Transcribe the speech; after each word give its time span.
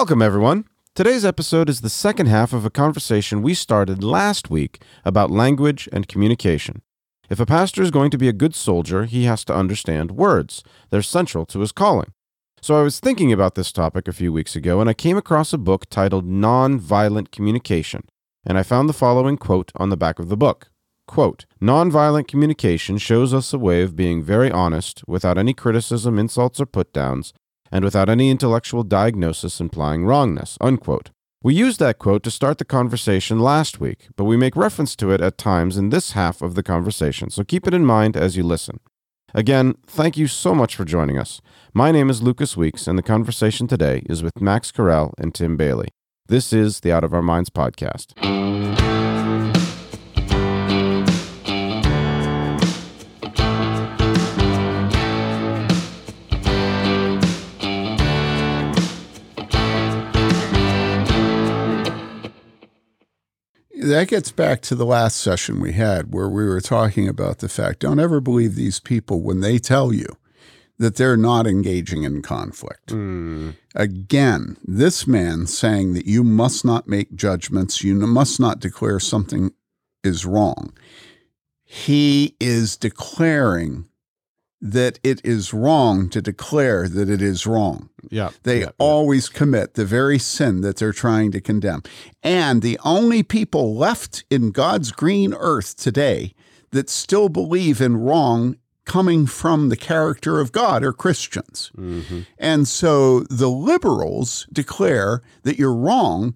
Welcome, 0.00 0.22
everyone. 0.22 0.64
Today's 0.94 1.26
episode 1.26 1.68
is 1.68 1.82
the 1.82 1.90
second 1.90 2.24
half 2.24 2.54
of 2.54 2.64
a 2.64 2.70
conversation 2.70 3.42
we 3.42 3.52
started 3.52 4.02
last 4.02 4.48
week 4.48 4.82
about 5.04 5.30
language 5.30 5.90
and 5.92 6.08
communication. 6.08 6.80
If 7.28 7.38
a 7.38 7.44
pastor 7.44 7.82
is 7.82 7.90
going 7.90 8.10
to 8.12 8.16
be 8.16 8.26
a 8.26 8.32
good 8.32 8.54
soldier, 8.54 9.04
he 9.04 9.24
has 9.24 9.44
to 9.44 9.54
understand 9.54 10.12
words. 10.12 10.64
They're 10.88 11.02
central 11.02 11.44
to 11.44 11.60
his 11.60 11.70
calling. 11.70 12.14
So 12.62 12.80
I 12.80 12.82
was 12.82 12.98
thinking 12.98 13.30
about 13.30 13.56
this 13.56 13.70
topic 13.72 14.08
a 14.08 14.14
few 14.14 14.32
weeks 14.32 14.56
ago, 14.56 14.80
and 14.80 14.88
I 14.88 14.94
came 14.94 15.18
across 15.18 15.52
a 15.52 15.58
book 15.58 15.84
titled 15.90 16.26
Nonviolent 16.26 17.30
Communication, 17.30 18.04
and 18.46 18.56
I 18.56 18.62
found 18.62 18.88
the 18.88 18.94
following 18.94 19.36
quote 19.36 19.70
on 19.76 19.90
the 19.90 19.98
back 19.98 20.18
of 20.18 20.30
the 20.30 20.36
book. 20.36 20.70
Quote, 21.06 21.44
Nonviolent 21.60 22.26
communication 22.26 22.96
shows 22.96 23.34
us 23.34 23.52
a 23.52 23.58
way 23.58 23.82
of 23.82 23.96
being 23.96 24.22
very 24.22 24.50
honest, 24.50 25.06
without 25.06 25.36
any 25.36 25.52
criticism, 25.52 26.18
insults, 26.18 26.58
or 26.58 26.64
put 26.64 26.94
downs, 26.94 27.34
and 27.70 27.84
without 27.84 28.08
any 28.08 28.30
intellectual 28.30 28.82
diagnosis 28.82 29.60
implying 29.60 30.04
wrongness. 30.04 30.56
Unquote. 30.60 31.10
We 31.42 31.54
used 31.54 31.80
that 31.80 31.98
quote 31.98 32.22
to 32.24 32.30
start 32.30 32.58
the 32.58 32.66
conversation 32.66 33.38
last 33.40 33.80
week, 33.80 34.08
but 34.14 34.24
we 34.24 34.36
make 34.36 34.56
reference 34.56 34.94
to 34.96 35.10
it 35.10 35.22
at 35.22 35.38
times 35.38 35.78
in 35.78 35.88
this 35.88 36.12
half 36.12 36.42
of 36.42 36.54
the 36.54 36.62
conversation, 36.62 37.30
so 37.30 37.44
keep 37.44 37.66
it 37.66 37.72
in 37.72 37.86
mind 37.86 38.14
as 38.14 38.36
you 38.36 38.42
listen. 38.42 38.80
Again, 39.32 39.76
thank 39.86 40.18
you 40.18 40.26
so 40.26 40.54
much 40.54 40.76
for 40.76 40.84
joining 40.84 41.16
us. 41.16 41.40
My 41.72 41.92
name 41.92 42.10
is 42.10 42.22
Lucas 42.22 42.56
Weeks, 42.58 42.86
and 42.86 42.98
the 42.98 43.02
conversation 43.02 43.66
today 43.66 44.02
is 44.06 44.22
with 44.22 44.40
Max 44.40 44.70
Carell 44.70 45.14
and 45.16 45.34
Tim 45.34 45.56
Bayly. 45.56 45.88
This 46.26 46.52
is 46.52 46.80
the 46.80 46.92
Out 46.92 47.04
of 47.04 47.14
Our 47.14 47.22
Minds 47.22 47.48
podcast. 47.48 48.89
That 63.80 64.08
gets 64.08 64.30
back 64.30 64.60
to 64.62 64.74
the 64.74 64.86
last 64.86 65.16
session 65.16 65.60
we 65.60 65.72
had 65.72 66.12
where 66.12 66.28
we 66.28 66.44
were 66.44 66.60
talking 66.60 67.08
about 67.08 67.38
the 67.38 67.48
fact 67.48 67.80
don't 67.80 68.00
ever 68.00 68.20
believe 68.20 68.54
these 68.54 68.80
people 68.80 69.20
when 69.20 69.40
they 69.40 69.58
tell 69.58 69.92
you 69.92 70.16
that 70.80 70.96
they're 70.96 71.16
not 71.16 71.46
engaging 71.46 72.04
in 72.04 72.22
conflict. 72.22 72.86
Mm. 72.86 73.54
Again, 73.74 74.56
this 74.64 75.06
man 75.06 75.46
saying 75.46 75.92
that 75.92 76.06
you 76.06 76.24
must 76.24 76.64
not 76.64 76.88
make 76.88 77.14
judgments, 77.14 77.84
you 77.84 77.94
must 77.94 78.40
not 78.40 78.60
declare 78.60 78.98
something 78.98 79.52
is 80.02 80.24
wrong. 80.24 80.72
He 81.62 82.34
is 82.40 82.78
declaring 82.78 83.89
that 84.60 84.98
it 85.02 85.20
is 85.24 85.54
wrong 85.54 86.08
to 86.10 86.20
declare 86.20 86.86
that 86.88 87.08
it 87.08 87.22
is 87.22 87.46
wrong. 87.46 87.88
Yeah. 88.10 88.30
They 88.42 88.60
yeah, 88.60 88.70
always 88.78 89.28
commit 89.28 89.74
the 89.74 89.86
very 89.86 90.18
sin 90.18 90.60
that 90.60 90.76
they're 90.76 90.92
trying 90.92 91.32
to 91.32 91.40
condemn. 91.40 91.82
And 92.22 92.60
the 92.60 92.78
only 92.84 93.22
people 93.22 93.74
left 93.74 94.24
in 94.30 94.50
God's 94.50 94.92
green 94.92 95.32
earth 95.34 95.76
today 95.76 96.34
that 96.72 96.90
still 96.90 97.28
believe 97.28 97.80
in 97.80 97.96
wrong 97.96 98.56
coming 98.84 99.26
from 99.26 99.68
the 99.68 99.76
character 99.76 100.40
of 100.40 100.52
God 100.52 100.82
are 100.82 100.92
Christians. 100.92 101.70
Mm-hmm. 101.76 102.20
And 102.38 102.66
so 102.66 103.20
the 103.20 103.50
liberals 103.50 104.46
declare 104.52 105.22
that 105.42 105.58
you're 105.58 105.74
wrong 105.74 106.34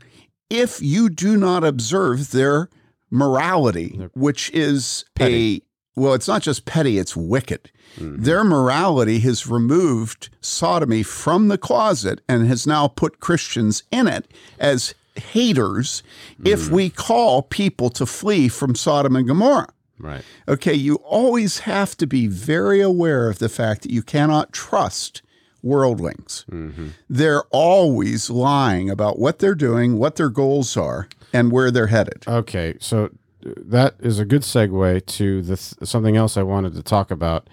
if 0.49 0.81
you 0.81 1.11
do 1.11 1.37
not 1.37 1.65
observe 1.65 2.31
their 2.31 2.69
morality, 3.11 4.09
which 4.15 4.51
is 4.51 5.05
petty. 5.15 5.57
a 5.57 5.74
well, 5.97 6.15
it's 6.15 6.29
not 6.29 6.43
just 6.43 6.65
petty, 6.65 6.99
it's 6.99 7.17
wicked. 7.17 7.71
Mhm. 7.99 8.25
Their 8.25 8.43
morality 8.45 9.21
has 9.21 9.47
removed 9.47 10.29
sodomy 10.41 11.03
from 11.03 11.49
the 11.49 11.59
closet 11.59 12.21
and 12.29 12.47
has 12.47 12.67
now 12.67 12.89
put 12.89 13.21
Christians 13.21 13.83
in 13.93 14.09
it 14.09 14.27
as 14.59 14.95
haters 15.17 16.03
if 16.45 16.69
we 16.71 16.91
call 16.91 17.43
people 17.43 17.89
to 17.91 18.05
flee 18.05 18.49
from 18.49 18.75
Sodom 18.75 19.15
and 19.15 19.29
Gomorrah. 19.29 19.69
Right. 19.99 20.23
Okay, 20.49 20.75
you 20.75 20.97
always 20.97 21.61
have 21.61 21.97
to 21.99 22.07
be 22.07 22.27
very 22.27 22.81
aware 22.81 23.29
of 23.31 23.39
the 23.39 23.49
fact 23.49 23.83
that 23.83 23.93
you 23.93 24.03
cannot 24.03 24.53
trust 24.53 25.23
worldlings. 25.63 26.45
Mm-hmm. 26.51 26.89
They're 27.09 27.45
always 27.51 28.29
lying 28.29 28.91
about 28.91 29.19
what 29.21 29.39
they're 29.39 29.55
doing, 29.55 29.97
what 29.99 30.17
their 30.17 30.29
goals 30.29 30.77
are, 30.77 31.09
and 31.33 31.53
where 31.53 31.71
they're 31.71 31.87
headed. 31.87 32.25
Okay, 32.27 32.75
so 32.81 33.11
that 33.45 33.95
is 34.01 34.19
a 34.19 34.25
good 34.25 34.43
segue 34.43 35.05
to 35.07 35.43
the 35.43 35.57
th- 35.57 35.89
something 35.89 36.17
else 36.17 36.37
I 36.37 36.43
wanted 36.43 36.75
to 36.75 36.83
talk 36.83 37.11
about 37.11 37.49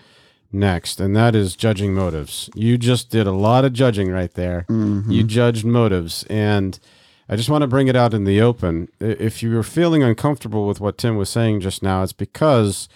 next, 0.52 1.00
and 1.00 1.16
that 1.16 1.36
is 1.36 1.56
judging 1.56 1.94
motives. 1.94 2.50
You 2.56 2.78
just 2.78 3.10
did 3.10 3.28
a 3.28 3.32
lot 3.32 3.66
of 3.66 3.74
judging 3.74 4.10
right 4.10 4.34
there. 4.34 4.66
Mm-hmm. 4.70 5.12
You 5.12 5.24
judged 5.24 5.66
motives, 5.66 6.24
and 6.30 6.80
I 7.30 7.36
just 7.36 7.50
want 7.50 7.62
to 7.62 7.68
bring 7.68 7.88
it 7.88 7.96
out 7.96 8.14
in 8.14 8.24
the 8.24 8.42
open. 8.42 8.90
If 9.00 9.42
you 9.42 9.54
were 9.54 9.64
feeling 9.64 10.04
uncomfortable 10.04 10.68
with 10.68 10.80
what 10.80 10.98
Tim 10.98 11.16
was 11.16 11.30
saying 11.30 11.62
just 11.62 11.84
now, 11.84 12.04
it's 12.04 12.14
because 12.14 12.90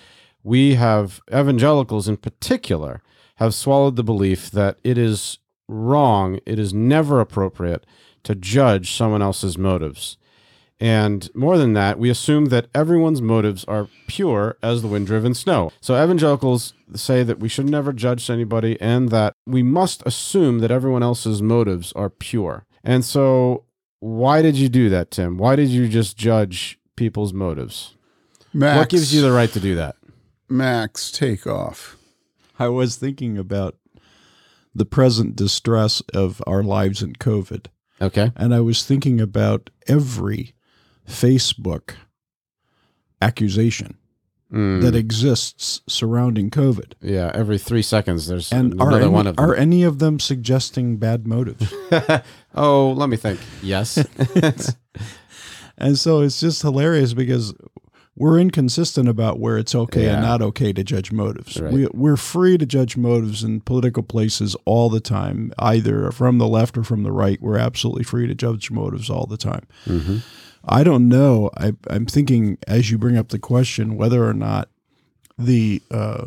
we 0.43 0.75
have 0.75 1.21
evangelicals 1.33 2.07
in 2.07 2.17
particular 2.17 3.01
have 3.35 3.53
swallowed 3.53 3.95
the 3.95 4.03
belief 4.03 4.51
that 4.51 4.77
it 4.83 4.97
is 4.97 5.39
wrong, 5.67 6.39
it 6.45 6.59
is 6.59 6.73
never 6.73 7.19
appropriate 7.19 7.85
to 8.23 8.35
judge 8.35 8.93
someone 8.93 9.21
else's 9.21 9.57
motives. 9.57 10.17
And 10.79 11.29
more 11.33 11.57
than 11.57 11.73
that, 11.73 11.97
we 11.97 12.09
assume 12.09 12.47
that 12.47 12.67
everyone's 12.75 13.21
motives 13.21 13.63
are 13.65 13.87
pure 14.07 14.57
as 14.61 14.81
the 14.81 14.87
wind 14.87 15.07
driven 15.07 15.33
snow. 15.33 15.71
So 15.79 16.01
evangelicals 16.01 16.73
say 16.95 17.23
that 17.23 17.39
we 17.39 17.47
should 17.47 17.69
never 17.69 17.93
judge 17.93 18.29
anybody 18.29 18.79
and 18.81 19.09
that 19.09 19.33
we 19.45 19.63
must 19.63 20.03
assume 20.05 20.59
that 20.59 20.71
everyone 20.71 21.03
else's 21.03 21.41
motives 21.41 21.93
are 21.93 22.09
pure. 22.09 22.65
And 22.83 23.05
so, 23.05 23.63
why 23.99 24.41
did 24.41 24.55
you 24.55 24.69
do 24.69 24.89
that, 24.89 25.11
Tim? 25.11 25.37
Why 25.37 25.55
did 25.55 25.69
you 25.69 25.87
just 25.87 26.17
judge 26.17 26.77
people's 26.95 27.33
motives? 27.33 27.95
Max, 28.53 28.77
What 28.77 28.89
gives 28.89 29.13
you 29.13 29.21
the 29.21 29.31
right 29.31 29.51
to 29.51 29.59
do 29.59 29.75
that? 29.75 29.95
Max 30.49 31.11
take 31.11 31.47
off? 31.47 31.97
I 32.59 32.67
was 32.67 32.95
thinking 32.95 33.37
about 33.37 33.75
the 34.73 34.85
present 34.85 35.35
distress 35.35 36.01
of 36.13 36.41
our 36.45 36.61
lives 36.61 37.01
in 37.01 37.13
COVID. 37.13 37.67
Okay. 38.01 38.31
And 38.35 38.53
I 38.53 38.59
was 38.59 38.85
thinking 38.85 39.19
about 39.21 39.69
every 39.87 40.53
Facebook 41.07 41.95
accusation 43.21 43.97
Mm, 44.53 44.83
that 44.83 44.95
exists 44.95 45.81
surrounding 45.87 46.51
COVID. 46.51 46.93
yeah, 47.01 47.31
every 47.33 47.57
three 47.57 47.81
seconds 47.81 48.27
there's 48.27 48.51
And 48.53 48.73
another 48.73 49.01
any, 49.01 49.07
one 49.09 49.25
of 49.25 49.35
them. 49.35 49.43
are 49.43 49.55
any 49.55 49.81
of 49.83 49.97
them 49.97 50.19
suggesting 50.19 50.97
bad 50.97 51.25
motives? 51.25 51.73
oh, 52.55 52.91
let 52.91 53.09
me 53.09 53.17
think. 53.17 53.39
Yes. 53.63 53.97
and 55.79 55.97
so 55.97 56.21
it's 56.21 56.39
just 56.39 56.61
hilarious 56.61 57.13
because 57.13 57.55
we're 58.15 58.39
inconsistent 58.39 59.09
about 59.09 59.39
where 59.39 59.57
it's 59.57 59.73
okay 59.73 60.05
Yeah. 60.05 60.13
and 60.13 60.21
not 60.21 60.43
okay 60.43 60.71
to 60.73 60.83
judge 60.83 61.11
motives. 61.11 61.59
Right. 61.59 61.73
We, 61.73 61.87
we're 61.87 62.15
free 62.15 62.57
to 62.59 62.67
judge 62.67 62.95
motives 62.95 63.43
in 63.43 63.61
political 63.61 64.03
places 64.03 64.55
all 64.65 64.89
the 64.89 65.01
time, 65.01 65.51
either 65.57 66.11
from 66.11 66.37
the 66.37 66.47
left 66.47 66.77
or 66.77 66.83
from 66.83 67.01
the 67.01 67.11
right. 67.11 67.41
We're 67.41 67.57
absolutely 67.57 68.03
free 68.03 68.27
to 68.27 68.35
judge 68.35 68.69
motives 68.69 69.09
all 69.09 69.25
the 69.25 69.37
time. 69.37 69.65
hmm 69.85 70.17
I 70.67 70.83
don't 70.83 71.07
know. 71.07 71.49
I, 71.57 71.73
I'm 71.87 72.05
thinking 72.05 72.57
as 72.67 72.91
you 72.91 72.97
bring 72.97 73.17
up 73.17 73.29
the 73.29 73.39
question 73.39 73.95
whether 73.97 74.25
or 74.25 74.33
not 74.33 74.69
the 75.37 75.81
uh, 75.91 76.25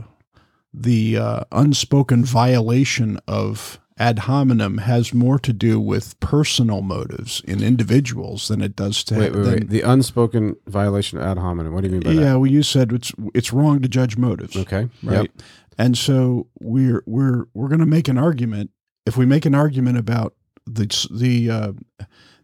the 0.72 1.16
uh, 1.16 1.44
unspoken 1.52 2.24
violation 2.24 3.18
of 3.26 3.80
ad 3.98 4.20
hominem 4.20 4.78
has 4.78 5.12
more 5.12 5.38
to 5.40 5.52
do 5.52 5.80
with 5.80 6.18
personal 6.20 6.82
motives 6.82 7.42
in 7.46 7.62
individuals 7.62 8.48
than 8.48 8.60
it 8.60 8.76
does 8.76 9.02
to 9.04 9.16
Wait, 9.16 9.32
wait, 9.32 9.42
than- 9.42 9.52
wait. 9.54 9.68
The 9.70 9.82
unspoken 9.82 10.56
violation 10.66 11.18
of 11.18 11.24
ad 11.24 11.38
hominem. 11.38 11.72
What 11.72 11.82
do 11.82 11.88
you 11.88 11.94
mean 11.94 12.02
by 12.02 12.10
yeah, 12.12 12.34
well, 12.34 12.50
you 12.50 12.62
said 12.62 12.92
it's 12.92 13.12
it's 13.34 13.52
wrong 13.52 13.80
to 13.82 13.88
judge 13.88 14.16
motives. 14.16 14.56
Okay. 14.56 14.88
right? 15.02 15.30
And 15.76 15.96
so 15.96 16.48
we're 16.60 17.02
we're 17.06 17.46
we're 17.54 17.68
going 17.68 17.80
to 17.80 17.86
make 17.86 18.08
an 18.08 18.18
argument. 18.18 18.70
If 19.06 19.16
we 19.16 19.26
make 19.26 19.46
an 19.46 19.54
argument 19.54 19.96
about 19.96 20.34
the 20.74 21.08
the 21.10 21.50
uh, 21.50 21.72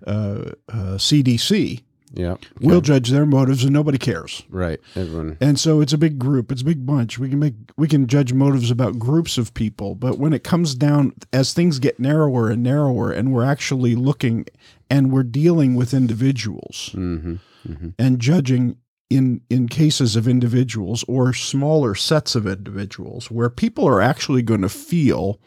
uh, 0.06 0.52
uh, 0.68 0.96
CDC, 0.98 1.82
Yeah. 2.12 2.36
we'll 2.60 2.80
judge 2.80 3.10
their 3.10 3.24
motives, 3.26 3.64
and 3.64 3.72
nobody 3.72 3.98
cares. 3.98 4.42
Right. 4.50 4.78
Everyone. 4.94 5.36
And 5.40 5.58
so 5.58 5.80
it's 5.80 5.92
a 5.92 5.98
big 5.98 6.18
group, 6.18 6.52
it's 6.52 6.62
a 6.62 6.64
big 6.64 6.84
bunch. 6.86 7.18
We 7.18 7.28
can 7.28 7.38
make 7.38 7.54
we 7.76 7.88
can 7.88 8.06
judge 8.06 8.32
motives 8.32 8.70
about 8.70 8.98
groups 8.98 9.38
of 9.38 9.54
people, 9.54 9.94
but 9.94 10.18
when 10.18 10.32
it 10.32 10.44
comes 10.44 10.74
down 10.74 11.12
as 11.32 11.52
things 11.54 11.78
get 11.78 11.98
narrower 11.98 12.50
and 12.50 12.62
narrower, 12.62 13.10
and 13.12 13.32
we're 13.32 13.44
actually 13.44 13.94
looking 13.94 14.46
and 14.90 15.10
we're 15.12 15.22
dealing 15.22 15.74
with 15.74 15.94
individuals 15.94 16.90
Mm-hmm. 16.94 17.34
Mm-hmm. 17.66 17.88
and 17.98 18.18
judging 18.20 18.76
in 19.08 19.40
in 19.48 19.68
cases 19.68 20.16
of 20.16 20.28
individuals 20.28 21.02
or 21.08 21.32
smaller 21.32 21.94
sets 21.94 22.34
of 22.34 22.46
individuals 22.46 23.30
where 23.30 23.48
people 23.48 23.86
are 23.88 24.02
actually 24.02 24.42
going 24.42 24.60
to 24.62 24.68
feel 24.68 25.40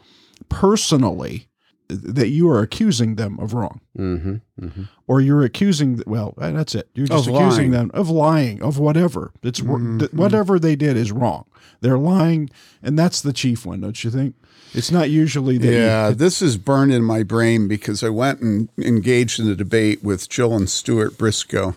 personally 0.50 1.48
that 1.90 2.28
you 2.30 2.50
are 2.50 2.60
accusing 2.62 3.16
them 3.16 3.40
of 3.40 3.54
wrong, 3.54 3.80
Mm-hmm. 3.98 4.36
Mm-hmm. 4.62 4.84
or 5.08 5.22
you're 5.22 5.44
accusing. 5.44 6.02
Well, 6.06 6.34
uh, 6.38 6.52
that's 6.52 6.76
it. 6.76 6.90
You're 6.94 7.08
just 7.08 7.28
Of 7.28 7.34
accusing 7.36 7.72
lying. 7.72 7.90
them 7.90 7.92
of 7.94 8.10
lying 8.10 8.62
of 8.62 8.78
whatever. 8.80 9.32
It's 9.44 9.62
wr- 9.62 9.98
th- 10.00 10.14
whatever 10.14 10.60
they 10.60 10.76
did 10.76 10.98
is 10.98 11.12
wrong. 11.12 11.46
They're 11.82 11.98
lying, 12.00 12.50
and 12.84 12.98
that's 12.98 13.22
the 13.22 13.34
chief 13.34 13.66
one, 13.66 13.82
don't 13.82 14.04
you 14.04 14.10
think? 14.12 14.36
It's 14.74 14.92
not 14.92 15.10
usually 15.10 15.56
you- 15.58 15.72
Yeah, 15.72 16.10
this 16.12 16.42
is 16.42 16.58
burned 16.58 16.92
in 16.92 17.04
my 17.04 17.24
brain 17.24 17.68
because 17.68 18.04
I 18.04 18.10
went 18.10 18.42
and 18.42 18.68
engaged 18.78 19.40
in 19.40 19.48
a 19.48 19.56
debate 19.56 20.04
with 20.04 20.28
Jill 20.28 20.56
and 20.56 20.70
Stuart 20.70 21.18
Briscoe. 21.18 21.76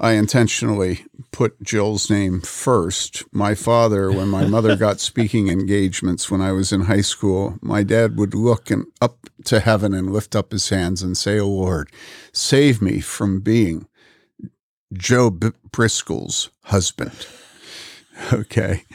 I 0.00 0.12
intentionally 0.12 1.04
put 1.30 1.62
Jill's 1.62 2.08
name 2.08 2.40
first. 2.40 3.22
My 3.34 3.54
father, 3.54 4.10
when 4.10 4.28
my 4.28 4.46
mother 4.46 4.74
got 4.74 4.98
speaking 5.00 5.48
engagements 5.48 6.30
when 6.30 6.40
I 6.40 6.52
was 6.52 6.72
in 6.72 6.82
high 6.82 7.02
school, 7.02 7.58
my 7.60 7.82
dad 7.82 8.16
would 8.16 8.34
look 8.34 8.70
and 8.70 8.86
up 9.02 9.28
to 9.44 9.60
heaven 9.60 9.92
and 9.92 10.10
lift 10.10 10.34
up 10.34 10.52
his 10.52 10.70
hands 10.70 11.02
and 11.02 11.18
say, 11.18 11.38
"Oh 11.38 11.48
Lord, 11.48 11.90
save 12.32 12.80
me 12.80 13.00
from 13.00 13.40
being 13.40 13.86
Jill 14.92 15.30
B- 15.30 15.50
Briscoe's 15.70 16.48
husband." 16.64 17.26
Okay. 18.32 18.84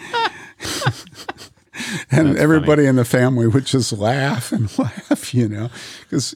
and 2.12 2.30
That's 2.30 2.40
everybody 2.40 2.86
in 2.86 2.96
the 2.96 3.06
family 3.06 3.48
would 3.48 3.66
just 3.66 3.94
laugh 3.94 4.52
and 4.52 4.76
laugh, 4.80 5.34
you 5.34 5.48
know, 5.48 5.70
because 6.02 6.36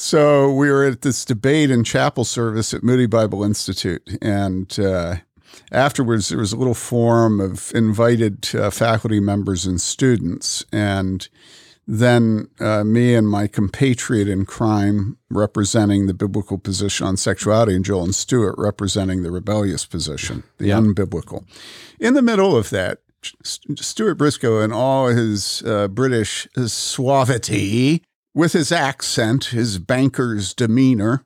so 0.00 0.50
we 0.50 0.70
were 0.70 0.84
at 0.86 1.02
this 1.02 1.26
debate 1.26 1.70
in 1.70 1.84
chapel 1.84 2.24
service 2.24 2.72
at 2.72 2.82
Moody 2.82 3.04
Bible 3.06 3.44
Institute, 3.44 4.02
and 4.22 4.78
uh, 4.80 5.16
afterwards 5.70 6.30
there 6.30 6.38
was 6.38 6.54
a 6.54 6.56
little 6.56 6.72
forum 6.74 7.38
of 7.38 7.70
invited 7.74 8.48
uh, 8.54 8.70
faculty 8.70 9.20
members 9.20 9.66
and 9.66 9.78
students, 9.78 10.64
and 10.72 11.28
then 11.86 12.48
uh, 12.60 12.82
me 12.82 13.14
and 13.14 13.28
my 13.28 13.46
compatriot 13.46 14.26
in 14.26 14.46
crime 14.46 15.18
representing 15.28 16.06
the 16.06 16.14
biblical 16.14 16.56
position 16.56 17.06
on 17.06 17.18
sexuality, 17.18 17.74
and 17.76 17.84
Jill 17.84 18.02
and 18.02 18.14
Stuart 18.14 18.54
representing 18.56 19.22
the 19.22 19.30
rebellious 19.30 19.84
position, 19.84 20.44
the 20.56 20.68
Yeah. 20.68 20.78
unbiblical. 20.78 21.44
In 21.98 22.14
the 22.14 22.22
middle 22.22 22.56
of 22.56 22.70
that, 22.70 23.00
St- 23.44 23.78
Stuart 23.78 24.14
Briscoe, 24.14 24.60
in 24.62 24.72
all 24.72 25.08
his 25.08 25.62
uh, 25.66 25.88
British 25.88 26.48
suavity, 26.56 28.02
with 28.34 28.52
his 28.52 28.72
accent, 28.72 29.46
his 29.46 29.78
banker's 29.78 30.54
demeanor, 30.54 31.24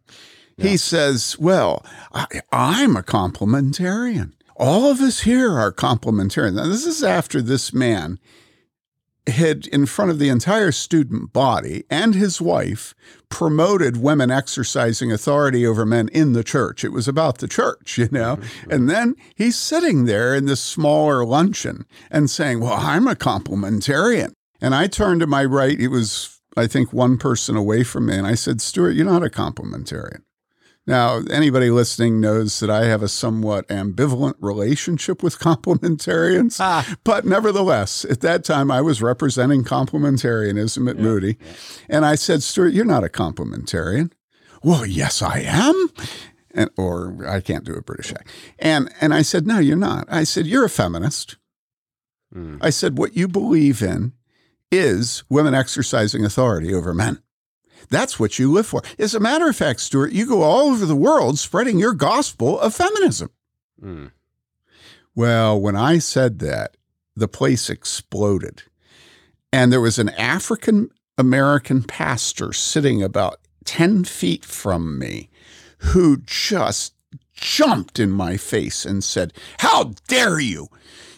he 0.56 0.76
says, 0.76 1.36
Well, 1.38 1.84
I, 2.12 2.26
I'm 2.52 2.96
a 2.96 3.02
complementarian. 3.02 4.32
All 4.56 4.90
of 4.90 5.00
us 5.00 5.20
here 5.20 5.52
are 5.52 5.72
complementarian. 5.72 6.54
Now, 6.54 6.66
this 6.66 6.86
is 6.86 7.02
after 7.02 7.42
this 7.42 7.72
man 7.72 8.20
had, 9.26 9.66
in 9.68 9.86
front 9.86 10.10
of 10.10 10.18
the 10.18 10.28
entire 10.28 10.70
student 10.70 11.32
body 11.32 11.84
and 11.90 12.14
his 12.14 12.40
wife, 12.40 12.94
promoted 13.28 13.96
women 13.96 14.30
exercising 14.30 15.10
authority 15.10 15.66
over 15.66 15.84
men 15.84 16.08
in 16.08 16.34
the 16.34 16.44
church. 16.44 16.84
It 16.84 16.92
was 16.92 17.08
about 17.08 17.38
the 17.38 17.48
church, 17.48 17.98
you 17.98 18.08
know? 18.12 18.36
Mm-hmm, 18.36 18.70
and 18.70 18.90
then 18.90 19.16
he's 19.34 19.56
sitting 19.56 20.04
there 20.04 20.34
in 20.34 20.44
this 20.44 20.60
smaller 20.60 21.24
luncheon 21.24 21.84
and 22.10 22.30
saying, 22.30 22.60
Well, 22.60 22.74
I'm 22.74 23.08
a 23.08 23.14
complementarian. 23.14 24.32
And 24.60 24.74
I 24.74 24.86
turned 24.86 25.20
to 25.20 25.26
my 25.26 25.44
right. 25.44 25.78
He 25.78 25.88
was, 25.88 26.40
I 26.56 26.66
think, 26.66 26.92
one 26.92 27.18
person 27.18 27.56
away 27.56 27.82
from 27.84 28.06
me. 28.06 28.16
And 28.16 28.26
I 28.26 28.34
said, 28.34 28.60
Stuart, 28.60 28.92
you're 28.92 29.04
not 29.04 29.24
a 29.24 29.30
complementarian. 29.30 30.22
Now, 30.86 31.22
anybody 31.30 31.70
listening 31.70 32.20
knows 32.20 32.60
that 32.60 32.68
I 32.68 32.84
have 32.84 33.02
a 33.02 33.08
somewhat 33.08 33.66
ambivalent 33.68 34.34
relationship 34.38 35.22
with 35.22 35.38
complementarians. 35.40 36.58
Ah. 36.60 36.96
But 37.04 37.24
nevertheless, 37.24 38.04
at 38.04 38.20
that 38.20 38.44
time, 38.44 38.70
I 38.70 38.82
was 38.82 39.00
representing 39.00 39.64
complementarianism 39.64 40.88
at 40.90 40.98
Moody. 40.98 41.38
And 41.88 42.04
I 42.04 42.16
said, 42.16 42.42
Stuart, 42.42 42.74
you're 42.74 42.84
not 42.84 43.04
a 43.04 43.08
complementarian. 43.08 44.12
Well, 44.62 44.84
yes, 44.84 45.22
I 45.22 45.40
am. 45.40 45.88
And, 46.54 46.70
or 46.76 47.26
I 47.26 47.40
can't 47.40 47.64
do 47.64 47.74
a 47.74 47.82
British 47.82 48.12
accent. 48.12 48.30
And, 48.58 48.90
and 49.00 49.14
I 49.14 49.22
said, 49.22 49.46
no, 49.46 49.58
you're 49.58 49.76
not. 49.76 50.06
I 50.08 50.24
said, 50.24 50.46
you're 50.46 50.64
a 50.64 50.70
feminist. 50.70 51.36
Mm. 52.34 52.58
I 52.60 52.70
said, 52.70 52.98
what 52.98 53.16
you 53.16 53.26
believe 53.26 53.82
in 53.82 54.12
is 54.70 55.24
women 55.28 55.54
exercising 55.54 56.24
authority 56.24 56.74
over 56.74 56.94
men. 56.94 57.20
That's 57.90 58.18
what 58.18 58.38
you 58.38 58.50
live 58.50 58.66
for. 58.66 58.82
As 58.98 59.14
a 59.14 59.20
matter 59.20 59.48
of 59.48 59.56
fact, 59.56 59.80
Stuart, 59.80 60.12
you 60.12 60.26
go 60.26 60.42
all 60.42 60.68
over 60.70 60.86
the 60.86 60.96
world 60.96 61.38
spreading 61.38 61.78
your 61.78 61.92
gospel 61.92 62.58
of 62.58 62.74
feminism. 62.74 63.30
Mm. 63.82 64.10
Well, 65.14 65.60
when 65.60 65.76
I 65.76 65.98
said 65.98 66.38
that, 66.40 66.76
the 67.14 67.28
place 67.28 67.70
exploded. 67.70 68.62
And 69.52 69.72
there 69.72 69.80
was 69.80 69.98
an 69.98 70.08
African 70.10 70.90
American 71.16 71.84
pastor 71.84 72.52
sitting 72.52 73.02
about 73.02 73.38
10 73.64 74.04
feet 74.04 74.44
from 74.44 74.98
me 74.98 75.30
who 75.78 76.16
just 76.16 76.94
jumped 77.34 77.98
in 78.00 78.10
my 78.10 78.36
face 78.36 78.84
and 78.84 79.04
said, 79.04 79.32
How 79.58 79.92
dare 80.08 80.40
you? 80.40 80.68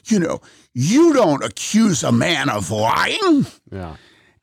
You 0.05 0.19
know, 0.21 0.41
you 0.79 1.15
don't 1.15 1.43
accuse 1.43 2.05
a 2.05 2.13
man 2.13 2.51
of 2.51 2.71
lying. 2.71 3.47
Yeah. 3.73 3.97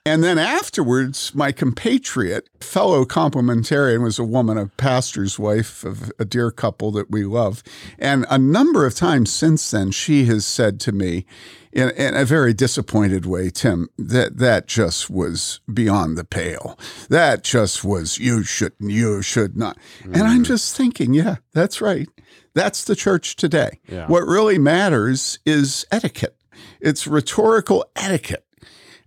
And 0.03 0.23
then 0.23 0.39
afterwards, 0.39 1.33
my 1.35 1.51
compatriot, 1.51 2.49
fellow 2.59 3.05
complementarian, 3.05 4.01
was 4.01 4.17
a 4.17 4.23
woman, 4.23 4.57
a 4.57 4.65
pastor's 4.65 5.37
wife 5.37 5.83
of 5.83 6.11
a 6.17 6.25
dear 6.25 6.49
couple 6.49 6.91
that 6.93 7.11
we 7.11 7.23
love. 7.23 7.61
And 7.99 8.25
a 8.31 8.39
number 8.39 8.87
of 8.87 8.95
times 8.95 9.31
since 9.31 9.69
then, 9.69 9.91
she 9.91 10.25
has 10.25 10.43
said 10.43 10.79
to 10.81 10.91
me, 10.91 11.27
in, 11.71 11.91
in 11.91 12.15
a 12.15 12.25
very 12.25 12.53
disappointed 12.53 13.27
way, 13.27 13.51
Tim, 13.51 13.87
that 13.99 14.37
that 14.37 14.65
just 14.65 15.11
was 15.11 15.59
beyond 15.71 16.17
the 16.17 16.25
pale. 16.25 16.79
That 17.09 17.43
just 17.43 17.83
was, 17.83 18.17
you 18.17 18.43
shouldn't, 18.43 18.89
you 18.89 19.21
should 19.21 19.55
not. 19.55 19.77
And 20.03 20.23
I'm 20.23 20.41
mm. 20.41 20.47
just 20.47 20.75
thinking, 20.75 21.13
yeah, 21.13 21.37
that's 21.53 21.79
right. 21.79 22.09
That's 22.55 22.83
the 22.83 22.95
church 22.95 23.35
today. 23.35 23.79
Yeah. 23.87 24.07
What 24.07 24.23
really 24.27 24.57
matters 24.59 25.39
is 25.45 25.85
etiquette. 25.91 26.37
It's 26.79 27.07
rhetorical 27.07 27.85
etiquette. 27.95 28.45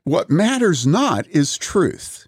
What 0.04 0.30
matters 0.30 0.86
not 0.86 1.26
is 1.28 1.56
truth. 1.58 2.26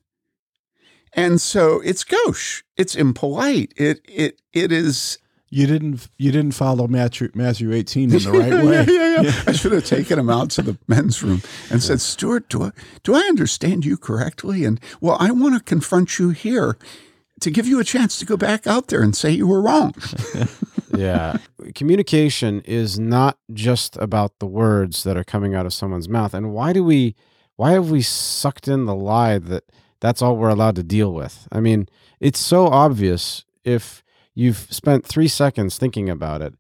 And 1.13 1.41
so 1.41 1.81
it's 1.81 2.05
gauche. 2.05 2.63
It's 2.77 2.95
impolite. 2.95 3.73
It 3.77 4.01
it 4.09 4.41
it 4.53 4.71
is 4.71 5.19
You 5.51 5.67
didn't 5.67 6.09
you 6.19 6.31
didn't 6.31 6.53
follow 6.53 6.87
Matthew 6.87 7.31
Matthew 7.35 7.73
18 7.73 8.13
in 8.13 8.23
the 8.23 8.31
right 8.31 8.53
way. 8.65 8.85
yeah, 8.85 8.85
yeah, 9.17 9.21
yeah. 9.23 9.43
I 9.47 9.53
should 9.53 9.73
have 9.73 9.87
taken 9.87 10.19
him 10.19 10.31
out 10.31 10.51
to 10.51 10.63
the 10.63 10.79
men's 10.87 11.23
room 11.23 11.43
and 11.71 11.83
said, 11.83 12.01
Stuart, 12.01 12.49
do 12.49 12.63
I 12.65 12.71
do 13.03 13.15
I 13.15 13.21
understand 13.21 13.85
you 13.85 13.97
correctly? 13.97 14.65
And 14.65 14.79
well, 15.01 15.17
I 15.19 15.31
want 15.33 15.55
to 15.55 15.61
confront 15.61 16.19
you 16.19 16.31
here 16.31 16.77
to 17.41 17.51
give 17.51 17.67
you 17.67 17.81
a 17.81 17.85
chance 17.85 18.19
to 18.19 18.27
go 18.27 18.37
back 18.37 18.67
out 18.67 18.89
there 18.89 19.03
and 19.03 19.17
say 19.17 19.31
you 19.31 19.47
were 19.47 19.63
wrong. 19.63 19.95
yeah. 20.99 21.37
Communication 21.75 22.61
is 22.63 22.99
not 22.99 23.39
just 23.53 23.97
about 23.97 24.39
the 24.39 24.47
words 24.47 25.05
that 25.05 25.17
are 25.17 25.25
coming 25.25 25.55
out 25.55 25.67
of 25.67 25.73
someone's 25.73 26.09
mouth. 26.09 26.35
And 26.35 26.53
why 26.53 26.73
do 26.73 26.83
we, 26.85 27.15
why 27.57 27.73
have 27.73 27.91
we 27.91 28.03
sucked 28.03 28.69
in 28.69 28.87
the 28.87 28.95
lie 28.95 29.39
that 29.39 29.65
that's 30.01 30.23
all 30.23 30.37
we're 30.37 30.49
allowed 30.49 30.77
to 30.77 30.83
deal 30.83 31.13
with? 31.13 31.49
I 31.53 31.61
mean, 31.61 31.89
it's 32.21 32.39
so 32.39 32.67
obvious 32.67 33.45
if 33.65 34.03
you've 34.35 34.67
spent 34.71 35.07
three 35.07 35.29
seconds 35.29 35.79
thinking 35.79 36.09
about 36.09 36.43
it. 36.43 36.55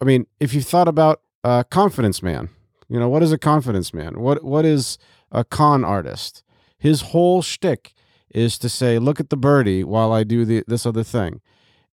I 0.00 0.04
mean, 0.04 0.26
if 0.38 0.54
you've 0.54 0.66
thought 0.66 0.88
about 0.88 1.20
a 1.44 1.64
confidence 1.64 2.22
man, 2.22 2.48
you 2.88 2.98
know, 2.98 3.08
what 3.08 3.22
is 3.22 3.32
a 3.32 3.38
confidence 3.38 3.94
man? 3.94 4.20
What 4.20 4.42
What 4.42 4.64
is 4.64 4.98
a 5.30 5.44
con 5.44 5.84
artist? 5.84 6.42
His 6.78 7.02
whole 7.02 7.42
shtick 7.42 7.94
is 8.34 8.58
to 8.58 8.68
say, 8.68 8.98
look 8.98 9.20
at 9.20 9.30
the 9.30 9.36
birdie 9.36 9.84
while 9.84 10.12
I 10.12 10.24
do 10.24 10.44
the, 10.44 10.64
this 10.66 10.86
other 10.86 11.02
thing. 11.02 11.40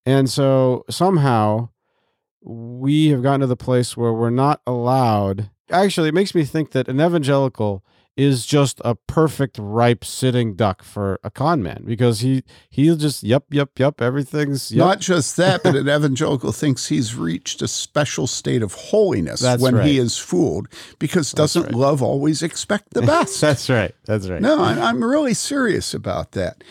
And 0.06 0.29
so 0.29 0.86
somehow 0.89 1.70
we 2.48 3.08
have 3.10 3.22
gotten 3.24 3.42
to 3.42 3.48
the 3.48 3.56
place 3.56 3.98
where 3.98 4.13
we're 4.13 4.30
not 4.30 4.62
allowed. 4.66 5.50
Actually, 5.70 6.10
it 6.10 6.13
makes 6.13 6.34
me 6.34 6.44
think 6.46 6.72
that 6.72 6.88
an 6.88 7.01
evangelical 7.01 7.84
is 8.18 8.48
just 8.48 8.82
a 8.84 8.96
perfect 8.96 9.58
ripe 9.60 10.04
sitting 10.04 10.56
duck 10.56 10.82
for 10.82 11.20
a 11.24 11.30
con 11.30 11.62
man 11.62 11.84
because 11.86 12.22
he 12.22 12.44
he'll 12.72 12.96
just 12.96 13.22
yep 13.22 13.44
yep 13.51 13.77
yep 13.77 14.01
everything's 14.01 14.72
yep. 14.72 14.86
Not 14.86 15.00
just 15.00 15.38
that, 15.38 15.62
but 15.62 15.75
an 15.75 15.88
evangelical 15.96 16.51
thinks 16.51 16.88
he's 16.88 17.13
reached 17.16 17.62
a 17.62 17.68
special 17.68 18.25
state 18.25 18.63
of 18.63 18.74
holiness 18.74 19.42
That's 19.42 19.62
when 19.62 19.75
right. 19.75 19.86
he 19.86 20.00
is 20.00 20.18
fooled 20.18 20.68
because 20.98 21.32
doesn't 21.32 21.63
right. 21.63 21.74
love 21.75 22.01
always 22.01 22.42
expect 22.42 22.96
the 22.96 23.04
best? 23.04 23.39
that's 23.42 23.70
right 23.70 23.94
that's 24.06 24.27
right 24.27 24.42
no, 24.42 24.63
I- 24.63 24.89
I'm 24.89 25.04
really 25.04 25.36
serious 25.36 25.94
about 25.94 26.32
that. 26.32 26.63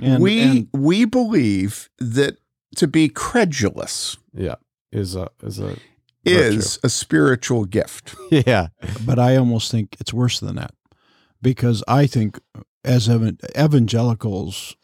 And, 0.00 0.22
we 0.22 0.40
and 0.40 0.68
we 0.72 1.04
believe 1.06 1.90
that 1.98 2.36
to 2.76 2.86
be 2.86 3.08
credulous 3.08 4.16
yeah 4.32 4.56
is 4.94 5.16
a 5.16 5.28
is 5.42 5.58
a 5.58 5.76
is 6.24 6.78
a 6.82 6.88
spiritual 6.88 7.64
gift. 7.64 8.14
yeah 8.30 8.68
but 9.04 9.18
I 9.18 9.36
almost 9.36 9.70
think 9.70 9.96
it's 10.00 10.12
worse 10.12 10.40
than 10.40 10.56
that 10.56 10.74
because 11.42 11.82
I 11.86 12.06
think 12.06 12.38
as 12.84 13.08
evan- 13.08 13.38
evangelicals, 13.58 14.76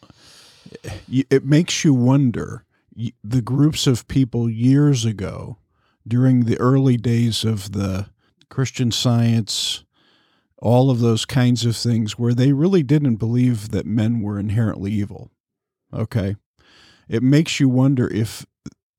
it 1.09 1.45
makes 1.45 1.85
you 1.85 1.95
wonder 1.95 2.65
the 3.23 3.43
groups 3.43 3.87
of 3.87 4.09
people 4.09 4.49
years 4.49 5.05
ago 5.05 5.59
during 6.07 6.45
the 6.45 6.59
early 6.59 6.97
days 6.97 7.45
of 7.45 7.73
the 7.73 8.07
Christian 8.49 8.91
science 8.91 9.85
all 10.61 10.91
of 10.91 11.01
those 11.01 11.25
kinds 11.25 11.65
of 11.65 11.77
things 11.77 12.19
where 12.19 12.35
they 12.35 12.53
really 12.53 12.83
didn't 12.83 13.17
believe 13.17 13.71
that 13.71 13.87
men 13.87 14.21
were 14.21 14.39
inherently 14.39 14.93
evil. 14.93 15.31
Okay. 15.93 16.37
It 17.09 17.23
makes 17.23 17.59
you 17.59 17.69
wonder 17.69 18.07
if 18.13 18.45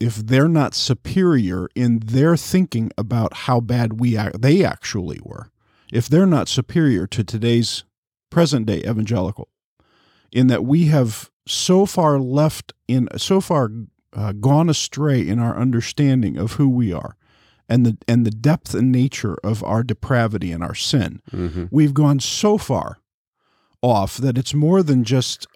if 0.02 0.16
they're 0.16 0.48
not 0.48 0.74
superior 0.74 1.70
in 1.76 2.00
their 2.00 2.36
thinking 2.36 2.92
about 2.98 3.34
how 3.34 3.60
bad 3.60 4.00
we 4.00 4.18
they 4.38 4.66
actually 4.66 5.20
were. 5.24 5.52
If 5.92 6.10
they're 6.10 6.26
not 6.26 6.48
superior 6.48 7.06
to 7.08 7.24
today's 7.24 7.84
present 8.30 8.66
day 8.66 8.80
evangelical 8.80 9.50
in 10.32 10.48
that 10.48 10.64
we 10.64 10.86
have 10.86 11.30
so 11.46 11.86
far 11.86 12.18
left 12.18 12.74
in 12.88 13.08
so 13.18 13.42
far 13.42 13.70
uh, 14.14 14.32
gone 14.32 14.70
astray 14.70 15.26
in 15.28 15.40
our 15.40 15.58
understanding 15.58 16.38
of 16.38 16.54
who 16.54 16.70
we 16.70 16.94
are 16.94 17.16
and 17.68 17.86
the 17.86 17.98
and 18.08 18.26
the 18.26 18.32
depth 18.32 18.74
and 18.74 18.92
nature 18.92 19.38
of 19.44 19.64
our 19.64 19.84
depravity 19.84 20.52
and 20.52 20.64
our 20.64 20.76
sin. 20.76 21.22
Mm-hmm. 21.32 21.66
We've 21.72 21.94
gone 21.94 22.20
so 22.20 22.58
far 22.58 23.00
off 23.82 24.18
that 24.18 24.38
it's 24.38 24.54
more 24.54 24.82
than 24.82 25.04
just 25.04 25.48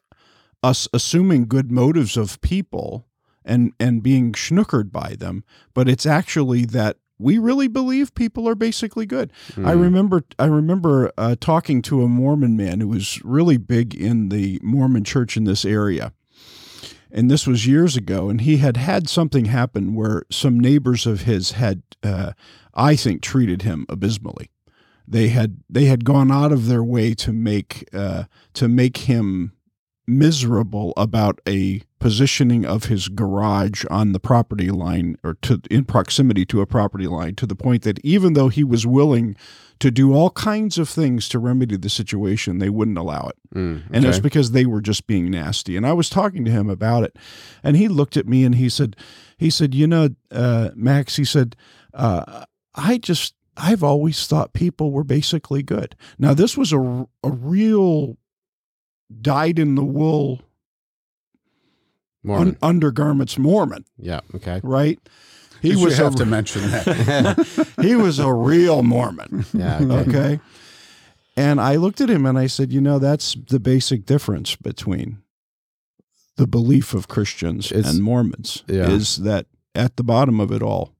us 0.61 0.87
assuming 0.93 1.47
good 1.47 1.71
motives 1.71 2.17
of 2.17 2.41
people 2.41 3.07
and 3.45 3.71
and 3.79 4.03
being 4.03 4.33
schnookered 4.33 4.91
by 4.91 5.15
them, 5.17 5.43
but 5.73 5.87
it's 5.87 6.05
actually 6.05 6.65
that 6.65 6.97
we 7.17 7.37
really 7.37 7.67
believe 7.67 8.13
people 8.13 8.47
are 8.49 8.55
basically 8.55 9.05
good. 9.05 9.31
I 9.63 9.71
remember 9.71 10.23
I 10.37 10.45
remember 10.45 11.11
uh, 11.17 11.35
talking 11.39 11.81
to 11.83 12.03
a 12.03 12.07
Mormon 12.07 12.57
man 12.57 12.81
who 12.81 12.89
was 12.89 13.23
really 13.23 13.57
big 13.57 13.95
in 13.95 14.29
the 14.29 14.59
Mormon 14.61 15.03
church 15.03 15.37
in 15.37 15.45
this 15.45 15.63
area. 15.63 16.11
And 17.11 17.31
this 17.31 17.47
was 17.47 17.65
years 17.65 17.95
ago, 17.95 18.27
and 18.29 18.41
he 18.41 18.57
had 18.57 18.75
had 18.75 19.07
something 19.07 19.45
happen 19.45 19.95
where 19.95 20.23
some 20.29 20.59
neighbors 20.59 21.05
of 21.05 21.21
his 21.21 21.51
had, 21.51 21.81
uh, 22.03 22.33
I 22.73 22.97
think, 22.97 23.21
treated 23.21 23.61
him 23.61 23.85
abysmally. 23.87 24.49
They 25.07 25.29
had 25.29 25.63
they 25.69 25.85
had 25.85 26.03
gone 26.03 26.29
out 26.29 26.51
of 26.51 26.67
their 26.67 26.83
way 26.83 27.13
to 27.13 27.31
make 27.31 27.87
uh, 27.93 28.23
to 28.55 28.67
make 28.67 28.97
him 28.97 29.53
miserable 30.07 30.93
about 30.97 31.39
a 31.47 31.83
positioning 32.05 32.67
of 32.67 32.83
his 32.83 33.07
garage 33.07 33.83
on 33.89 34.12
the 34.12 34.19
property 34.19 34.69
line 34.69 35.17
or 35.24 35.33
to 35.41 35.59
in 35.71 35.83
proximity 35.83 36.45
to 36.45 36.62
a 36.62 36.67
property 36.67 37.07
line 37.07 37.33
to 37.33 37.47
the 37.47 37.55
point 37.55 37.81
that 37.81 37.97
even 38.05 38.33
though 38.33 38.47
he 38.47 38.63
was 38.63 38.85
willing 38.85 39.35
to 39.79 39.89
do 39.89 40.13
all 40.13 40.29
kinds 40.29 40.77
of 40.77 40.88
things 40.88 41.27
to 41.27 41.39
remedy 41.39 41.75
the 41.75 41.89
situation 41.89 42.59
they 42.59 42.69
wouldn't 42.69 43.00
allow 43.00 43.27
it. 43.27 43.38
Mm, 43.55 43.81
and 43.91 44.05
it's 44.05 44.19
because 44.19 44.51
they 44.51 44.67
were 44.67 44.81
just 44.81 45.07
being 45.07 45.31
nasty. 45.31 45.75
And 45.75 45.83
i 45.83 45.93
was 45.93 46.07
talking 46.07 46.45
to 46.45 46.51
him 46.51 46.69
about 46.69 47.03
it 47.03 47.17
and 47.63 47.75
he 47.75 47.88
looked 47.88 48.17
at 48.17 48.27
me 48.27 48.43
and 48.45 48.53
he 48.53 48.69
said 48.69 48.95
he 49.39 49.50
said 49.50 49.74
you 49.74 49.88
know 49.88 50.09
uh, 50.29 50.69
max 50.75 51.15
he 51.15 51.25
said 51.25 51.55
uh, 51.95 52.45
i 52.75 53.00
just 53.00 53.33
i've 53.57 53.83
always 53.83 54.27
thought 54.27 54.53
people 54.53 54.91
were 54.91 55.03
basically 55.03 55.63
good. 55.63 55.95
Now 56.19 56.35
this 56.35 56.55
was 56.55 56.71
a, 56.71 57.07
a 57.24 57.31
real 57.31 58.19
dyed 59.09 59.57
in 59.57 59.74
the 59.74 59.83
wool 59.83 60.41
Mormon. 62.25 62.48
un- 62.50 62.58
undergarments 62.62 63.38
mormon 63.38 63.86
yeah. 63.98 64.22
Okay. 64.36 64.60
right 64.63 65.00
he 65.62 65.72
He 65.74 65.84
was 65.86 65.98
have 65.98 66.13
a, 66.15 66.17
to 66.17 66.25
mention 66.25 66.62
that. 66.72 67.74
he 67.82 67.96
was 67.96 68.20
a 68.20 68.32
real 68.34 68.84
mormon 68.84 69.46
Yeah. 69.53 69.79
Okay. 69.82 70.10
okay 70.10 70.39
and 71.38 71.60
i 71.62 71.75
looked 71.75 72.01
at 72.01 72.10
him 72.10 72.25
and 72.25 72.38
i 72.38 72.48
said 72.48 72.72
you 72.74 72.82
know 72.82 73.00
that's 73.00 73.36
the 73.50 73.60
basic 73.60 74.05
difference 74.05 74.55
between 74.55 75.17
the 76.38 76.48
belief 76.48 76.94
of 76.94 77.08
christians 77.08 77.72
It's- 77.72 77.94
and 77.94 78.03
mormons 78.03 78.63
yeah. 78.67 78.89
is 78.89 79.17
that 79.17 79.46
at 79.74 79.96
the 79.98 80.03
bottom 80.03 80.39
of 80.39 80.51
it 80.51 80.62
all 80.62 80.91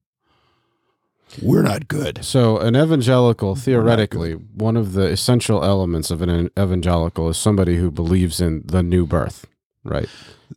we're 1.42 1.64
not 1.64 1.88
good 1.90 2.24
So, 2.24 2.60
an 2.60 2.76
evangelical, 2.78 3.56
theoretically, 3.56 4.34
one 4.34 4.78
of 4.78 4.94
the 4.94 5.08
essential 5.08 5.66
elements 5.66 6.10
of 6.12 6.22
an 6.22 6.50
evangelical 6.58 7.28
is 7.30 7.38
somebody 7.38 7.76
who 7.78 7.92
believes 7.92 8.40
in 8.40 8.62
the 8.66 8.82
new 8.82 9.06
birth, 9.06 9.46
right? 9.86 10.10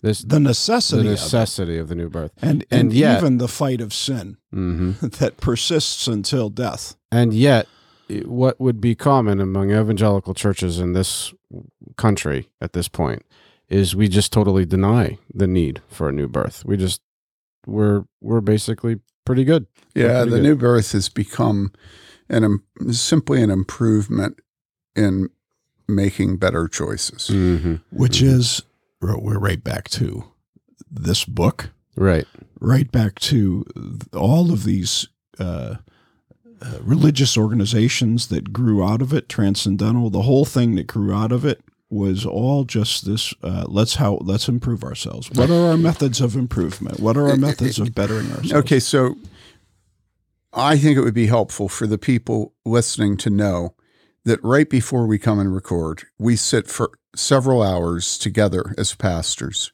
This 0.02 0.20
the 0.20 0.26
the 0.26 0.40
necessity 0.40 1.00
of 1.06 1.12
necessity 1.12 1.78
of 1.78 1.88
the 1.88 1.94
new 1.94 2.08
birth. 2.10 2.32
and 2.42 2.64
and 2.70 2.80
and 2.80 2.92
yet- 2.92 3.18
even 3.18 3.38
the 3.38 3.48
fight 3.48 3.80
of 3.80 3.92
sin 3.94 4.36
hmm 4.52 4.92
that 5.20 5.36
persists 5.36 6.08
until 6.08 6.50
death 6.50 6.96
And 7.12 7.32
yet, 7.32 7.66
what 8.24 8.58
would 8.58 8.80
be 8.80 8.94
common 8.94 9.40
among 9.40 9.70
evangelical 9.70 10.34
churches 10.34 10.78
in 10.78 10.92
this 10.94 11.32
country 11.96 12.48
at 12.60 12.72
this 12.72 12.88
point 12.88 13.22
is 13.68 13.94
we 13.94 14.08
just 14.08 14.32
totally 14.32 14.64
deny 14.66 15.18
the 15.34 15.46
need 15.46 15.80
for 15.88 16.08
a 16.08 16.12
new 16.12 16.26
birth. 16.28 16.64
We 16.64 16.76
just 16.76 17.00
we're 17.66 18.04
we're 18.20 18.40
basically 18.40 19.00
pretty 19.24 19.44
good. 19.44 19.66
Yeah, 19.94 20.22
pretty 20.22 20.30
the 20.30 20.36
good. 20.36 20.42
new 20.42 20.56
birth 20.56 20.92
has 20.92 21.08
become 21.10 21.72
an 22.30 22.44
im- 22.44 22.92
simply 22.92 23.42
an 23.42 23.50
improvement 23.50 24.40
in 24.96 25.28
making 25.86 26.36
better 26.38 26.68
choices. 26.68 27.28
Mm-hmm. 27.30 27.74
which 27.90 28.22
is 28.22 28.62
we're 29.00 29.38
right 29.38 29.62
back 29.62 29.88
to 29.90 30.24
this 30.90 31.24
book 31.24 31.70
Right. 31.96 32.26
right 32.60 32.90
back 32.90 33.16
to 33.20 33.64
all 34.14 34.52
of 34.52 34.64
these 34.64 35.08
uh, 35.38 35.76
uh, 36.60 36.78
religious 36.80 37.36
organizations 37.36 38.28
that 38.28 38.52
grew 38.52 38.84
out 38.84 39.02
of 39.02 39.12
it, 39.12 39.28
transcendental. 39.28 40.10
The 40.10 40.22
whole 40.22 40.44
thing 40.44 40.74
that 40.76 40.86
grew 40.86 41.12
out 41.12 41.32
of 41.32 41.44
it 41.44 41.60
was 41.90 42.24
all 42.26 42.64
just 42.64 43.04
this. 43.06 43.32
Uh, 43.42 43.64
let's 43.66 43.96
how 43.96 44.18
let's 44.22 44.48
improve 44.48 44.84
ourselves. 44.84 45.30
What 45.32 45.50
are 45.50 45.70
our 45.70 45.76
methods 45.76 46.20
of 46.20 46.36
improvement? 46.36 47.00
What 47.00 47.16
are 47.16 47.28
our 47.30 47.36
methods 47.48 47.78
of 47.78 47.94
bettering 47.94 48.26
ourselves? 48.30 48.52
Okay, 48.52 48.78
so 48.80 49.16
I 50.52 50.76
think 50.76 50.96
it 50.96 51.02
would 51.02 51.14
be 51.14 51.26
helpful 51.26 51.68
for 51.68 51.86
the 51.86 51.98
people 51.98 52.54
listening 52.64 53.16
to 53.18 53.30
know 53.30 53.74
that 54.24 54.42
right 54.42 54.68
before 54.68 55.06
we 55.06 55.18
come 55.18 55.38
and 55.38 55.54
record, 55.54 56.04
we 56.18 56.36
sit 56.36 56.68
for 56.68 56.90
several 57.14 57.62
hours 57.62 58.18
together 58.18 58.74
as 58.76 58.94
pastors. 58.94 59.72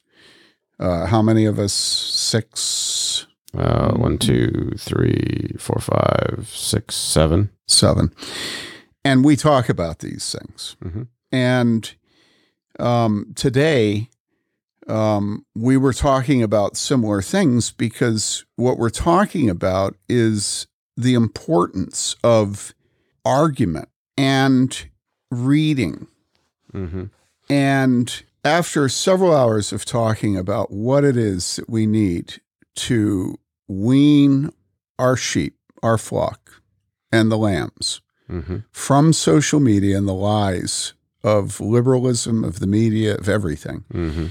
Uh, 0.79 1.05
how 1.07 1.21
many 1.21 1.45
of 1.45 1.57
us? 1.59 1.73
Six, 1.73 3.27
Uh, 3.57 3.93
one, 3.95 4.17
two, 4.17 4.73
three, 4.77 5.55
four, 5.57 5.79
five, 5.79 6.49
six, 6.53 6.93
seven. 6.95 7.49
seven. 7.67 8.11
And 9.05 9.23
we 9.23 9.37
talk 9.37 9.69
about 9.69 9.99
these 9.99 10.29
things. 10.37 10.75
Mhm. 10.83 11.07
And 11.31 11.95
um, 12.79 13.31
today, 13.35 14.09
um, 14.87 15.45
we 15.55 15.77
were 15.77 15.93
talking 15.93 16.43
about 16.43 16.75
similar 16.75 17.21
things 17.21 17.71
because 17.71 18.43
what 18.57 18.77
we're 18.77 18.89
talking 18.89 19.49
about 19.49 19.95
is 20.09 20.67
the 20.97 21.13
importance 21.13 22.17
of 22.23 22.73
argument 23.23 23.87
and 24.17 24.87
reading. 25.31 26.07
Mm-hmm. 26.73 27.05
And 27.49 28.23
after 28.43 28.87
several 28.89 29.35
hours 29.35 29.71
of 29.73 29.85
talking 29.85 30.37
about 30.37 30.71
what 30.71 31.03
it 31.03 31.17
is 31.17 31.57
that 31.57 31.69
we 31.69 31.85
need 31.85 32.41
to 32.75 33.37
wean 33.67 34.51
our 34.99 35.15
sheep, 35.17 35.55
our 35.83 35.97
flock, 35.97 36.61
and 37.11 37.31
the 37.31 37.37
lambs 37.37 38.01
Mm-hmm. 38.27 38.57
from 38.71 39.13
social 39.13 39.59
media 39.59 39.95
and 39.95 40.07
the 40.07 40.13
lies 40.13 40.93
of 41.23 41.59
liberalism, 41.61 42.43
of 42.43 42.59
the 42.59 42.65
media, 42.65 43.15
of 43.17 43.29
everything, 43.29 43.83
Mm-hmm. 43.93 44.25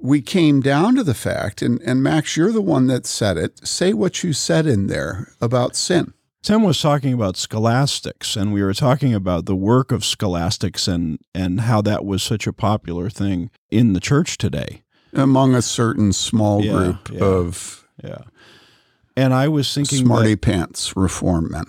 we 0.00 0.22
came 0.22 0.62
down 0.62 0.94
to 0.94 1.04
the 1.04 1.12
fact, 1.12 1.60
and, 1.60 1.82
and 1.82 2.02
Max, 2.02 2.34
you're 2.34 2.50
the 2.50 2.62
one 2.62 2.86
that 2.86 3.04
said 3.04 3.36
it. 3.36 3.66
Say 3.68 3.92
what 3.92 4.24
you 4.24 4.32
said 4.32 4.66
in 4.66 4.86
there 4.86 5.34
about 5.42 5.76
sin. 5.76 6.14
Tim 6.44 6.62
was 6.62 6.78
talking 6.78 7.14
about 7.14 7.38
scholastics, 7.38 8.36
and 8.36 8.52
we 8.52 8.62
were 8.62 8.74
talking 8.74 9.14
about 9.14 9.46
the 9.46 9.56
work 9.56 9.90
of 9.90 10.04
scholastics 10.04 10.86
and 10.86 11.18
and 11.34 11.62
how 11.62 11.80
that 11.82 12.04
was 12.04 12.22
such 12.22 12.46
a 12.46 12.52
popular 12.52 13.08
thing 13.08 13.50
in 13.70 13.94
the 13.94 14.00
church 14.00 14.36
today. 14.36 14.82
Among 15.14 15.54
a 15.54 15.62
certain 15.62 16.12
small 16.12 16.62
Yeah, 16.62 16.72
group 16.72 17.10
yeah. 17.10 17.24
of 17.24 17.86
Yeah, 18.04 18.18
and 19.16 19.32
I 19.32 19.48
was 19.48 19.72
thinking 19.72 20.00
that- 20.00 20.04
smarty 20.04 20.36
pants 20.36 20.94
reform 20.94 21.50
men. 21.50 21.64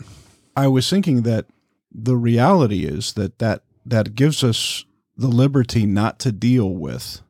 I 0.58 0.68
was 0.68 0.90
thinking 0.90 1.22
that 1.22 1.46
the 1.94 2.18
reality 2.18 2.84
is 2.86 3.14
that 3.14 3.40
that 3.40 3.64
that 3.86 4.14
gives 4.16 4.44
us 4.44 4.84
the 5.16 5.28
liberty 5.30 5.86
not 5.86 6.20
to 6.20 6.32
deal 6.34 6.70
with 6.76 7.22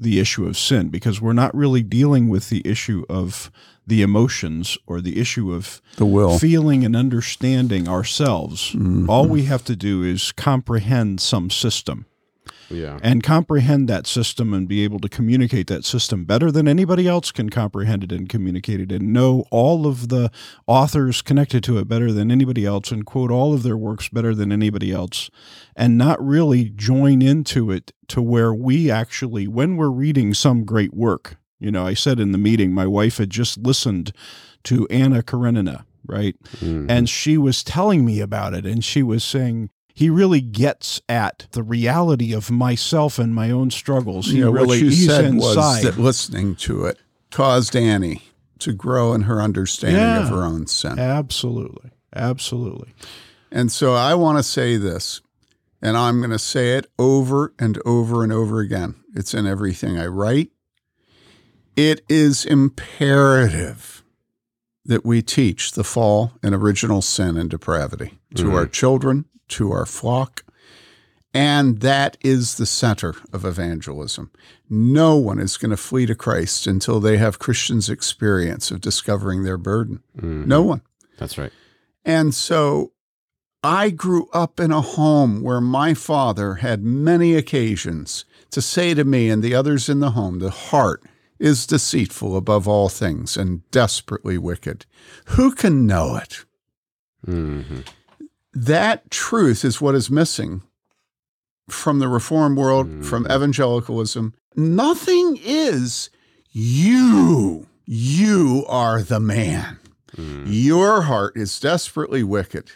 the 0.00 0.18
issue 0.18 0.46
of 0.46 0.56
sin 0.56 0.88
because 0.88 1.20
we're 1.20 1.32
not 1.34 1.54
really 1.54 1.82
dealing 1.82 2.28
with 2.28 2.48
the 2.48 2.62
issue 2.64 3.04
of 3.08 3.50
the 3.86 4.02
emotions 4.02 4.78
or 4.86 5.00
the 5.00 5.18
issue 5.18 5.52
of 5.52 5.80
The 5.96 6.06
will. 6.06 6.38
feeling 6.38 6.84
and 6.84 6.96
understanding 6.96 7.88
ourselves. 7.88 8.72
Mhm. 8.74 9.08
All 9.08 9.26
we 9.26 9.44
have 9.44 9.64
to 9.64 9.76
do 9.76 10.02
is 10.02 10.32
comprehend 10.32 11.20
some 11.20 11.50
system 11.50 12.06
Yeah. 12.70 12.98
and 13.02 13.22
comprehend 13.22 13.88
that 13.88 14.06
system 14.06 14.54
and 14.54 14.68
be 14.68 14.84
able 14.84 15.00
to 15.00 15.08
communicate 15.08 15.66
that 15.66 15.84
system 15.84 16.24
better 16.24 16.52
than 16.52 16.68
anybody 16.68 17.08
else 17.08 17.32
can 17.32 17.50
comprehend 17.50 18.04
it 18.04 18.12
and 18.12 18.28
communicate 18.28 18.80
it 18.80 18.92
and 18.92 19.12
know 19.12 19.44
all 19.50 19.86
of 19.86 20.08
the 20.08 20.30
authors 20.66 21.20
connected 21.22 21.64
to 21.64 21.78
it 21.78 21.88
better 21.88 22.12
than 22.12 22.30
anybody 22.30 22.64
else 22.64 22.92
and 22.92 23.06
quote 23.06 23.30
all 23.30 23.52
of 23.52 23.62
their 23.62 23.76
works 23.76 24.08
better 24.08 24.34
than 24.34 24.52
anybody 24.52 24.92
else 24.92 25.30
and 25.74 25.98
not 25.98 26.24
really 26.24 26.70
join 26.70 27.20
into 27.22 27.70
it 27.70 27.92
to 28.08 28.22
where 28.22 28.54
we 28.54 28.90
actually 28.90 29.48
when 29.48 29.76
we're 29.76 29.90
reading 29.90 30.32
some 30.32 30.64
great 30.64 30.94
work 30.94 31.36
you 31.58 31.70
know 31.70 31.86
i 31.86 31.94
said 31.94 32.20
in 32.20 32.32
the 32.32 32.38
meeting 32.38 32.72
my 32.72 32.86
wife 32.86 33.18
had 33.18 33.30
just 33.30 33.58
listened 33.58 34.12
to 34.62 34.86
anna 34.88 35.22
karenina 35.22 35.84
right 36.06 36.36
Mhm. 36.60 36.86
and 36.88 37.08
she 37.08 37.36
was 37.36 37.62
telling 37.64 38.04
me 38.04 38.20
about 38.20 38.54
it 38.54 38.64
and 38.64 38.84
she 38.84 39.02
was 39.02 39.22
saying 39.24 39.70
he 40.00 40.08
really 40.08 40.40
gets 40.40 40.98
at 41.10 41.46
the 41.52 41.62
reality 41.62 42.32
of 42.32 42.50
myself 42.50 43.18
and 43.18 43.34
my 43.34 43.50
own 43.50 43.70
struggles. 43.70 44.28
He 44.28 44.38
you 44.38 44.46
know, 44.46 44.50
really 44.50 44.66
what 44.66 44.78
you 44.78 44.92
said 44.92 45.26
inside. 45.26 45.56
was 45.56 45.82
that 45.82 45.98
listening 45.98 46.54
to 46.56 46.86
it 46.86 46.98
caused 47.30 47.76
Annie 47.76 48.22
to 48.60 48.72
grow 48.72 49.12
in 49.12 49.20
her 49.22 49.42
understanding 49.42 50.00
Yeah. 50.00 50.22
of 50.22 50.30
her 50.30 50.42
own 50.42 50.66
sin. 50.68 50.98
Absolutely. 50.98 51.90
Absolutely. 52.16 52.94
And 53.52 53.70
so 53.70 53.92
I 53.92 54.14
want 54.14 54.38
to 54.38 54.42
say 54.42 54.78
this, 54.78 55.20
and 55.82 55.98
I'm 55.98 56.20
going 56.20 56.30
to 56.30 56.38
say 56.38 56.78
it 56.78 56.86
over 56.98 57.52
and 57.58 57.78
over 57.84 58.24
and 58.24 58.32
over 58.32 58.60
again. 58.60 58.94
It's 59.14 59.34
in 59.34 59.46
everything 59.46 59.98
I 59.98 60.06
write. 60.06 60.50
It 61.76 62.00
is 62.08 62.46
imperative 62.46 64.02
that 64.86 65.04
we 65.04 65.20
teach 65.20 65.72
the 65.72 65.84
fall 65.84 66.32
and 66.42 66.54
original 66.54 67.02
sin 67.02 67.36
and 67.36 67.50
depravity 67.50 68.18
to 68.36 68.44
mm-hmm. 68.44 68.54
our 68.54 68.66
children, 68.66 69.26
to 69.50 69.72
our 69.72 69.86
flock. 69.86 70.44
And 71.32 71.80
that 71.80 72.16
is 72.22 72.56
the 72.56 72.66
center 72.66 73.14
of 73.32 73.44
evangelism. 73.44 74.32
No 74.68 75.16
one 75.16 75.38
is 75.38 75.56
going 75.56 75.70
to 75.70 75.76
flee 75.76 76.06
to 76.06 76.14
Christ 76.16 76.66
until 76.66 76.98
they 76.98 77.18
have 77.18 77.38
Christians' 77.38 77.88
experience 77.88 78.72
of 78.72 78.80
discovering 78.80 79.44
their 79.44 79.58
burden. 79.58 80.02
No 80.20 80.62
one. 80.62 80.82
That's 81.18 81.38
right. 81.38 81.52
And 82.04 82.34
so 82.34 82.92
I 83.62 83.90
grew 83.90 84.28
up 84.32 84.58
in 84.58 84.72
a 84.72 84.80
home 84.80 85.42
where 85.42 85.60
my 85.60 85.94
father 85.94 86.54
had 86.54 86.82
many 86.82 87.36
occasions 87.36 88.24
to 88.50 88.60
say 88.60 88.94
to 88.94 89.04
me 89.04 89.30
and 89.30 89.42
the 89.42 89.54
others 89.54 89.88
in 89.88 90.00
the 90.00 90.12
home, 90.12 90.40
the 90.40 90.50
heart 90.50 91.04
is 91.38 91.66
deceitful 91.66 92.36
above 92.36 92.66
all 92.66 92.88
things 92.88 93.36
and 93.36 93.68
desperately 93.70 94.36
wicked. 94.36 94.84
Who 95.26 95.52
can 95.52 95.86
know 95.86 96.16
it? 96.16 96.44
hmm 97.24 97.80
That 98.52 99.10
truth 99.10 99.64
is 99.64 99.80
what 99.80 99.94
is 99.94 100.10
missing 100.10 100.62
from 101.68 102.00
the 102.00 102.08
reform 102.08 102.56
world, 102.56 103.04
from 103.04 103.24
mm. 103.24 103.34
evangelicalism. 103.34 104.34
Nothing 104.56 105.38
is 105.42 106.10
you. 106.50 107.68
You 107.86 108.64
are 108.68 109.02
the 109.02 109.20
man. 109.20 109.78
Mm. 110.16 110.44
Your 110.46 111.02
heart 111.02 111.36
is 111.36 111.60
desperately 111.60 112.24
wicked. 112.24 112.72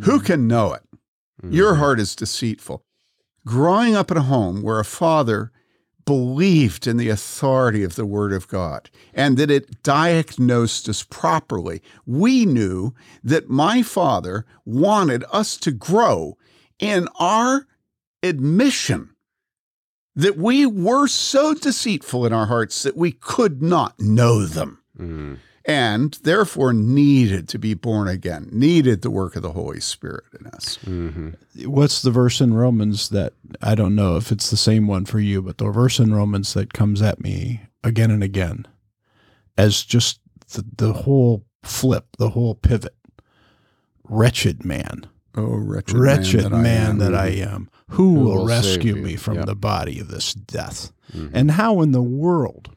Who 0.00 0.20
mm. 0.20 0.24
can 0.24 0.48
know 0.48 0.72
it? 0.72 0.82
Your 1.48 1.76
heart 1.76 2.00
is 2.00 2.16
deceitful. 2.16 2.82
Growing 3.46 3.94
up 3.94 4.10
in 4.10 4.16
a 4.16 4.22
home 4.22 4.62
where 4.62 4.80
a 4.80 4.84
father 4.84 5.52
believed 6.06 6.86
in 6.86 6.96
the 6.96 7.10
authority 7.10 7.82
of 7.82 7.96
the 7.96 8.06
Word 8.06 8.32
of 8.32 8.48
God 8.48 8.88
and 9.12 9.36
that 9.36 9.50
it 9.50 9.82
diagnosed 9.82 10.88
us 10.88 11.02
properly, 11.02 11.82
we 12.06 12.46
knew 12.46 12.94
that 13.22 13.50
my 13.50 13.82
father 13.82 14.46
wanted 14.64 15.24
us 15.32 15.58
to 15.58 15.70
grow 15.72 16.38
in 16.78 17.08
our 17.20 17.66
admission 18.22 19.10
that 20.14 20.38
we 20.38 20.64
were 20.64 21.06
so 21.06 21.52
deceitful 21.52 22.24
in 22.24 22.32
our 22.32 22.46
hearts 22.46 22.82
that 22.82 22.96
we 22.96 23.12
could 23.12 23.60
not 23.62 24.00
know 24.00 24.46
them 24.46 24.78
Mm. 24.98 25.38
And 25.66 26.12
therefore 26.22 26.72
needed 26.72 27.48
to 27.48 27.58
be 27.58 27.74
born 27.74 28.06
again, 28.08 28.48
needed 28.52 29.02
the 29.02 29.10
work 29.10 29.34
of 29.36 29.42
the 29.42 29.52
Holy 29.52 29.80
Spirit 29.80 30.24
in 30.38 30.46
us. 30.46 30.76
hmm 30.84 31.30
What's 31.64 32.02
the 32.02 32.10
verse 32.10 32.40
in 32.40 32.54
Romans 32.54 33.08
that 33.10 33.32
I 33.60 33.74
don't 33.74 33.94
know 33.96 34.16
if 34.16 34.30
it's 34.30 34.50
the 34.50 34.56
same 34.56 34.86
one 34.86 35.04
for 35.06 35.18
you, 35.18 35.42
but 35.42 35.58
the 35.58 35.70
verse 35.70 35.98
in 35.98 36.14
Romans 36.14 36.54
that 36.54 36.72
comes 36.72 37.02
at 37.02 37.20
me 37.20 37.62
again 37.82 38.10
and 38.10 38.22
again 38.22 38.66
as 39.58 39.82
just 39.82 40.20
the, 40.52 40.64
the 40.76 40.92
whole 40.92 41.44
flip, 41.62 42.06
the 42.18 42.30
whole 42.30 42.54
pivot. 42.54 42.94
Wretched 44.08 44.64
man, 44.64 45.06
Oh, 45.34 45.56
wretched, 45.56 45.98
wretched 45.98 46.50
man 46.52 46.98
that 46.98 47.12
I, 47.14 47.30
that 47.30 47.42
I 47.42 47.42
am. 47.42 47.48
am. 47.54 47.70
Who, 47.90 48.14
Who 48.14 48.20
will, 48.20 48.36
will 48.38 48.46
rescue 48.46 48.94
me 48.96 49.16
from 49.16 49.34
Yep. 49.36 49.46
the 49.46 49.54
body 49.56 49.98
of 49.98 50.08
this 50.08 50.32
death? 50.32 50.92
Mhm. 51.12 51.30
And 51.32 51.50
how 51.52 51.80
in 51.82 51.90
the 51.92 52.02
world 52.02 52.70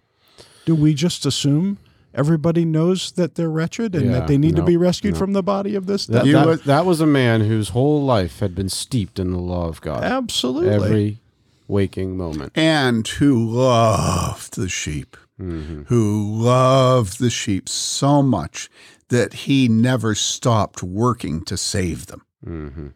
do 0.66 0.74
we 0.76 0.94
just 0.96 1.26
assume 1.26 1.78
everybody 2.20 2.66
knows 2.66 3.12
that 3.14 3.36
they're 3.36 3.50
wretched 3.50 3.96
and 3.96 4.08
Yeah, 4.08 4.12
that 4.20 4.28
they 4.28 4.38
need 4.38 4.56
to 4.58 4.62
be 4.64 4.78
rescued 4.78 5.14
no. 5.16 5.20
from 5.20 5.34
the 5.34 5.42
body 5.42 5.74
of 5.76 5.86
this 5.88 6.06
That, 6.06 6.14
death? 6.20 6.26
You 6.28 6.34
that, 6.34 6.48
was- 6.48 6.62
that 6.64 6.86
was 6.86 7.02
a 7.02 7.08
man 7.08 7.42
whose 7.42 7.70
whole 7.70 8.04
life 8.04 8.40
had 8.40 8.54
been 8.54 8.70
steeped 8.70 9.18
in 9.20 9.32
the 9.32 9.40
law 9.40 9.68
of 9.68 9.80
God. 9.82 10.04
Absolutely. 10.04 10.70
Every 10.70 11.20
waking 11.68 12.18
moment. 12.18 12.52
And 12.56 13.08
who 13.08 13.44
loved 13.50 14.56
the 14.56 14.70
sheep, 14.70 15.16
hmm 15.40 15.84
who 15.88 16.30
loved 16.36 17.20
the 17.20 17.30
sheep 17.30 17.70
so 17.70 18.22
much 18.22 18.70
that 19.08 19.34
he 19.46 19.68
never 19.68 20.14
stopped 20.14 20.84
working 20.84 21.44
to 21.46 21.56
save 21.58 22.08
them. 22.08 22.22
hmm 22.44 22.88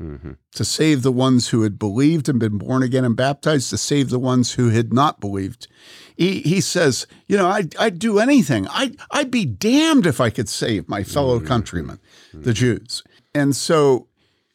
hmm 0.00 0.32
to 0.52 0.64
save 0.64 1.02
the 1.02 1.12
ones 1.12 1.48
who 1.50 1.62
had 1.62 1.78
believed 1.78 2.28
and 2.28 2.40
been 2.40 2.58
born 2.58 2.82
again 2.82 3.04
and 3.04 3.14
baptized, 3.16 3.70
to 3.70 3.78
save 3.78 4.10
the 4.10 4.18
ones 4.18 4.54
who 4.54 4.70
had 4.70 4.92
not 4.92 5.20
believed. 5.20 5.68
He, 6.16 6.40
he 6.40 6.60
says, 6.60 7.06
you 7.28 7.36
know, 7.36 7.48
I'd, 7.48 7.76
I'd 7.76 7.98
do 8.00 8.18
anything. 8.18 8.66
I'd, 8.68 8.96
I'd 9.12 9.30
be 9.30 9.44
damned 9.44 10.06
if 10.06 10.20
I 10.20 10.28
could 10.28 10.48
save 10.48 10.88
my 10.88 11.04
fellow 11.04 11.38
countrymen, 11.38 12.00
the 12.34 12.52
Jews. 12.52 13.04
And 13.32 13.54
so 13.54 14.08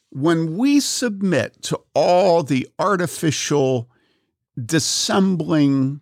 when 0.09 0.57
we 0.57 0.81
submit 0.81 1.61
to 1.63 1.79
all 1.93 2.43
the 2.43 2.67
artificial, 2.77 3.89
dissembling, 4.63 6.01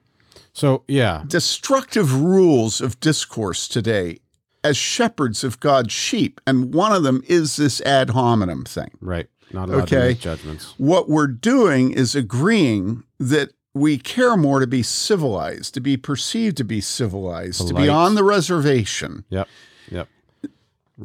So, 0.54 0.84
yeah. 0.88 1.24
destructive 1.28 2.14
rules 2.20 2.82
of 2.82 3.00
discourse 3.00 3.68
today 3.68 4.20
as 4.64 4.78
shepherds 4.78 5.44
of 5.44 5.60
God's 5.60 5.92
sheep, 5.94 6.40
and 6.48 6.74
one 6.74 6.94
of 6.94 7.04
them 7.04 7.22
is 7.28 7.58
this 7.58 7.82
ad 7.82 8.12
hominem 8.12 8.64
thing 8.64 8.92
Right. 9.02 9.28
Not 9.54 9.70
allowed 9.70 9.88
to 9.90 9.96
Okay. 9.98 10.08
make 10.10 10.20
judgments. 10.20 10.74
what 10.78 11.08
we're 11.10 11.28
doing 11.28 11.92
is 11.92 12.16
agreeing 12.16 13.04
that 13.20 13.52
we 13.76 13.98
care 13.98 14.36
more 14.38 14.60
to 14.60 14.68
be 14.68 14.84
civilized, 14.84 15.74
to 15.76 15.80
be 15.82 15.98
perceived 15.98 16.58
to 16.58 16.64
be 16.64 16.82
civilized, 16.82 17.68
to 17.68 17.74
be 17.74 17.88
on 17.90 18.16
the 18.16 18.24
reservation. 18.24 19.24
Yep. 19.30 19.48
Yep. 19.92 20.08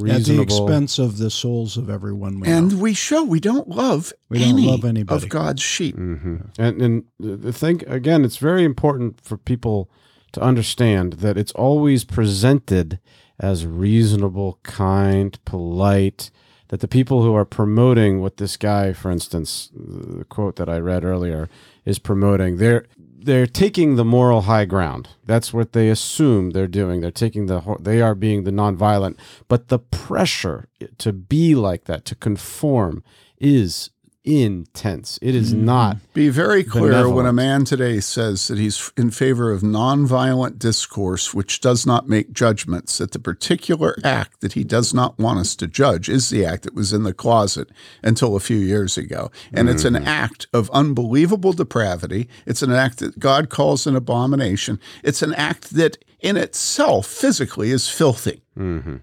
At 0.06 0.24
the 0.24 0.40
expense 0.42 0.98
of 0.98 1.16
the 1.16 1.30
souls 1.30 1.76
of 1.78 1.88
everyone 1.88 2.40
we 2.40 2.48
know. 2.48 2.54
And 2.58 2.78
we 2.80 2.92
show 2.92 3.24
we 3.24 3.40
don't 3.40 3.68
love 3.68 4.12
We 4.28 4.38
don't 4.38 4.48
any 4.50 4.66
love 4.66 4.84
anybody. 4.84 5.24
of 5.24 5.28
God's 5.30 5.62
sheep. 5.62 5.94
hmm 5.96 6.36
And 6.58 6.82
and 6.82 7.04
the 7.18 7.36
the 7.36 7.52
thing 7.54 7.82
again, 7.86 8.24
it's 8.24 8.36
very 8.36 8.64
important 8.64 9.20
for 9.22 9.38
people 9.38 9.88
to 10.32 10.42
understand 10.42 11.14
that 11.14 11.38
it's 11.38 11.52
always 11.52 12.04
presented 12.04 12.98
as 13.40 13.64
reasonable, 13.64 14.58
kind, 14.62 15.38
polite. 15.46 16.30
That 16.68 16.80
the 16.80 16.88
people 16.88 17.22
who 17.22 17.34
are 17.34 17.46
promoting 17.46 18.20
what 18.20 18.36
this 18.36 18.56
guy, 18.56 18.92
for 18.92 19.10
instance, 19.10 19.70
the 19.74 20.24
quote 20.24 20.56
that 20.56 20.68
I 20.68 20.78
read 20.78 21.04
earlier, 21.04 21.48
is 21.84 21.98
promoting, 21.98 22.58
they're 22.58 22.86
they're 23.20 23.46
taking 23.46 23.96
the 23.96 24.04
moral 24.04 24.42
high 24.42 24.64
ground. 24.64 25.08
That's 25.26 25.52
what 25.52 25.72
they 25.72 25.88
assume 25.88 26.50
they're 26.50 26.66
doing. 26.66 27.00
They're 27.00 27.10
taking 27.10 27.46
the 27.46 27.76
they 27.80 28.00
are 28.00 28.14
being 28.14 28.44
the 28.44 28.50
nonviolent. 28.50 29.16
But 29.48 29.68
the 29.68 29.78
pressure 29.78 30.68
to 30.98 31.12
be 31.12 31.54
like 31.54 31.84
that, 31.84 32.04
to 32.06 32.14
conform, 32.14 33.02
is 33.38 33.90
intense. 34.28 35.18
It 35.22 35.34
is 35.34 35.54
not 35.54 35.96
Be 36.12 36.28
very 36.28 36.62
clear 36.64 37.08
when 37.08 37.26
a 37.26 37.32
man 37.32 37.64
today 37.64 38.00
says 38.00 38.48
that 38.48 38.58
he's 38.58 38.92
in 38.96 39.10
favor 39.10 39.50
of 39.50 39.62
nonviolent 39.62 40.58
discourse, 40.58 41.32
which 41.32 41.60
does 41.60 41.86
not 41.86 42.08
make 42.08 42.32
judgments, 42.32 42.98
that 42.98 43.12
the 43.12 43.18
particular 43.18 43.96
act 44.04 44.40
that 44.40 44.52
he 44.52 44.64
does 44.64 44.92
not 44.92 45.18
want 45.18 45.38
us 45.38 45.56
to 45.56 45.66
judge 45.66 46.08
is 46.08 46.30
the 46.30 46.44
act 46.44 46.64
that 46.64 46.74
was 46.74 46.92
in 46.92 47.04
the 47.04 47.14
closet 47.14 47.70
until 48.02 48.36
a 48.36 48.40
few 48.40 48.58
years 48.58 48.98
ago. 48.98 49.30
And 49.52 49.68
it's 49.68 49.84
an 49.84 49.96
act 49.96 50.46
of 50.52 50.70
unbelievable 50.70 51.52
depravity. 51.52 52.28
It's 52.46 52.62
an 52.62 52.72
act 52.72 52.98
that 52.98 53.18
God 53.18 53.48
calls 53.48 53.86
an 53.86 53.96
abomination. 53.96 54.80
It's 55.02 55.22
an 55.22 55.34
act 55.34 55.74
that 55.74 55.98
in 56.20 56.36
itself 56.36 57.06
physically 57.06 57.70
is 57.70 57.88
filthy. 57.88 58.42
Mm-hmm. 58.58 58.96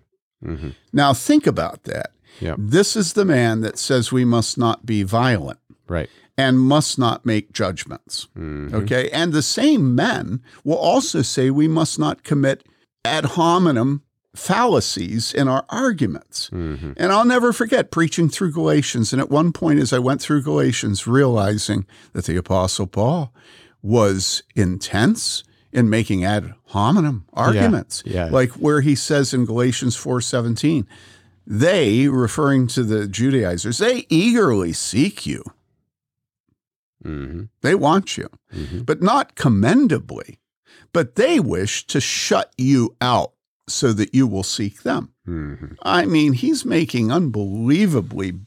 Mm-hmm. 0.45 0.69
Now, 0.93 1.13
think 1.13 1.47
about 1.47 1.83
that. 1.83 2.11
Yep. 2.41 2.55
This 2.59 2.95
is 2.95 3.13
the 3.13 3.25
man 3.25 3.61
that 3.61 3.77
says 3.77 4.11
we 4.11 4.25
must 4.25 4.57
not 4.57 4.85
be 4.85 5.03
violent 5.03 5.59
Right. 5.87 6.09
and 6.37 6.59
must 6.59 6.97
not 6.99 7.25
make 7.25 7.53
judgments. 7.53 8.27
Mhm. 8.37 8.73
Okay. 8.73 9.09
And 9.11 9.31
the 9.33 9.41
same 9.41 9.95
men 9.95 10.41
will 10.63 10.75
also 10.77 11.21
say 11.21 11.49
we 11.49 11.67
must 11.67 11.97
not 11.99 12.23
commit 12.23 12.63
ad 13.03 13.25
hominem 13.25 14.01
fallacies 14.35 15.33
in 15.33 15.47
our 15.47 15.65
arguments. 15.69 16.49
Mhm. 16.53 16.93
And 16.97 17.11
I'll 17.11 17.25
never 17.25 17.53
forget 17.53 17.89
preaching 17.91 18.29
through 18.29 18.51
Galatians. 18.51 19.13
And 19.13 19.21
at 19.21 19.31
one 19.31 19.51
point, 19.51 19.79
as 19.79 19.93
I 19.93 19.99
went 19.99 20.21
through 20.21 20.41
Galatians, 20.43 21.07
realizing 21.07 21.85
that 22.13 22.25
the 22.25 22.35
Apostle 22.35 22.87
Paul 22.87 23.33
was 23.81 24.43
intense 24.55 25.43
in 25.71 25.89
making 25.89 26.23
ad 26.23 26.53
hominem 26.67 27.25
arguments. 27.33 28.01
yeah. 28.05 28.29
Like 28.31 28.51
where 28.53 28.81
he 28.81 28.95
says 28.95 29.33
in 29.33 29.45
Galatians 29.45 29.95
4:17, 29.95 30.85
they, 31.47 32.07
referring 32.07 32.67
to 32.67 32.83
the 32.83 33.07
Judaizers, 33.07 33.77
they 33.77 34.05
eagerly 34.09 34.73
seek 34.73 35.25
you. 35.25 35.43
Mhm. 37.03 37.49
They 37.61 37.75
want 37.75 38.17
you, 38.17 38.29
Mhm. 38.53 38.85
but 38.85 39.01
not 39.01 39.35
commendably. 39.35 40.39
But 40.91 41.15
they 41.15 41.39
wish 41.39 41.85
to 41.87 41.99
shut 41.99 42.51
you 42.57 42.95
out 43.01 43.33
so 43.67 43.93
that 43.93 44.13
you 44.15 44.27
will 44.27 44.43
seek 44.43 44.83
them. 44.83 45.09
Mhm. 45.27 45.75
I 45.83 46.05
mean, 46.05 46.33
he's 46.33 46.65
making 46.65 47.11
unbelievably 47.11 48.39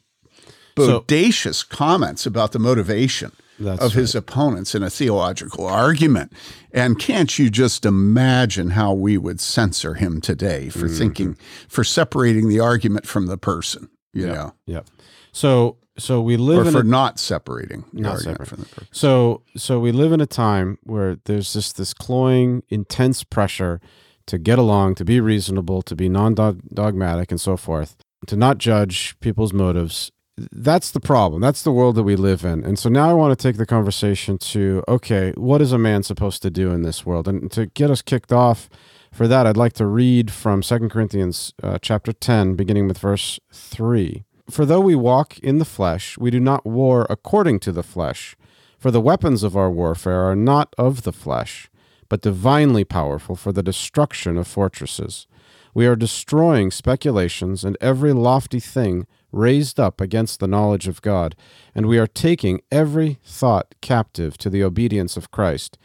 bodacious 0.77 1.69
comments 1.69 2.25
about 2.25 2.53
the 2.53 2.59
motivation 2.59 3.33
That's 3.59 3.83
of 3.83 3.93
his 3.93 4.15
opponents 4.15 4.75
in 4.75 4.83
a 4.83 4.91
theological 4.91 5.67
argument. 5.67 6.33
And 6.73 6.99
can't 6.99 7.39
you 7.39 7.51
just 7.51 7.85
imagine 7.85 8.71
how 8.71 8.93
we 8.93 9.19
would 9.19 9.41
censor 9.41 9.95
him 9.95 10.21
today 10.21 10.69
for 10.69 10.87
mm-hmm. 10.87 10.99
thinking, 10.99 11.39
for 11.69 11.83
separating 11.83 12.49
the 12.49 12.61
argument 12.61 13.07
from 13.07 13.27
the 13.27 13.39
person, 13.39 13.89
you 14.13 14.27
know, 14.27 14.55
Yep. 14.67 14.87
So 15.33 15.77
so 15.99 16.21
we 16.21 16.37
or 16.37 16.39
live 16.39 16.67
in 16.67 16.73
for 16.73 16.81
a, 16.81 16.85
not 16.85 17.19
separating 17.19 17.85
the 17.93 18.03
Not 18.03 18.13
argument 18.13 18.39
separating. 18.39 18.47
from 18.47 18.59
the 18.61 18.69
person. 18.69 18.89
so 18.93 19.43
so 19.57 19.81
we 19.81 19.93
live 19.93 20.13
in 20.13 20.21
a 20.21 20.27
time 20.27 20.79
where 20.85 21.17
there's 21.25 21.53
just 21.53 21.77
this 21.77 21.93
cloying, 21.93 22.63
intense 22.69 23.25
pressure 23.25 23.81
to 24.27 24.39
get 24.39 24.59
along, 24.59 24.95
to 24.97 25.05
be 25.05 25.21
reasonable, 25.21 25.83
to 25.83 25.97
be 25.97 26.09
non-dogmatic, 26.09 27.31
and 27.31 27.41
so 27.41 27.57
forth, 27.57 27.97
to 28.27 28.37
not 28.37 28.59
judge 28.59 29.19
people's 29.21 29.53
motives. 29.53 30.13
That's 30.53 30.91
the 30.91 31.01
problem. 31.01 31.41
That's 31.43 31.63
the 31.63 31.73
world 31.73 31.97
that 31.97 32.05
we 32.05 32.17
live 32.17 32.45
in. 32.45 32.65
And 32.65 32.79
so 32.79 32.89
now 32.89 33.11
I 33.11 33.13
want 33.13 33.37
to 33.37 33.43
take 33.43 33.57
the 33.57 33.67
conversation 33.67 34.39
to 34.39 34.85
okay, 34.87 35.33
what 35.37 35.61
is 35.61 35.73
a 35.73 35.79
man 35.79 36.03
supposed 36.03 36.43
to 36.43 36.51
do 36.51 36.71
in 36.71 36.83
this 36.83 37.05
world? 37.05 37.27
And 37.27 37.51
to 37.53 37.67
get 37.67 37.91
us 37.91 38.03
kicked 38.03 38.33
off 38.33 38.69
for 39.13 39.27
that, 39.27 39.47
I'd 39.47 39.57
like 39.57 39.73
to 39.75 39.87
read 39.87 40.31
from 40.31 40.63
2 40.63 40.89
Corinthians 40.89 41.53
uh, 41.63 41.79
chapter 41.81 42.13
10, 42.13 42.55
beginning 42.55 42.87
with 42.87 42.99
verse 42.99 43.41
3. 43.53 44.25
For 44.51 44.65
though 44.65 44.81
we 44.81 44.95
walk 44.95 45.39
in 45.41 45.59
the 45.59 45.65
flesh, 45.65 46.17
we 46.19 46.31
do 46.31 46.41
not 46.41 46.65
war 46.65 47.07
according 47.11 47.61
to 47.61 47.73
the 47.73 47.83
flesh. 47.83 48.37
For 48.79 48.91
the 48.91 49.01
weapons 49.01 49.43
of 49.43 49.57
our 49.57 49.71
warfare 49.71 50.23
are 50.23 50.37
not 50.37 50.75
of 50.79 51.03
the 51.03 51.13
flesh, 51.13 51.69
but 52.09 52.23
divinely 52.23 52.85
powerful 52.85 53.35
for 53.35 53.53
the 53.53 53.63
destruction 53.63 54.39
of 54.39 54.47
fortresses. 54.47 55.27
We 55.75 55.87
are 55.87 55.97
destroying 55.97 56.71
speculations 56.71 57.65
and 57.65 57.77
every 57.81 58.13
lofty 58.13 58.61
thing 58.61 59.07
raised 59.33 59.79
up 59.79 60.01
against 60.01 60.41
the 60.41 60.47
knowledge 60.47 60.89
of 60.89 61.03
God, 61.03 61.35
and 61.75 61.87
we 61.87 61.99
are 61.99 62.07
taking 62.07 62.61
every 62.71 63.19
thought 63.25 63.75
captive 63.81 64.39
to 64.39 64.51
the 64.51 64.63
obedience 64.63 65.17
of 65.17 65.31
Christ. 65.31 65.79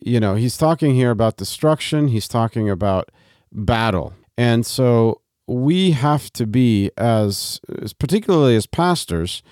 You 0.00 0.20
know, 0.20 0.34
he's 0.34 0.56
talking 0.56 0.94
here 0.94 1.10
about 1.10 1.36
destruction, 1.36 2.08
he's 2.08 2.28
talking 2.28 2.68
about 2.68 3.10
battle. 3.52 4.14
And 4.36 4.66
so 4.66 5.20
we 5.46 5.92
have 5.92 6.32
to 6.32 6.46
be 6.46 6.90
as, 6.96 7.60
particularly 7.98 8.56
as 8.56 8.66
pastors, 8.66 9.42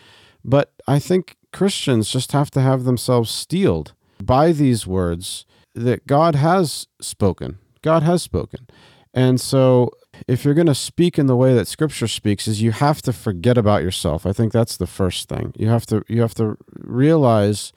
but 0.44 0.72
I 0.87 0.98
think 0.98 1.37
Christians 1.53 2.11
just 2.11 2.33
have 2.33 2.50
to 2.53 2.61
have 2.61 2.85
themselves 2.85 3.31
steeled 3.31 3.92
by 4.22 4.53
these 4.53 4.87
words 4.87 5.46
that 5.74 6.07
God 6.07 6.35
has 6.35 6.87
spoken. 7.00 7.59
God 7.83 8.03
has 8.03 8.22
spoken. 8.22 8.66
And 9.14 9.40
so 9.40 9.90
if 10.27 10.45
you're 10.45 10.55
going 10.55 10.67
to 10.67 10.75
speak 10.75 11.19
in 11.19 11.27
the 11.27 11.37
way 11.37 11.55
that 11.55 11.69
scripture 11.69 12.09
speaks 12.09 12.47
is 12.49 12.63
you 12.63 12.73
have 12.73 13.03
to 13.03 13.13
forget 13.13 13.59
about 13.59 13.83
yourself. 13.83 14.27
I 14.27 14.33
think 14.33 14.53
that's 14.53 14.77
the 14.77 14.87
first 14.87 15.29
thing. 15.29 15.53
You 15.57 15.69
have 15.69 15.87
to 15.87 16.05
you 16.09 16.21
have 16.21 16.35
to 16.35 16.57
realize 16.75 17.73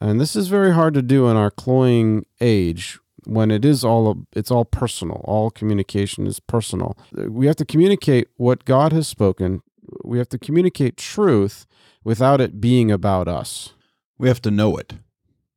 and 0.00 0.20
this 0.20 0.36
is 0.36 0.48
very 0.48 0.72
hard 0.72 0.94
to 0.94 1.02
do 1.02 1.28
in 1.28 1.36
our 1.36 1.50
cloying 1.50 2.26
age 2.40 2.98
when 3.24 3.50
it 3.50 3.64
is 3.64 3.84
all 3.84 4.26
it's 4.34 4.50
all 4.50 4.64
personal. 4.64 5.22
All 5.24 5.50
communication 5.50 6.26
is 6.26 6.40
personal. 6.40 6.96
We 7.12 7.46
have 7.46 7.56
to 7.56 7.64
communicate 7.64 8.28
what 8.36 8.64
God 8.64 8.92
has 8.92 9.08
spoken. 9.08 9.62
We 10.04 10.18
have 10.18 10.28
to 10.30 10.38
communicate 10.38 10.96
truth 10.96 11.66
without 12.04 12.40
it 12.40 12.60
being 12.60 12.90
about 12.90 13.28
us. 13.28 13.74
We 14.18 14.28
have 14.28 14.42
to 14.42 14.50
know 14.50 14.76
it. 14.76 14.94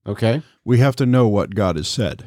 Okay? 0.05 0.41
We 0.63 0.79
have 0.79 0.95
to 0.97 1.05
know 1.05 1.27
what 1.27 1.55
God 1.55 1.75
has 1.75 1.87
said. 1.87 2.25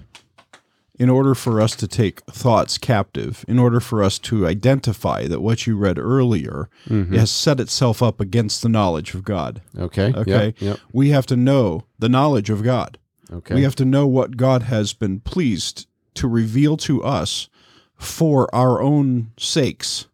In 0.98 1.08
order 1.08 1.34
for 1.34 1.60
us 1.60 1.74
to 1.76 1.88
take 1.88 2.20
thoughts 2.26 2.76
captive, 2.76 3.44
in 3.48 3.58
order 3.58 3.80
for 3.80 4.02
us 4.02 4.18
to 4.20 4.46
identify 4.46 5.26
that 5.26 5.40
what 5.40 5.66
you 5.66 5.76
read 5.76 5.98
earlier 5.98 6.68
mm-hmm. 6.86 7.14
has 7.14 7.30
set 7.30 7.60
itself 7.60 8.02
up 8.02 8.20
against 8.20 8.62
the 8.62 8.68
knowledge 8.68 9.14
of 9.14 9.24
God, 9.24 9.62
Okay. 9.76 10.12
Okay. 10.14 10.46
Yep. 10.46 10.60
yep. 10.60 10.78
we 10.92 11.08
have 11.08 11.26
to 11.26 11.36
know 11.36 11.84
the 11.98 12.10
knowledge 12.10 12.50
of 12.50 12.62
God. 12.62 12.98
Okay. 13.32 13.54
We 13.54 13.62
have 13.62 13.74
to 13.76 13.86
know 13.86 14.06
what 14.06 14.36
God 14.36 14.64
has 14.64 14.92
been 14.92 15.20
pleased 15.20 15.86
to 16.14 16.28
reveal 16.28 16.76
to 16.78 17.02
us 17.02 17.48
for 17.96 18.54
our 18.54 18.82
own 18.82 19.32
sakes, 19.38 20.06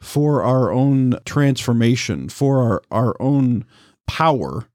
for 0.00 0.42
our 0.42 0.72
own 0.72 1.18
transformation, 1.24 2.28
for 2.28 2.60
our, 2.60 2.82
our 2.90 3.16
own 3.20 3.64
power 4.06 4.66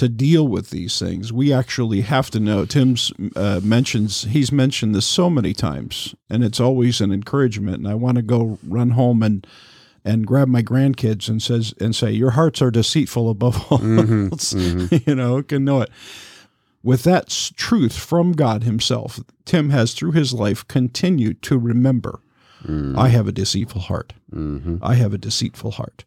to 0.00 0.08
deal 0.08 0.48
with 0.48 0.70
these 0.70 0.98
things. 0.98 1.30
We 1.30 1.52
actually 1.52 2.00
have 2.00 2.30
to 2.30 2.40
know. 2.40 2.64
Tim's 2.64 3.12
uh, 3.36 3.60
mentions, 3.62 4.22
he's 4.22 4.50
mentioned 4.50 4.94
this 4.94 5.04
so 5.04 5.28
many 5.28 5.52
times, 5.52 6.14
and 6.30 6.42
it's 6.42 6.58
always 6.58 7.02
an 7.02 7.12
encouragement. 7.12 7.76
And 7.76 7.86
I 7.86 7.94
want 7.94 8.16
to 8.16 8.22
go 8.22 8.58
run 8.66 8.92
home 8.92 9.22
and 9.22 9.46
and 10.02 10.26
grab 10.26 10.48
my 10.48 10.62
grandkids 10.62 11.28
and 11.28 11.42
says 11.42 11.74
and 11.78 11.94
say, 11.94 12.12
"Your 12.12 12.30
hearts 12.30 12.62
are 12.62 12.70
deceitful 12.70 13.28
above 13.28 13.56
all 13.70 13.78
mm-hmm, 13.78 14.28
else." 14.32 14.54
Mm-hmm. 14.54 14.96
you 15.10 15.14
know, 15.14 15.42
can 15.42 15.66
know 15.66 15.82
it 15.82 15.90
with 16.82 17.02
that 17.02 17.28
truth 17.56 17.98
from 17.98 18.32
God 18.32 18.62
Himself, 18.62 19.20
Tim 19.44 19.68
has 19.68 19.92
through 19.92 20.12
his 20.12 20.32
life 20.32 20.66
continued 20.66 21.42
to 21.42 21.58
remember 21.58 22.22
mm. 22.64 22.96
I 22.96 23.08
have 23.08 23.28
a 23.28 23.32
deceitful 23.32 23.82
heart. 23.82 24.14
Mm-hmm. 24.32 24.78
I 24.80 24.94
have 24.94 25.12
a 25.12 25.18
deceitful 25.18 25.72
heart. 25.72 26.06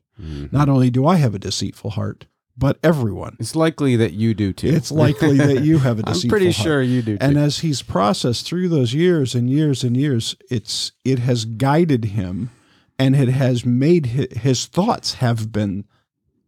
Not 0.51 0.69
only 0.69 0.89
do 0.89 1.06
I 1.06 1.17
have 1.17 1.36
a 1.36 1.39
deceitful 1.39 1.91
heart, 1.91 2.27
but 2.55 2.77
everyone. 2.83 3.35
It's 3.39 3.55
likely 3.55 3.95
that 3.95 4.13
you 4.13 4.33
do 4.33 4.53
too. 4.53 4.67
It's 4.67 4.91
likely 4.91 5.37
that 5.37 5.63
you 5.63 5.79
have 5.79 5.99
a 5.99 6.03
I'm 6.07 6.29
pretty 6.29 6.51
heart. 6.51 6.55
sure 6.55 6.81
you 6.81 7.01
do 7.01 7.17
too. 7.17 7.25
And 7.25 7.37
as 7.37 7.59
he's 7.59 7.81
processed 7.81 8.45
through 8.45 8.69
those 8.69 8.93
years 8.93 9.33
and 9.33 9.49
years 9.49 9.83
and 9.83 9.97
years, 9.97 10.35
it's 10.49 10.91
it 11.03 11.19
has 11.19 11.45
guided 11.45 12.05
him, 12.05 12.51
and 12.99 13.15
it 13.15 13.29
has 13.29 13.65
made 13.65 14.07
his, 14.07 14.27
his 14.37 14.65
thoughts 14.65 15.15
have 15.15 15.51
been 15.51 15.85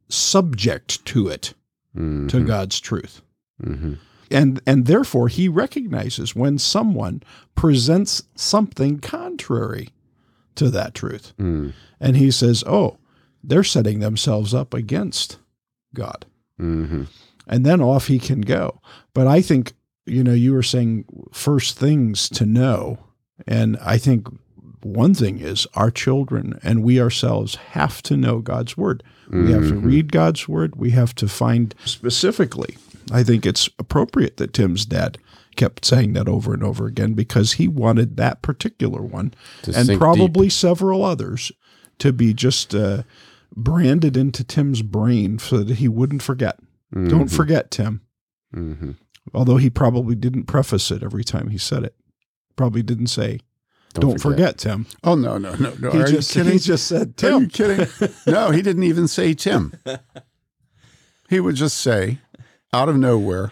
subject 0.08 1.04
to 1.06 1.28
it, 1.28 1.54
to 1.96 2.00
mm-hmm. 2.00 2.46
God's 2.46 2.80
truth, 2.80 3.22
mm-hmm. 3.62 3.94
and 4.30 4.62
and 4.68 4.86
therefore 4.86 5.28
he 5.28 5.48
recognizes 5.48 6.36
when 6.36 6.60
someone 6.60 7.24
presents 7.56 8.24
something 8.36 9.00
contrary 9.00 9.90
to 10.54 10.70
that 10.70 10.94
truth, 10.94 11.34
mm. 11.40 11.74
and 12.00 12.16
he 12.16 12.30
says, 12.30 12.64
"Oh, 12.68 12.98
they're 13.44 13.64
setting 13.64 14.02
themselves 14.02 14.54
up 14.54 14.74
against 14.74 15.40
God." 15.96 16.26
mm-hmm. 16.60 17.04
and 17.48 17.66
then 17.66 17.82
off 17.82 18.08
he 18.08 18.20
can 18.20 18.42
go. 18.42 18.80
But 19.14 19.28
I 19.28 19.42
think, 19.42 19.74
you 20.06 20.24
know, 20.24 20.34
you 20.34 20.54
were 20.54 20.64
saying 20.64 21.06
first 21.32 21.78
things 21.78 22.30
to 22.30 22.46
know. 22.46 23.00
And 23.48 23.78
I 23.82 23.98
think 23.98 24.28
one 24.82 25.14
thing 25.14 25.40
is 25.40 25.68
our 25.74 25.92
children 25.92 26.60
and 26.64 26.84
we 26.84 27.02
ourselves 27.02 27.56
have 27.56 28.02
to 28.04 28.16
know 28.16 28.40
God's 28.40 28.78
word. 28.78 29.04
We 29.32 29.52
have 29.52 29.68
to 29.70 29.76
read 29.76 30.12
God's 30.12 30.48
word. 30.48 30.76
We 30.76 30.92
have 30.92 31.16
to 31.16 31.28
find 31.28 31.74
specifically. 31.84 32.78
I 33.12 33.24
think 33.24 33.46
it's 33.46 33.68
appropriate 33.80 34.38
that 34.38 34.54
Tim's 34.54 34.86
dad 34.86 35.18
kept 35.56 35.84
saying 35.84 36.14
that 36.14 36.28
over 36.28 36.54
and 36.54 36.64
over 36.64 36.86
again 36.86 37.14
because 37.14 37.54
he 37.54 37.68
wanted 37.68 38.18
that 38.18 38.42
particular 38.44 39.02
one 39.02 39.34
To 39.64 39.74
and 39.76 39.98
probably 39.98 40.50
several 40.50 41.04
others 41.04 41.52
to 42.00 42.14
be 42.14 42.34
just 42.34 42.76
uh, 42.76 43.04
branded 43.56 44.16
into 44.16 44.44
Tim's 44.44 44.82
brain 44.82 45.40
so 45.40 45.58
that 45.64 45.76
he 45.78 45.88
wouldn't 45.88 46.22
forget. 46.22 46.60
Don't 46.94 47.28
forget, 47.28 47.72
Tim. 47.72 48.02
Mm-hmm. 48.56 48.92
Although 49.34 49.58
he 49.58 49.70
probably 49.70 50.16
didn't 50.16 50.46
preface 50.46 50.92
it 50.92 51.04
every 51.04 51.24
time 51.26 51.50
he 51.50 51.58
said 51.58 51.84
it. 51.84 51.96
Probably 52.56 52.84
didn't 52.84 53.08
say, 53.08 53.40
"Don't, 53.94 54.22
forget. 54.22 54.58
Tim." 54.58 54.86
Oh 55.04 55.16
no, 55.16 55.38
no, 55.38 55.56
no, 55.56 55.74
no! 55.78 55.92
He 55.92 56.02
Are 56.02 56.08
just 56.08 56.34
you 56.34 56.42
kidding? 56.44 56.54
he 56.54 56.60
just 56.60 56.88
said, 56.88 57.22
Are 57.24 57.40
you 57.40 57.48
"Tim." 57.48 57.50
kidding? 57.50 58.12
No, 58.28 58.52
he 58.52 58.62
didn't 58.62 58.84
even 58.84 59.08
say 59.08 59.34
Tim. 59.34 59.74
He 61.28 61.40
would 61.40 61.56
just 61.56 61.78
say, 61.78 62.20
out 62.72 62.88
of 62.88 62.98
nowhere, 62.98 63.52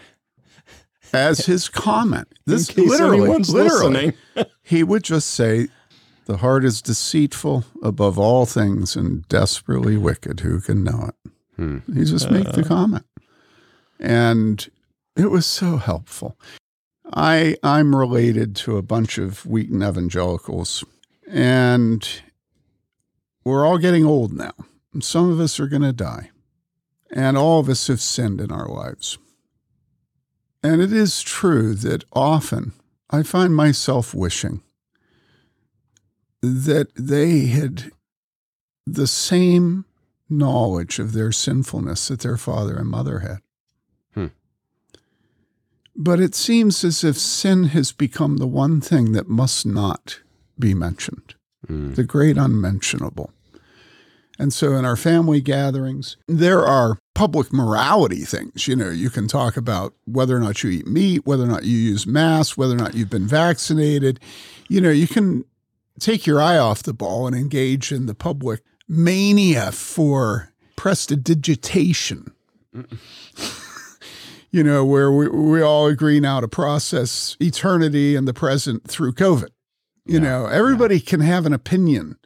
as 1.12 1.46
his 1.46 1.68
comment. 1.68 2.28
This 2.46 2.68
case 2.68 2.88
literally, 2.88 3.22
anyone's 3.22 3.52
literally, 3.52 4.12
he 4.62 4.84
would 4.84 5.02
just 5.02 5.30
say, 5.30 5.68
"The 6.26 6.38
heart 6.38 6.64
is 6.64 6.82
deceitful 6.82 7.64
above 7.82 8.18
all 8.18 8.46
things 8.46 8.96
and 8.96 9.26
desperately 9.28 9.96
wicked. 9.96 10.40
Who 10.40 10.60
can 10.60 10.84
know 10.84 11.10
it?" 11.10 11.30
Hmm. 11.56 11.78
He 11.92 12.04
just 12.04 12.30
make 12.30 12.50
the 12.52 12.64
comment, 12.64 13.06
and 14.00 14.68
it 15.16 15.30
was 15.30 15.46
so 15.46 15.76
helpful. 15.76 16.38
I 17.12 17.56
I'm 17.62 17.94
related 17.94 18.56
to 18.56 18.76
a 18.76 18.82
bunch 18.82 19.18
of 19.18 19.46
Wheaton 19.46 19.82
evangelicals, 19.82 20.84
and 21.28 22.08
we're 23.44 23.66
all 23.66 23.78
getting 23.78 24.04
old 24.04 24.32
now. 24.32 24.54
Some 25.00 25.30
of 25.30 25.40
us 25.40 25.60
are 25.60 25.68
going 25.68 25.82
to 25.82 25.92
die, 25.92 26.30
and 27.10 27.36
all 27.36 27.60
of 27.60 27.68
us 27.68 27.86
have 27.88 28.00
sinned 28.00 28.40
in 28.40 28.50
our 28.50 28.68
lives. 28.68 29.18
And 30.62 30.80
it 30.80 30.92
is 30.92 31.20
true 31.20 31.74
that 31.74 32.04
often 32.12 32.72
I 33.10 33.22
find 33.22 33.54
myself 33.54 34.14
wishing 34.14 34.62
that 36.64 36.88
they 36.94 37.46
had 37.46 37.90
the 38.86 39.06
same 39.06 39.84
knowledge 40.28 40.98
of 40.98 41.12
their 41.12 41.32
sinfulness 41.32 42.08
that 42.08 42.20
their 42.20 42.36
father 42.36 42.76
and 42.76 42.88
mother 42.88 43.20
had. 43.20 43.38
Hmm. 44.14 44.26
But 45.96 46.20
it 46.20 46.34
seems 46.34 46.82
as 46.84 47.04
if 47.04 47.16
sin 47.16 47.64
has 47.64 47.92
become 47.92 48.38
the 48.38 48.46
one 48.46 48.80
thing 48.80 49.12
that 49.12 49.28
must 49.28 49.64
not 49.66 50.20
be 50.58 50.74
mentioned, 50.74 51.34
Mm. 51.68 51.94
the 51.94 52.04
great 52.04 52.36
unmentionable. 52.36 53.32
And 54.38 54.52
so 54.52 54.74
in 54.74 54.84
our 54.84 54.96
family 54.96 55.40
gatherings, 55.40 56.16
there 56.28 56.62
are 56.66 56.98
public 57.14 57.52
morality 57.52 58.24
things. 58.24 58.66
You 58.68 58.76
know, 58.76 58.90
you 58.90 59.08
can 59.08 59.28
talk 59.28 59.56
about 59.56 59.94
whether 60.04 60.36
or 60.36 60.40
not 60.40 60.62
you 60.62 60.70
eat 60.70 60.86
meat, 60.86 61.24
whether 61.24 61.44
or 61.44 61.46
not 61.46 61.64
you 61.64 61.78
use 61.78 62.06
masks, 62.06 62.56
whether 62.56 62.74
or 62.74 62.78
not 62.78 62.94
you've 62.94 63.08
been 63.08 63.28
vaccinated. 63.28 64.20
You 64.68 64.80
know, 64.80 64.90
you 64.90 65.06
can 65.06 65.44
take 66.00 66.26
your 66.26 66.40
eye 66.40 66.58
off 66.58 66.82
the 66.82 66.92
ball 66.94 67.26
and 67.26 67.36
engage 67.36 67.92
in 67.92 68.06
the 68.06 68.14
public 68.14 68.62
mania 68.88 69.72
for 69.72 70.52
prestidigitation. 70.76 72.32
you 74.50 74.62
know, 74.62 74.84
where 74.84 75.10
we, 75.10 75.28
we 75.28 75.62
all 75.62 75.86
agree 75.86 76.20
now 76.20 76.40
to 76.40 76.48
process 76.48 77.36
eternity 77.40 78.14
and 78.16 78.26
the 78.28 78.34
present 78.34 78.86
through 78.88 79.12
COVID. 79.12 79.48
You 80.06 80.14
Yeah. 80.14 80.20
know, 80.20 80.46
everybody 80.46 81.00
can 81.00 81.20
have 81.20 81.46
an 81.46 81.52
opinion. 81.52 82.16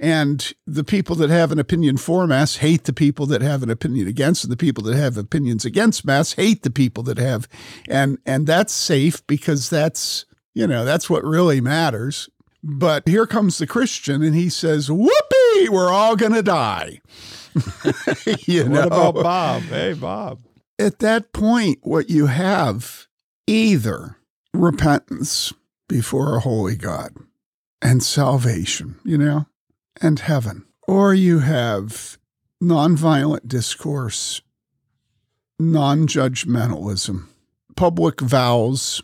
And 0.00 0.52
the 0.64 0.84
people 0.84 1.16
that 1.16 1.28
have 1.28 1.50
an 1.50 1.58
opinion 1.58 1.96
for 1.96 2.24
mass 2.28 2.56
hate 2.56 2.84
the 2.84 2.92
people 2.92 3.26
that 3.26 3.42
have 3.42 3.64
an 3.64 3.70
opinion 3.70 4.06
against, 4.06 4.44
and 4.44 4.52
the 4.52 4.56
people 4.56 4.84
that 4.84 4.96
have 4.96 5.16
opinions 5.18 5.64
against 5.64 6.04
mass 6.04 6.34
hate 6.34 6.62
the 6.62 6.70
people 6.70 7.02
that 7.02 7.18
have, 7.18 7.48
and 7.88 8.18
and 8.24 8.46
that's 8.46 8.72
safe 8.72 9.26
because 9.26 9.68
that's 9.68 10.24
you 10.54 10.68
know 10.68 10.84
that's 10.84 11.10
what 11.10 11.24
really 11.24 11.60
matters. 11.60 12.28
But 12.62 13.06
here 13.08 13.26
comes 13.26 13.58
the 13.58 13.66
Christian, 13.66 14.22
and 14.22 14.34
he 14.34 14.48
says, 14.48 14.90
"Whoopee, 14.90 15.68
we're 15.70 15.90
all 15.92 16.16
gonna 16.16 16.42
die." 16.42 17.00
you 18.46 18.62
What 18.64 18.70
know? 18.70 18.82
about 18.86 19.14
Bob? 19.14 19.62
Hey, 19.62 19.92
Bob. 19.94 20.40
at 20.78 20.98
that 21.00 21.32
point, 21.32 21.78
what 21.82 22.10
you 22.10 22.26
have 22.26 23.06
either 23.46 24.16
repentance 24.52 25.52
before 25.88 26.36
a 26.36 26.40
holy 26.40 26.76
God 26.76 27.14
and 27.80 28.02
salvation, 28.02 28.96
you 29.04 29.16
know, 29.18 29.46
and 30.00 30.18
heaven, 30.20 30.64
or 30.86 31.14
you 31.14 31.38
have 31.40 32.18
nonviolent 32.62 33.46
discourse, 33.48 34.42
non 35.58 36.06
judgmentalism, 36.06 37.26
public 37.76 38.20
vows 38.20 39.02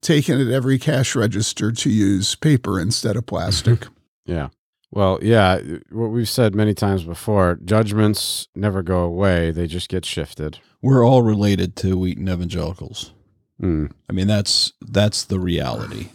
taken 0.00 0.40
at 0.40 0.52
every 0.52 0.78
cash 0.78 1.14
register 1.14 1.72
to 1.72 1.90
use 1.90 2.34
paper 2.34 2.78
instead 2.80 3.16
of 3.16 3.26
plastic. 3.26 3.86
Yeah. 4.26 4.48
Well, 4.90 5.18
yeah, 5.22 5.58
what 5.90 6.08
we've 6.08 6.28
said 6.28 6.54
many 6.54 6.74
times 6.74 7.02
before, 7.02 7.58
judgments 7.64 8.48
never 8.54 8.82
go 8.82 8.98
away, 9.00 9.50
they 9.50 9.66
just 9.66 9.88
get 9.88 10.04
shifted. 10.04 10.58
We're 10.82 11.02
all 11.02 11.22
related 11.22 11.76
to 11.76 11.96
Wheaton 11.96 12.28
evangelicals. 12.28 13.14
Mm. 13.58 13.90
I 14.08 14.12
mean, 14.12 14.26
that's 14.26 14.74
that's 14.82 15.24
the 15.24 15.40
reality, 15.40 16.08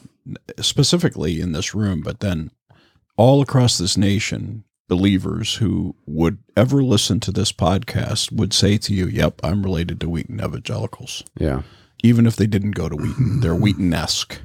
specifically 0.61 1.41
in 1.41 1.53
this 1.53 1.73
room, 1.73 2.01
but 2.01 2.19
then 2.19 2.51
all 3.17 3.41
across 3.41 3.79
this 3.79 3.97
nation, 3.97 4.63
believers 4.87 5.55
who 5.55 5.95
would 6.05 6.37
ever 6.55 6.83
listen 6.83 7.19
to 7.21 7.31
this 7.31 7.51
podcast 7.51 8.31
would 8.31 8.53
say 8.53 8.77
to 8.77 8.93
you, 8.93 9.07
"Yep, 9.07 9.41
I'm 9.43 9.63
related 9.63 9.99
to 10.01 10.09
Wheaton 10.09 10.39
evangelicals," 10.39 11.23
Yeah. 11.39 11.63
Even 12.03 12.27
if 12.27 12.35
they 12.35 12.45
didn't 12.47 12.71
go 12.71 12.89
to 12.89 12.95
Wheaton. 12.95 13.39
They're 13.39 13.55
Wheaton-esque, 13.55 14.39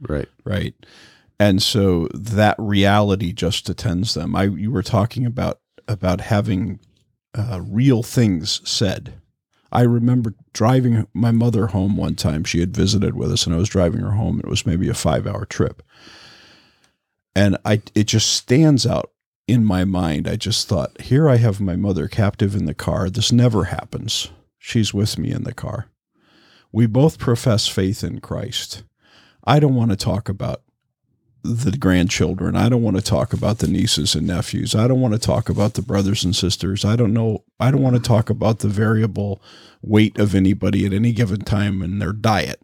Right. 0.00 0.28
right? 0.44 0.74
And 1.40 1.62
so 1.62 2.08
that 2.12 2.56
reality 2.58 3.32
just 3.32 3.68
attends 3.68 4.14
them. 4.14 4.36
I 4.36 4.44
you 4.44 4.70
were 4.70 4.82
talking 4.82 5.24
about 5.26 5.60
about 5.88 6.20
having 6.20 6.78
uh, 7.34 7.60
real 7.62 8.02
things 8.02 8.60
said. 8.68 9.14
I 9.72 9.82
remember 9.82 10.34
driving 10.52 11.08
my 11.12 11.32
mother 11.32 11.68
home 11.68 11.96
one 11.96 12.14
time. 12.14 12.44
She 12.44 12.60
had 12.60 12.76
visited 12.76 13.16
with 13.16 13.32
us, 13.32 13.44
and 13.46 13.54
I 13.54 13.58
was 13.58 13.68
driving 13.68 14.00
her 14.02 14.12
home. 14.12 14.38
It 14.38 14.46
was 14.48 14.64
maybe 14.64 14.88
a 14.88 14.94
five-hour 14.94 15.46
trip, 15.46 15.82
and 17.34 17.56
I 17.64 17.82
it 17.94 18.04
just 18.04 18.32
stands 18.32 18.86
out 18.86 19.10
in 19.48 19.64
my 19.64 19.84
mind. 19.84 20.28
I 20.28 20.36
just 20.36 20.68
thought, 20.68 21.00
here 21.00 21.28
I 21.28 21.36
have 21.36 21.60
my 21.60 21.76
mother 21.76 22.06
captive 22.08 22.54
in 22.54 22.64
the 22.66 22.74
car. 22.74 23.10
This 23.10 23.32
never 23.32 23.64
happens. 23.64 24.30
She's 24.58 24.94
with 24.94 25.18
me 25.18 25.32
in 25.32 25.42
the 25.44 25.52
car. 25.54 25.88
We 26.74 26.86
both 26.86 27.20
profess 27.20 27.68
faith 27.68 28.02
in 28.02 28.20
Christ. 28.20 28.82
I 29.44 29.60
don't 29.60 29.76
want 29.76 29.92
to 29.92 29.96
talk 29.96 30.28
about 30.28 30.60
the 31.44 31.76
grandchildren. 31.78 32.56
I 32.56 32.68
don't 32.68 32.82
want 32.82 32.96
to 32.96 33.02
talk 33.02 33.32
about 33.32 33.58
the 33.58 33.68
nieces 33.68 34.16
and 34.16 34.26
nephews. 34.26 34.74
I 34.74 34.88
don't 34.88 35.00
want 35.00 35.14
to 35.14 35.20
talk 35.20 35.48
about 35.48 35.74
the 35.74 35.82
brothers 35.82 36.24
and 36.24 36.34
sisters. 36.34 36.84
I 36.84 36.96
don't 36.96 37.12
know. 37.12 37.44
I 37.60 37.70
don't 37.70 37.80
want 37.80 37.94
to 37.94 38.02
talk 38.02 38.28
about 38.28 38.58
the 38.58 38.66
variable 38.66 39.40
weight 39.82 40.18
of 40.18 40.34
anybody 40.34 40.84
at 40.84 40.92
any 40.92 41.12
given 41.12 41.42
time 41.42 41.80
and 41.80 42.02
their 42.02 42.12
diet. 42.12 42.60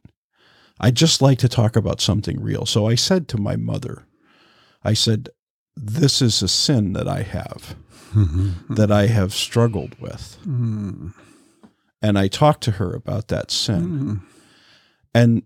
I 0.81 0.91
just 0.91 1.23
like 1.23 1.39
to 1.39 1.49
talk 1.49 1.77
about 1.77 2.01
something 2.01 2.43
real. 2.43 2.67
So 2.67 2.89
I 2.89 2.97
said 2.97 3.29
to 3.29 3.39
my 3.39 3.55
mother, 3.55 4.07
I 4.83 4.93
said, 4.93 5.29
This 5.77 6.21
is 6.21 6.43
a 6.43 6.49
sin 6.49 6.95
that 6.95 7.07
I 7.07 7.23
have, 7.23 7.77
mm-hmm. 8.13 8.75
that 8.75 8.91
I 8.91 9.07
have 9.07 9.33
struggled 9.33 10.01
with. 10.01 10.37
Mm-hmm. 10.41 11.11
And 12.03 12.19
I 12.19 12.29
talked 12.29 12.63
to 12.65 12.73
her 12.73 12.95
about 12.95 13.29
that 13.29 13.51
sin. 13.51 14.21
And 15.15 15.43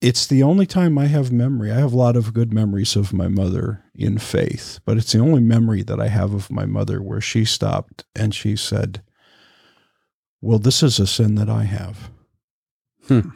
it's 0.00 0.26
the 0.26 0.42
only 0.42 0.66
time 0.66 0.98
I 0.98 1.06
have 1.06 1.32
memory. 1.32 1.70
I 1.70 1.76
have 1.76 1.92
a 1.92 1.96
lot 1.96 2.16
of 2.16 2.34
good 2.34 2.52
memories 2.52 2.96
of 2.96 3.12
my 3.12 3.28
mother 3.28 3.84
in 3.94 4.18
faith, 4.18 4.80
but 4.84 4.98
it's 4.98 5.12
the 5.12 5.20
only 5.20 5.40
memory 5.40 5.82
that 5.82 6.00
I 6.00 6.08
have 6.08 6.34
of 6.34 6.50
my 6.50 6.66
mother 6.66 7.00
where 7.02 7.20
she 7.20 7.44
stopped 7.44 8.04
and 8.14 8.34
she 8.34 8.56
said, 8.56 9.02
Well, 10.42 10.58
this 10.58 10.82
is 10.82 10.98
a 10.98 11.06
sin 11.06 11.36
that 11.36 11.48
I 11.48 11.64
have. 11.64 12.10
Hmm. 13.08 13.30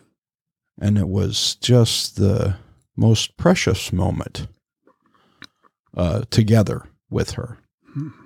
And 0.80 0.98
it 0.98 1.08
was 1.08 1.54
just 1.56 2.16
the 2.16 2.56
most 2.96 3.36
precious 3.36 3.92
moment 3.92 4.48
uh, 5.96 6.24
together 6.30 6.84
with 7.10 7.32
her. 7.32 7.58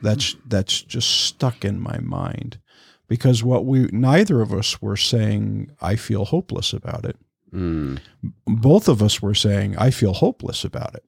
That's 0.02 0.36
that's 0.46 0.82
just 0.82 1.08
stuck 1.08 1.64
in 1.64 1.80
my 1.80 1.98
mind 2.00 2.58
because 3.08 3.42
what 3.42 3.64
we 3.66 3.88
neither 3.92 4.40
of 4.40 4.52
us 4.52 4.80
were 4.82 4.96
saying 4.96 5.70
I 5.80 5.96
feel 5.96 6.24
hopeless 6.24 6.72
about 6.72 7.04
it 7.04 7.16
Mm. 7.54 7.98
both 8.46 8.88
of 8.88 9.02
us 9.02 9.20
were 9.20 9.34
saying, 9.34 9.76
I 9.76 9.90
feel 9.90 10.14
hopeless 10.14 10.64
about 10.64 10.94
it. 10.94 11.04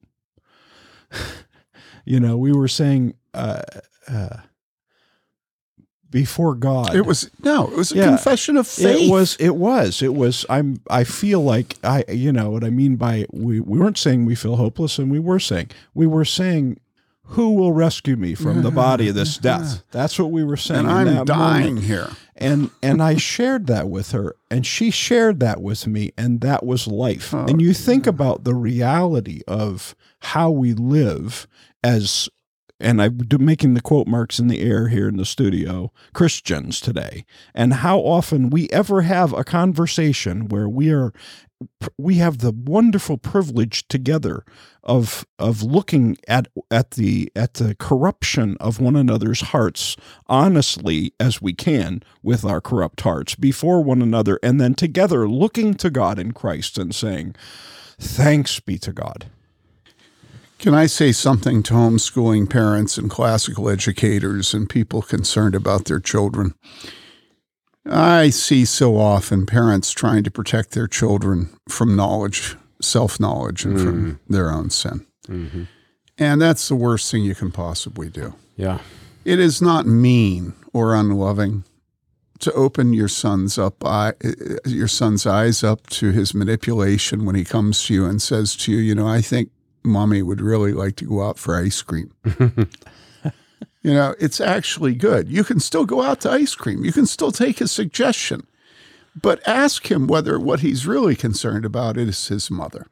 you 2.05 2.19
know, 2.19 2.37
we 2.37 2.51
were 2.53 2.67
saying, 2.67 3.15
uh, 3.33 3.63
uh, 4.07 4.37
before 6.11 6.53
God, 6.55 6.95
It 6.95 7.05
was 7.05 7.29
no, 7.43 7.67
it 7.67 7.75
was 7.75 7.91
a 7.91 7.95
Yeah. 7.95 8.05
confession 8.09 8.57
of 8.57 8.67
faith. 8.67 9.07
it 9.07 9.09
was, 9.09 9.35
it 9.39 9.55
was, 9.55 10.01
it 10.03 10.13
was, 10.13 10.45
I'm, 10.49 10.79
I 10.89 11.03
feel 11.03 11.41
like 11.43 11.77
I, 11.83 12.05
you 12.09 12.31
know 12.31 12.51
what 12.51 12.63
I 12.63 12.69
mean 12.69 12.95
by 12.95 13.25
we, 13.33 13.59
we 13.59 13.79
weren't 13.79 13.97
saying 13.97 14.25
we 14.25 14.35
feel 14.35 14.55
hopeless 14.55 14.99
and 14.99 15.09
we 15.11 15.19
were 15.19 15.39
saying, 15.39 15.71
we 15.95 16.05
were 16.07 16.25
saying, 16.25 16.79
who 17.29 17.53
will 17.53 17.73
rescue 17.73 18.15
me 18.15 18.35
from 18.35 18.61
the 18.61 18.71
body 18.71 19.09
of 19.09 19.15
this 19.15 19.37
death? 19.51 19.83
That's 19.91 20.17
what 20.19 20.31
we 20.31 20.43
were 20.43 20.57
saying. 20.57 20.85
and 20.87 21.09
I'm 21.09 21.25
dying 21.25 21.75
moment 21.75 21.85
here. 21.85 22.09
and 22.35 22.69
and 22.81 23.01
I 23.01 23.15
shared 23.15 23.67
that 23.67 23.89
with 23.89 24.11
her 24.11 24.35
and 24.51 24.65
she 24.65 24.91
shared 24.91 25.39
that 25.39 25.61
with 25.61 25.87
me 25.87 26.11
and 26.17 26.41
that 26.41 26.65
was 26.65 26.87
life. 26.87 27.33
Oh. 27.33 27.45
and 27.45 27.61
you 27.61 27.73
think 27.73 28.07
about 28.07 28.43
the 28.43 28.53
reality 28.55 29.41
of 29.47 29.95
how 30.19 30.51
we 30.51 30.73
live 30.73 31.47
as 31.83 32.29
and 32.79 33.01
I'm 33.01 33.17
making 33.39 33.73
the 33.73 33.81
quote 33.81 34.05
marks 34.05 34.37
in 34.37 34.47
the 34.49 34.61
air 34.61 34.89
here 34.89 35.07
in 35.07 35.15
the 35.15 35.25
studio, 35.25 35.93
Christians 36.13 36.81
today, 36.81 37.25
and 37.53 37.75
how 37.75 37.99
often 37.99 38.49
we 38.49 38.67
ever 38.69 39.01
have 39.03 39.31
a 39.31 39.45
conversation 39.45 40.49
where 40.49 40.67
we 40.67 40.91
are 40.91 41.13
we 41.97 42.15
have 42.15 42.39
the 42.39 42.51
wonderful 42.51 43.17
privilege 43.17 43.87
together 43.87 44.43
of 44.83 45.25
of 45.39 45.63
looking 45.63 46.17
at 46.27 46.47
at 46.69 46.91
the 46.91 47.31
at 47.35 47.55
the 47.55 47.75
corruption 47.75 48.57
of 48.59 48.79
one 48.79 48.95
another's 48.95 49.41
hearts 49.41 49.95
honestly 50.27 51.13
as 51.19 51.41
we 51.41 51.53
can 51.53 52.03
with 52.21 52.43
our 52.43 52.61
corrupt 52.61 53.01
hearts 53.01 53.35
before 53.35 53.81
one 53.81 54.01
another 54.01 54.39
and 54.43 54.59
then 54.59 54.73
together 54.75 55.27
looking 55.27 55.73
to 55.73 55.89
God 55.89 56.19
in 56.19 56.33
Christ 56.33 56.77
and 56.77 56.93
saying 56.93 57.35
thanks 57.97 58.59
be 58.59 58.77
to 58.79 58.91
God 58.91 59.27
Can 60.59 60.73
I 60.73 60.87
say 60.87 61.11
something 61.11 61.63
to 61.63 61.73
homeschooling 61.73 62.49
parents 62.49 62.97
and 62.97 63.09
classical 63.09 63.69
educators 63.69 64.53
and 64.53 64.69
people 64.69 65.01
concerned 65.01 65.55
about 65.55 65.85
their 65.85 65.99
children? 65.99 66.53
I 67.87 68.29
see 68.31 68.65
so 68.65 68.97
often 68.97 69.45
parents 69.45 69.91
trying 69.91 70.23
to 70.23 70.31
protect 70.31 70.71
their 70.71 70.87
children 70.87 71.49
from 71.69 71.95
knowledge, 71.95 72.55
self 72.81 73.19
knowledge, 73.19 73.63
and 73.65 73.79
from 73.79 74.05
mm. 74.05 74.19
their 74.27 74.51
own 74.51 74.69
sin. 74.69 75.05
Mm-hmm. 75.27 75.63
And 76.17 76.41
that's 76.41 76.67
the 76.67 76.75
worst 76.75 77.11
thing 77.11 77.23
you 77.23 77.35
can 77.35 77.51
possibly 77.51 78.09
do. 78.09 78.33
Yeah. 78.55 78.79
It 79.25 79.39
is 79.39 79.61
not 79.61 79.85
mean 79.85 80.53
or 80.73 80.95
unloving 80.95 81.63
to 82.39 82.51
open 82.53 82.93
your 82.93 83.07
son's 83.07 83.57
up 83.57 83.83
eye, 83.83 84.13
uh, 84.23 84.29
uh, 84.29 84.69
your 84.69 84.87
son's 84.87 85.25
eyes 85.25 85.63
up 85.63 85.87
to 85.87 86.11
his 86.11 86.33
manipulation 86.33 87.25
when 87.25 87.35
he 87.35 87.43
comes 87.45 87.85
to 87.85 87.93
you 87.93 88.05
and 88.05 88.21
says 88.21 88.55
to 88.57 88.71
you, 88.71 88.77
you 88.77 88.95
know, 88.95 89.07
I 89.07 89.21
think 89.21 89.49
mommy 89.83 90.21
would 90.21 90.41
really 90.41 90.73
like 90.73 90.95
to 90.97 91.05
go 91.05 91.23
out 91.23 91.39
for 91.39 91.55
ice 91.55 91.81
cream. 91.81 92.11
you 93.81 93.93
know, 93.93 94.15
it's 94.19 94.41
actually 94.41 94.95
good. 94.95 95.29
You 95.29 95.43
can 95.43 95.59
still 95.59 95.85
go 95.85 96.01
out 96.01 96.21
to 96.21 96.31
ice 96.31 96.55
cream. 96.55 96.83
You 96.83 96.91
can 96.91 97.05
still 97.05 97.31
take 97.31 97.59
his 97.59 97.71
suggestion, 97.71 98.47
but 99.19 99.47
ask 99.47 99.89
him 99.91 100.07
whether 100.07 100.39
what 100.39 100.61
he's 100.61 100.87
really 100.87 101.15
concerned 101.15 101.65
about 101.65 101.97
is 101.97 102.27
his 102.27 102.49
mother. 102.49 102.87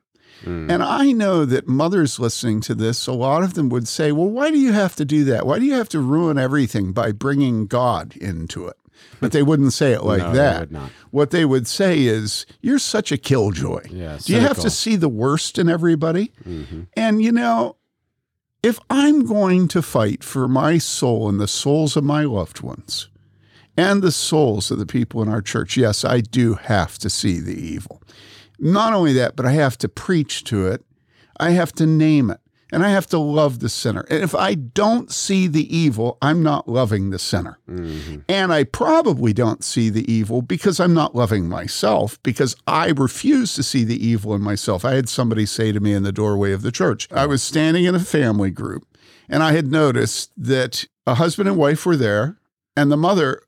And 0.45 0.83
I 0.83 1.13
know 1.13 1.45
that 1.45 1.69
mothers 1.69 2.19
listening 2.19 2.59
to 2.61 2.75
this, 2.75 3.07
a 3.07 3.13
lot 3.13 3.43
of 3.43 3.53
them 3.53 3.69
would 3.69 3.87
say, 3.87 4.11
Well, 4.11 4.27
why 4.27 4.51
do 4.51 4.59
you 4.59 4.73
have 4.73 4.93
to 4.97 5.05
do 5.05 5.23
that? 5.23 5.45
Why 5.45 5.57
do 5.57 5.63
you 5.63 5.75
have 5.75 5.87
to 5.89 5.99
ruin 6.01 6.37
everything 6.37 6.91
by 6.91 7.13
bringing 7.13 7.65
God 7.65 8.17
into 8.17 8.67
it? 8.67 8.75
But 9.21 9.31
they 9.31 9.41
wouldn't 9.41 9.71
say 9.71 9.93
it 9.93 10.03
like 10.03 10.19
No, 10.21 10.31
they 10.31 10.37
that. 10.37 10.69
not. 10.71 10.91
What 11.11 11.31
they 11.31 11.45
would 11.45 11.65
say 11.65 12.01
is, 12.03 12.45
You're 12.59 12.79
such 12.79 13.09
a 13.13 13.17
killjoy. 13.17 13.83
Yeah, 13.89 14.17
do 14.21 14.33
you 14.33 14.41
have 14.41 14.59
to 14.59 14.69
see 14.69 14.97
the 14.97 15.07
worst 15.07 15.57
in 15.57 15.69
everybody? 15.69 16.33
Mm-hmm. 16.45 16.81
And 16.97 17.21
you 17.21 17.31
know, 17.31 17.77
if 18.63 18.79
I'm 18.89 19.25
going 19.25 19.67
to 19.67 19.81
fight 19.81 20.23
for 20.23 20.47
my 20.47 20.77
soul 20.77 21.27
and 21.27 21.39
the 21.39 21.47
souls 21.47 21.97
of 21.97 22.05
my 22.05 22.23
loved 22.23 22.61
ones 22.61 23.09
and 23.75 24.01
the 24.01 24.11
souls 24.11 24.71
of 24.71 24.79
the 24.79 24.85
people 24.85 25.21
in 25.21 25.27
our 25.27 25.41
church, 25.41 25.75
yes, 25.75 26.05
I 26.05 26.21
do 26.21 26.53
have 26.53 26.97
to 26.99 27.09
see 27.09 27.39
the 27.39 27.53
evil. 27.53 28.01
Not 28.57 28.93
only 28.93 29.11
that, 29.13 29.35
but 29.35 29.45
I 29.45 29.51
have 29.51 29.77
to 29.79 29.89
preach 29.89 30.45
to 30.45 30.67
it, 30.67 30.83
I 31.37 31.49
have 31.49 31.73
to 31.73 31.85
name 31.85 32.29
it, 32.29 32.39
and 32.73 32.83
I 32.83 32.89
have 32.89 33.05
to 33.07 33.19
love 33.19 33.59
the 33.59 33.69
sinner. 33.69 34.03
And 34.09 34.23
if 34.23 34.33
I 34.33 34.55
don't 34.55 35.11
see 35.11 35.47
the 35.47 35.75
evil, 35.75 36.17
I'm 36.23 36.41
not 36.41 36.67
loving 36.67 37.11
the 37.11 37.19
sinner. 37.19 37.59
Mm-hmm. 37.69 38.21
And 38.27 38.51
I 38.51 38.63
probably 38.63 39.31
don't 39.31 39.63
see 39.63 39.91
the 39.91 40.11
evil 40.11 40.41
because 40.41 40.79
I'm 40.79 40.93
not 40.93 41.15
loving 41.15 41.47
myself, 41.47 42.21
because 42.23 42.55
I 42.65 42.89
refuse 42.89 43.53
to 43.53 43.63
see 43.63 43.83
the 43.83 44.03
evil 44.03 44.33
in 44.33 44.41
myself. 44.41 44.83
I 44.83 44.93
had 44.93 45.07
somebody 45.07 45.45
say 45.45 45.71
to 45.71 45.79
me 45.79 45.93
in 45.93 46.01
the 46.01 46.11
doorway 46.11 46.51
of 46.51 46.63
the 46.63 46.71
church, 46.71 47.07
I 47.11 47.27
was 47.27 47.43
standing 47.43 47.85
in 47.85 47.93
a 47.93 47.99
family 47.99 48.49
group, 48.49 48.87
and 49.29 49.43
I 49.43 49.51
had 49.51 49.71
noticed 49.71 50.31
that 50.35 50.85
a 51.05 51.15
husband 51.15 51.47
and 51.47 51.57
wife 51.57 51.85
were 51.85 51.95
there, 51.95 52.37
and 52.75 52.91
the 52.91 52.97
mother 52.97 53.43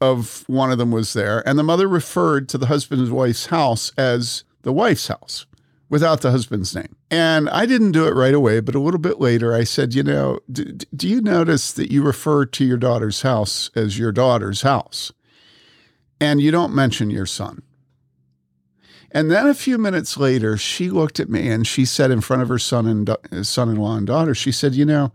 of 0.00 0.42
one 0.48 0.72
of 0.72 0.78
them 0.78 0.90
was 0.90 1.12
there, 1.12 1.46
and 1.48 1.56
the 1.56 1.62
mother 1.62 1.86
referred 1.86 2.48
to 2.48 2.58
the 2.58 2.66
husband 2.66 3.00
and 3.00 3.12
wife's 3.12 3.46
house 3.46 3.92
as 3.96 4.42
the 4.62 4.72
wife's 4.72 5.06
house 5.06 5.46
without 5.88 6.20
the 6.20 6.30
husband's 6.30 6.74
name. 6.74 6.96
And 7.10 7.48
I 7.50 7.66
didn't 7.66 7.92
do 7.92 8.06
it 8.06 8.14
right 8.14 8.34
away, 8.34 8.60
but 8.60 8.74
a 8.74 8.80
little 8.80 9.00
bit 9.00 9.20
later 9.20 9.54
I 9.54 9.64
said, 9.64 9.94
You 9.94 10.02
know, 10.02 10.40
do, 10.50 10.64
do 10.64 11.08
you 11.08 11.20
notice 11.20 11.72
that 11.72 11.92
you 11.92 12.02
refer 12.02 12.46
to 12.46 12.64
your 12.64 12.76
daughter's 12.76 13.22
house 13.22 13.70
as 13.74 13.98
your 13.98 14.12
daughter's 14.12 14.62
house? 14.62 15.12
And 16.20 16.40
you 16.40 16.50
don't 16.50 16.74
mention 16.74 17.10
your 17.10 17.26
son. 17.26 17.62
And 19.10 19.30
then 19.30 19.46
a 19.46 19.54
few 19.54 19.78
minutes 19.78 20.16
later, 20.16 20.56
she 20.56 20.90
looked 20.90 21.20
at 21.20 21.28
me 21.28 21.48
and 21.48 21.66
she 21.66 21.84
said, 21.84 22.10
in 22.10 22.20
front 22.20 22.42
of 22.42 22.48
her 22.48 22.58
son 22.58 22.86
and 23.30 23.46
son-in-law 23.46 23.96
and 23.96 24.06
daughter, 24.06 24.34
she 24.34 24.50
said, 24.50 24.74
"You 24.74 24.84
know, 24.84 25.12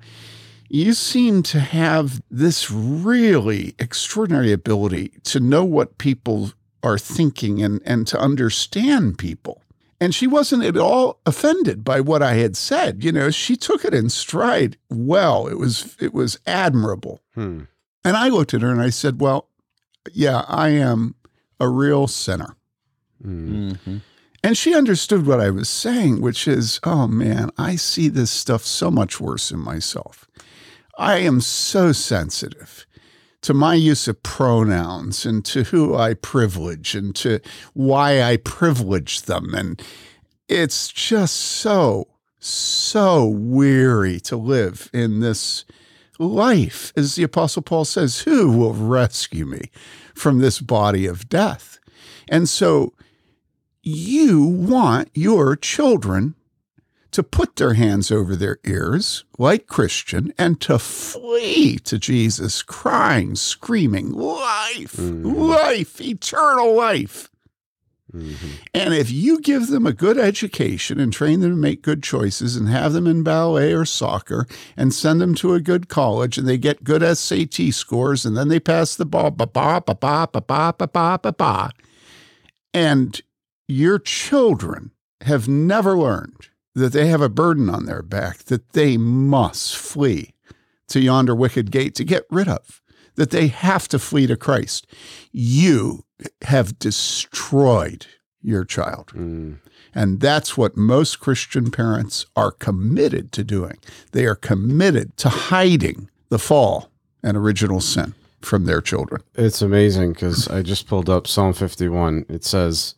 you 0.70 0.94
seem 0.94 1.44
to 1.44 1.60
have 1.60 2.22
this 2.30 2.72
really 2.72 3.76
extraordinary 3.80 4.54
ability 4.54 5.14
to 5.24 5.40
know 5.40 5.66
what 5.66 5.98
people 5.98 6.54
are 6.84 6.98
thinking 6.98 7.62
and, 7.62 7.82
and 7.86 8.08
to 8.08 8.20
understand 8.20 9.18
people. 9.18 9.62
And 10.02 10.16
she 10.16 10.28
wasn't 10.28 10.64
at 10.64 10.78
all 10.78 11.20
offended 11.26 11.84
by 11.84 12.00
what 12.00 12.24
I 12.24 12.36
had 12.36 12.56
said. 12.56 13.04
You 13.04 13.12
know, 13.12 13.32
she 13.32 13.58
took 13.58 13.84
it 13.84 13.94
in 13.94 14.10
stride 14.10 14.78
well. 14.90 15.48
It 15.48 15.58
was 15.58 15.98
it 16.00 16.14
was 16.14 16.40
admirable. 16.46 17.20
Hmm. 17.36 17.64
And 18.06 18.16
I 18.16 18.30
looked 18.30 18.54
at 18.54 18.62
her 18.62 18.72
and 18.72 18.82
I 18.82 18.92
said, 18.92 19.20
Well, 19.20 19.50
yeah, 20.14 20.46
I 20.48 20.70
am 20.70 21.16
a 21.60 21.68
real 21.68 22.08
sinner. 22.08 22.56
Mm. 23.24 23.72
Mm-hmm. 23.72 23.98
And 24.42 24.58
she 24.58 24.74
understood 24.74 25.26
what 25.26 25.42
I 25.42 25.50
was 25.50 25.68
saying, 25.68 26.22
which 26.22 26.48
is, 26.48 26.80
oh 26.84 27.08
man, 27.08 27.50
I 27.58 27.76
see 27.76 28.08
this 28.08 28.32
stuff 28.32 28.64
so 28.64 28.90
much 28.90 29.20
worse 29.20 29.52
in 29.52 29.60
myself. 29.60 30.30
I 30.98 31.18
am 31.18 31.42
so 31.42 31.92
sensitive 31.92 32.86
to 33.42 33.54
my 33.54 33.74
use 33.74 34.08
of 34.08 34.22
pronouns 34.22 35.26
and 35.26 35.46
to 35.46 35.64
who 35.64 35.96
I 35.96 36.14
privilege 36.14 36.96
and 36.96 37.16
to 37.18 37.40
why 37.74 38.22
I 38.22 38.38
privilege 38.38 39.24
them. 39.24 39.54
And 39.54 39.82
it's 40.48 40.90
just 40.90 41.36
so, 41.36 42.08
so 42.40 43.26
weary 43.26 44.20
to 44.22 44.36
live 44.36 44.90
in 44.94 45.20
this 45.20 45.66
life. 46.18 46.92
As 46.96 47.16
the 47.16 47.24
Apostle 47.24 47.62
Paul 47.62 47.86
says, 47.86 48.22
who 48.22 48.52
will 48.52 48.74
rescue 48.74 49.46
me 49.46 49.72
from 50.14 50.40
this 50.40 50.60
body 50.60 51.06
of 51.06 51.30
death? 51.30 51.80
And 52.28 52.50
so 52.50 52.94
you 53.82 54.44
want 54.44 55.10
your 55.14 55.56
children 55.56 56.36
to 57.12 57.24
put 57.24 57.56
their 57.56 57.74
hands 57.74 58.12
over 58.12 58.36
their 58.36 58.60
ears, 58.66 59.24
like 59.38 59.68
Christian, 59.68 60.34
and 60.38 60.62
to 60.62 60.78
flee 60.78 61.78
to 61.80 61.98
Jesus, 61.98 62.62
crying, 62.62 63.36
screaming, 63.36 64.12
life, 64.12 64.96
life, 64.98 66.00
eternal 66.02 66.76
life. 66.76 67.30
Mm-hmm. 68.14 68.48
And 68.74 68.94
if 68.94 69.12
you 69.12 69.40
give 69.40 69.68
them 69.68 69.86
a 69.86 69.94
good 69.94 70.18
education 70.18 71.00
and 71.00 71.14
train 71.14 71.42
them 71.42 71.52
to 71.52 71.56
make 71.56 71.84
good 71.84 72.02
choices 72.02 72.56
and 72.56 72.68
have 72.68 72.94
them 72.94 73.06
in 73.06 73.22
ballet 73.22 73.72
or 73.72 73.86
soccer 73.86 74.48
and 74.76 74.94
send 74.94 75.22
them 75.22 75.36
to 75.36 75.54
a 75.54 75.60
good 75.60 75.90
college 75.90 76.38
and 76.38 76.48
they 76.48 76.58
get 76.58 76.84
good 76.84 77.04
SAT 77.18 77.72
scores 77.72 78.26
and 78.26 78.36
then 78.36 78.48
they 78.48 78.60
pass 78.60 78.96
the 78.96 79.06
ball, 79.06 79.30
ba 79.30 79.46
ba 79.46 79.84
ba 79.86 79.96
ba 79.96 80.28
ba 80.32 80.42
ba 80.42 80.74
ba 80.76 80.88
ba 80.88 81.20
ba 81.22 81.32
ba, 81.32 81.72
and 82.74 83.22
your 83.68 84.00
children 84.00 84.92
have 85.22 85.48
never 85.48 85.96
learned 85.96 86.50
that 86.80 86.94
they 86.94 87.08
have 87.08 87.22
a 87.22 87.30
burden 87.30 87.70
on 87.70 87.86
their 87.86 88.02
back 88.02 88.40
that 88.46 88.74
they 88.74 88.98
must 88.98 89.76
flee 89.76 90.34
to 90.88 91.00
yonder 91.00 91.36
wicked 91.36 91.72
gate 91.72 91.96
to 91.96 92.04
get 92.04 92.24
rid 92.30 92.48
of, 92.48 92.82
that 93.16 93.32
they 93.32 93.48
have 93.48 93.88
to 93.90 94.00
flee 94.00 94.28
to 94.28 94.36
Christ. 94.36 94.88
You 95.32 96.06
have 96.44 96.80
destroyed 96.80 98.08
your 98.42 98.66
child. 98.66 99.08
Mm. 99.14 99.60
And 99.94 100.20
that's 100.20 100.58
what 100.58 100.78
most 100.78 101.20
Christian 101.20 101.72
parents 101.72 102.26
are 102.36 102.52
committed 102.52 103.32
to 103.34 103.44
doing. 103.44 103.78
They 104.12 104.26
are 104.26 104.36
committed 104.36 105.18
to 105.18 105.30
hiding 105.30 106.10
the 106.30 106.40
fall 106.40 106.92
and 107.24 107.36
original 107.36 107.82
sin 107.82 108.14
from 108.42 108.66
their 108.66 108.82
children. 108.82 109.22
It's 109.36 109.62
amazing 109.62 110.14
because 110.14 110.48
I 110.48 110.62
just 110.62 110.88
pulled 110.88 111.10
up 111.10 111.28
Psalm 111.28 111.54
51. 111.54 112.26
It 112.30 112.46
says, 112.46 112.96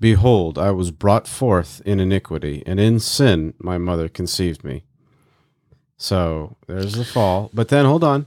Behold, 0.00 0.58
I 0.58 0.70
was 0.70 0.90
brought 0.90 1.26
forth 1.26 1.80
in 1.86 2.00
iniquity, 2.00 2.62
and 2.66 2.78
in 2.80 2.98
sin 3.00 3.54
my 3.58 3.78
mother 3.78 4.08
conceived 4.08 4.64
me. 4.64 4.84
So 5.96 6.56
there's 6.66 6.94
the 6.94 7.04
fall. 7.04 7.50
But 7.54 7.68
then 7.68 7.84
hold 7.86 8.04
on. 8.04 8.26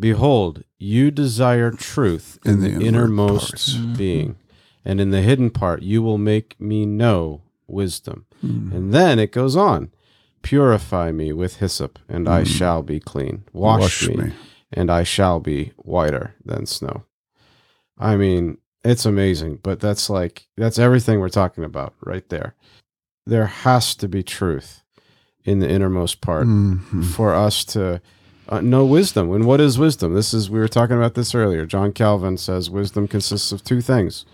Behold, 0.00 0.64
you 0.78 1.10
desire 1.10 1.70
truth 1.70 2.38
in, 2.44 2.54
In 2.54 2.60
the 2.60 2.68
the, 2.70 2.86
innermost 2.86 3.50
parts. 3.52 3.74
being, 3.96 4.36
and 4.84 5.00
in 5.00 5.10
the 5.10 5.22
hidden 5.22 5.50
part 5.50 5.82
you 5.82 6.02
will 6.02 6.18
make 6.18 6.60
me 6.60 6.84
know 6.84 7.42
wisdom. 7.68 8.26
Hmm. 8.40 8.72
And 8.72 8.92
then 8.94 9.18
it 9.18 9.30
goes 9.30 9.54
on. 9.56 9.90
Purify 10.42 11.10
me 11.12 11.32
with 11.32 11.56
hyssop, 11.56 11.98
and 12.08 12.28
I 12.28 12.44
shall 12.44 12.82
be 12.82 12.98
clean. 13.00 13.44
Wash. 13.52 13.80
Wash 13.80 14.08
me, 14.08 14.16
me. 14.16 14.32
and 14.72 14.90
I 14.90 15.02
shall 15.02 15.40
be 15.40 15.72
whiter 15.76 16.34
than 16.44 16.66
snow. 16.66 17.04
I 17.96 18.16
mean, 18.16 18.58
it's 18.84 19.06
amazing, 19.06 19.58
but 19.62 19.80
that's 19.80 20.08
like 20.10 20.46
that's 20.56 20.78
everything 20.78 21.20
we're 21.20 21.28
talking 21.28 21.64
about 21.64 21.94
right 22.04 22.28
there. 22.28 22.54
There 23.26 23.46
has 23.46 23.94
to 23.96 24.08
be 24.08 24.22
truth 24.22 24.82
in 25.44 25.58
the 25.60 25.68
innermost 25.68 26.20
part 26.20 26.46
Mhm. 26.46 27.04
for 27.04 27.34
us 27.34 27.64
to 27.66 28.00
uh, 28.48 28.60
know 28.60 28.84
wisdom. 28.84 29.32
And 29.32 29.46
what 29.46 29.60
is 29.60 29.78
wisdom? 29.78 30.12
This 30.14 30.34
is 30.34 30.50
we 30.50 30.58
were 30.58 30.68
talking 30.68 30.96
about 30.96 31.14
this 31.14 31.34
earlier. 31.34 31.64
John 31.64 31.92
Calvin 31.92 32.36
says 32.36 32.68
wisdom 32.70 33.08
consists 33.08 33.52
of 33.52 33.64
two 33.64 33.80
things: 33.80 34.26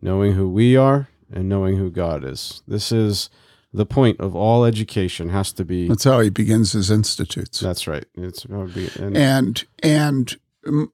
knowing 0.00 0.32
who 0.32 0.48
we 0.48 0.76
are 0.76 1.08
and 1.32 1.48
knowing 1.48 1.76
who 1.76 1.90
God 1.90 2.24
is. 2.24 2.62
This 2.66 2.90
is 2.90 3.28
the 3.72 3.86
point 3.86 4.18
of 4.18 4.34
all 4.34 4.64
education 4.64 5.28
has 5.28 5.52
to 5.52 5.64
be 5.64 5.86
That's 5.88 6.04
how 6.04 6.20
he 6.20 6.28
begins 6.30 6.72
his 6.72 6.90
institutes. 6.90 7.60
that's 7.60 7.86
right. 7.86 8.04
It's 8.16 8.44
it 8.46 8.74
be 8.74 8.88
and, 8.98 9.16
And 9.16 9.64
and 9.82 10.36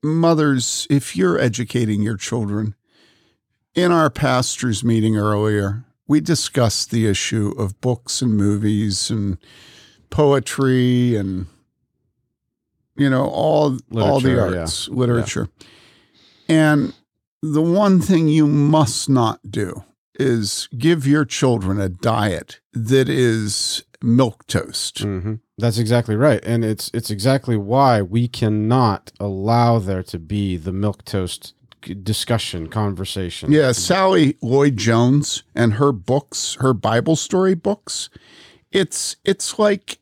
mothers, 0.02 0.86
if 0.90 1.16
you're 1.16 1.38
educating 1.38 2.02
your 2.02 2.16
children, 2.16 2.74
in 3.76 3.92
our 3.92 4.10
pastors 4.10 4.82
meeting 4.82 5.16
earlier, 5.16 5.84
we 6.08 6.20
discussed 6.20 6.90
the 6.90 7.06
issue 7.06 7.54
of 7.58 7.80
books 7.80 8.22
and 8.22 8.36
movies 8.36 9.10
and 9.10 9.38
poetry 10.10 11.14
and 11.16 11.46
you 12.96 13.10
know 13.10 13.26
all 13.26 13.78
all 13.94 14.20
the 14.20 14.30
Literature, 14.30 14.54
yeah. 14.54 14.60
arts, 14.60 14.88
literature. 14.88 15.48
And 16.48 16.94
the 17.42 17.62
one 17.62 18.00
thing 18.00 18.28
you 18.28 18.46
must 18.46 19.08
not 19.08 19.40
do 19.50 19.84
is 20.18 20.68
give 20.78 21.06
your 21.06 21.24
children 21.26 21.78
a 21.78 21.90
diet 21.90 22.60
that 22.72 23.08
is 23.08 23.82
milk 24.02 24.46
toast. 24.46 25.04
Mhm. 25.04 25.40
That's 25.58 25.78
exactly 25.78 26.16
right, 26.16 26.42
and 26.44 26.64
it's 26.64 26.90
it's 26.94 27.10
exactly 27.10 27.56
why 27.56 28.00
we 28.00 28.28
cannot 28.28 29.12
allow 29.20 29.78
there 29.78 30.02
to 30.04 30.18
be 30.18 30.56
the 30.56 30.72
milk 30.72 31.04
toast 31.04 31.54
discussion 32.02 32.68
conversation. 32.68 33.52
Yeah, 33.52 33.72
Sally 33.72 34.36
Lloyd 34.40 34.76
Jones 34.76 35.42
and 35.54 35.74
her 35.74 35.92
books, 35.92 36.56
her 36.60 36.74
Bible 36.74 37.16
story 37.16 37.54
books, 37.54 38.10
it's 38.72 39.16
it's 39.24 39.58
like 39.58 39.98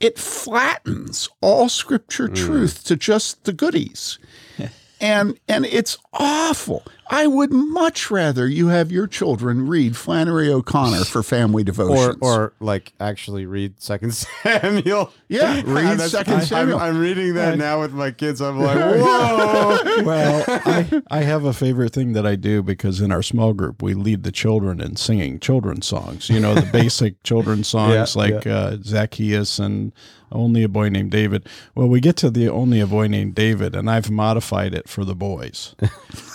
it 0.00 0.18
flattens 0.18 1.28
all 1.40 1.68
scripture 1.68 2.28
mm. 2.28 2.36
truth 2.36 2.84
to 2.84 2.96
just 2.96 3.44
the 3.44 3.52
goodies. 3.52 4.18
and 5.00 5.38
and 5.48 5.66
it's 5.66 5.96
awful. 6.12 6.84
I 7.08 7.26
would 7.26 7.50
much 7.52 8.10
rather 8.10 8.46
you 8.48 8.68
have 8.68 8.90
your 8.90 9.06
children 9.06 9.66
read 9.68 9.96
Flannery 9.96 10.50
O'Connor 10.50 11.04
for 11.04 11.22
family 11.22 11.62
or 11.62 11.64
devotions. 11.64 12.16
or 12.20 12.52
like 12.60 12.92
actually 13.00 13.46
read 13.46 13.80
Second 13.80 14.14
Samuel. 14.42 15.12
Yeah, 15.28 15.54
read 15.66 15.98
That's- 15.98 16.10
Second 16.12 16.34
I'm- 16.34 16.44
Samuel. 16.46 16.78
I'm, 16.78 16.98
reading 16.98 17.34
that 17.34 17.58
now 17.58 17.80
with 17.80 17.92
my 17.92 18.10
kids. 18.10 18.40
I'm 18.40 18.58
like, 18.58 18.76
whoa. 18.78 20.02
well, 20.04 20.44
I, 20.48 21.02
I 21.10 21.20
have 21.22 21.44
a 21.44 21.52
favorite 21.52 21.92
thing 21.92 22.12
that 22.14 22.26
I 22.26 22.36
do 22.36 22.62
because 22.62 23.00
in 23.00 23.12
our 23.12 23.22
small 23.22 23.52
group 23.52 23.82
we 23.82 23.94
lead 23.94 24.22
the 24.22 24.32
children 24.32 24.80
in 24.80 24.96
singing 24.96 25.38
children's 25.40 25.86
songs. 25.86 26.28
You 26.30 26.40
know, 26.40 26.54
the 26.54 26.70
basic 26.72 27.22
children's 27.22 27.68
songs 27.68 28.14
Yeah, 28.16 28.20
like 28.22 28.46
Uh, 28.46 28.76
Zacchaeus 28.82 29.58
and 29.58 29.92
Only 30.32 30.62
a 30.62 30.68
Boy 30.68 30.88
Named 30.88 31.10
David. 31.10 31.46
Well, 31.74 31.88
we 31.88 32.00
get 32.00 32.16
to 32.18 32.30
the 32.30 32.48
Only 32.48 32.80
a 32.80 32.86
Boy 32.86 33.06
Named 33.08 33.34
David, 33.34 33.74
and 33.74 33.90
I've 33.90 34.10
modified 34.10 34.74
it 34.74 34.88
for 34.88 35.04
the 35.04 35.14
boys. 35.14 35.74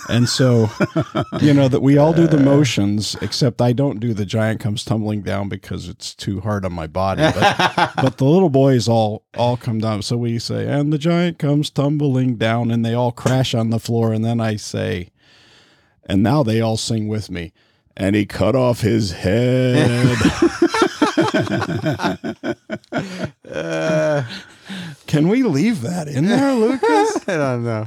and 0.08 0.28
so, 0.28 0.59
you 1.40 1.54
know, 1.54 1.68
that 1.68 1.80
we 1.80 1.96
all 1.96 2.12
do 2.12 2.26
the 2.26 2.38
motions, 2.38 3.16
except 3.22 3.62
I 3.62 3.72
don't 3.72 4.00
do 4.00 4.12
the 4.12 4.26
giant 4.26 4.60
comes 4.60 4.84
tumbling 4.84 5.22
down 5.22 5.48
because 5.48 5.88
it's 5.88 6.14
too 6.14 6.40
hard 6.40 6.64
on 6.64 6.72
my 6.72 6.86
body. 6.86 7.22
But, 7.22 7.92
but 7.96 8.18
the 8.18 8.24
little 8.24 8.50
boys 8.50 8.88
all 8.88 9.24
all 9.36 9.56
come 9.56 9.78
down. 9.78 10.02
So 10.02 10.16
we 10.16 10.38
say, 10.38 10.66
and 10.66 10.92
the 10.92 10.98
giant 10.98 11.38
comes 11.38 11.70
tumbling 11.70 12.36
down, 12.36 12.70
and 12.70 12.84
they 12.84 12.94
all 12.94 13.12
crash 13.12 13.54
on 13.54 13.70
the 13.70 13.80
floor. 13.80 14.12
And 14.12 14.24
then 14.24 14.40
I 14.40 14.56
say, 14.56 15.10
and 16.04 16.22
now 16.22 16.42
they 16.42 16.60
all 16.60 16.76
sing 16.76 17.08
with 17.08 17.30
me. 17.30 17.52
And 17.96 18.16
he 18.16 18.26
cut 18.26 18.56
off 18.56 18.80
his 18.80 19.12
head. 19.12 20.10
Can 25.06 25.28
we 25.28 25.42
leave 25.42 25.82
that 25.82 26.08
in 26.08 26.26
there, 26.26 26.54
Lucas? 26.54 27.28
I 27.28 27.36
don't 27.36 27.64
know. 27.64 27.86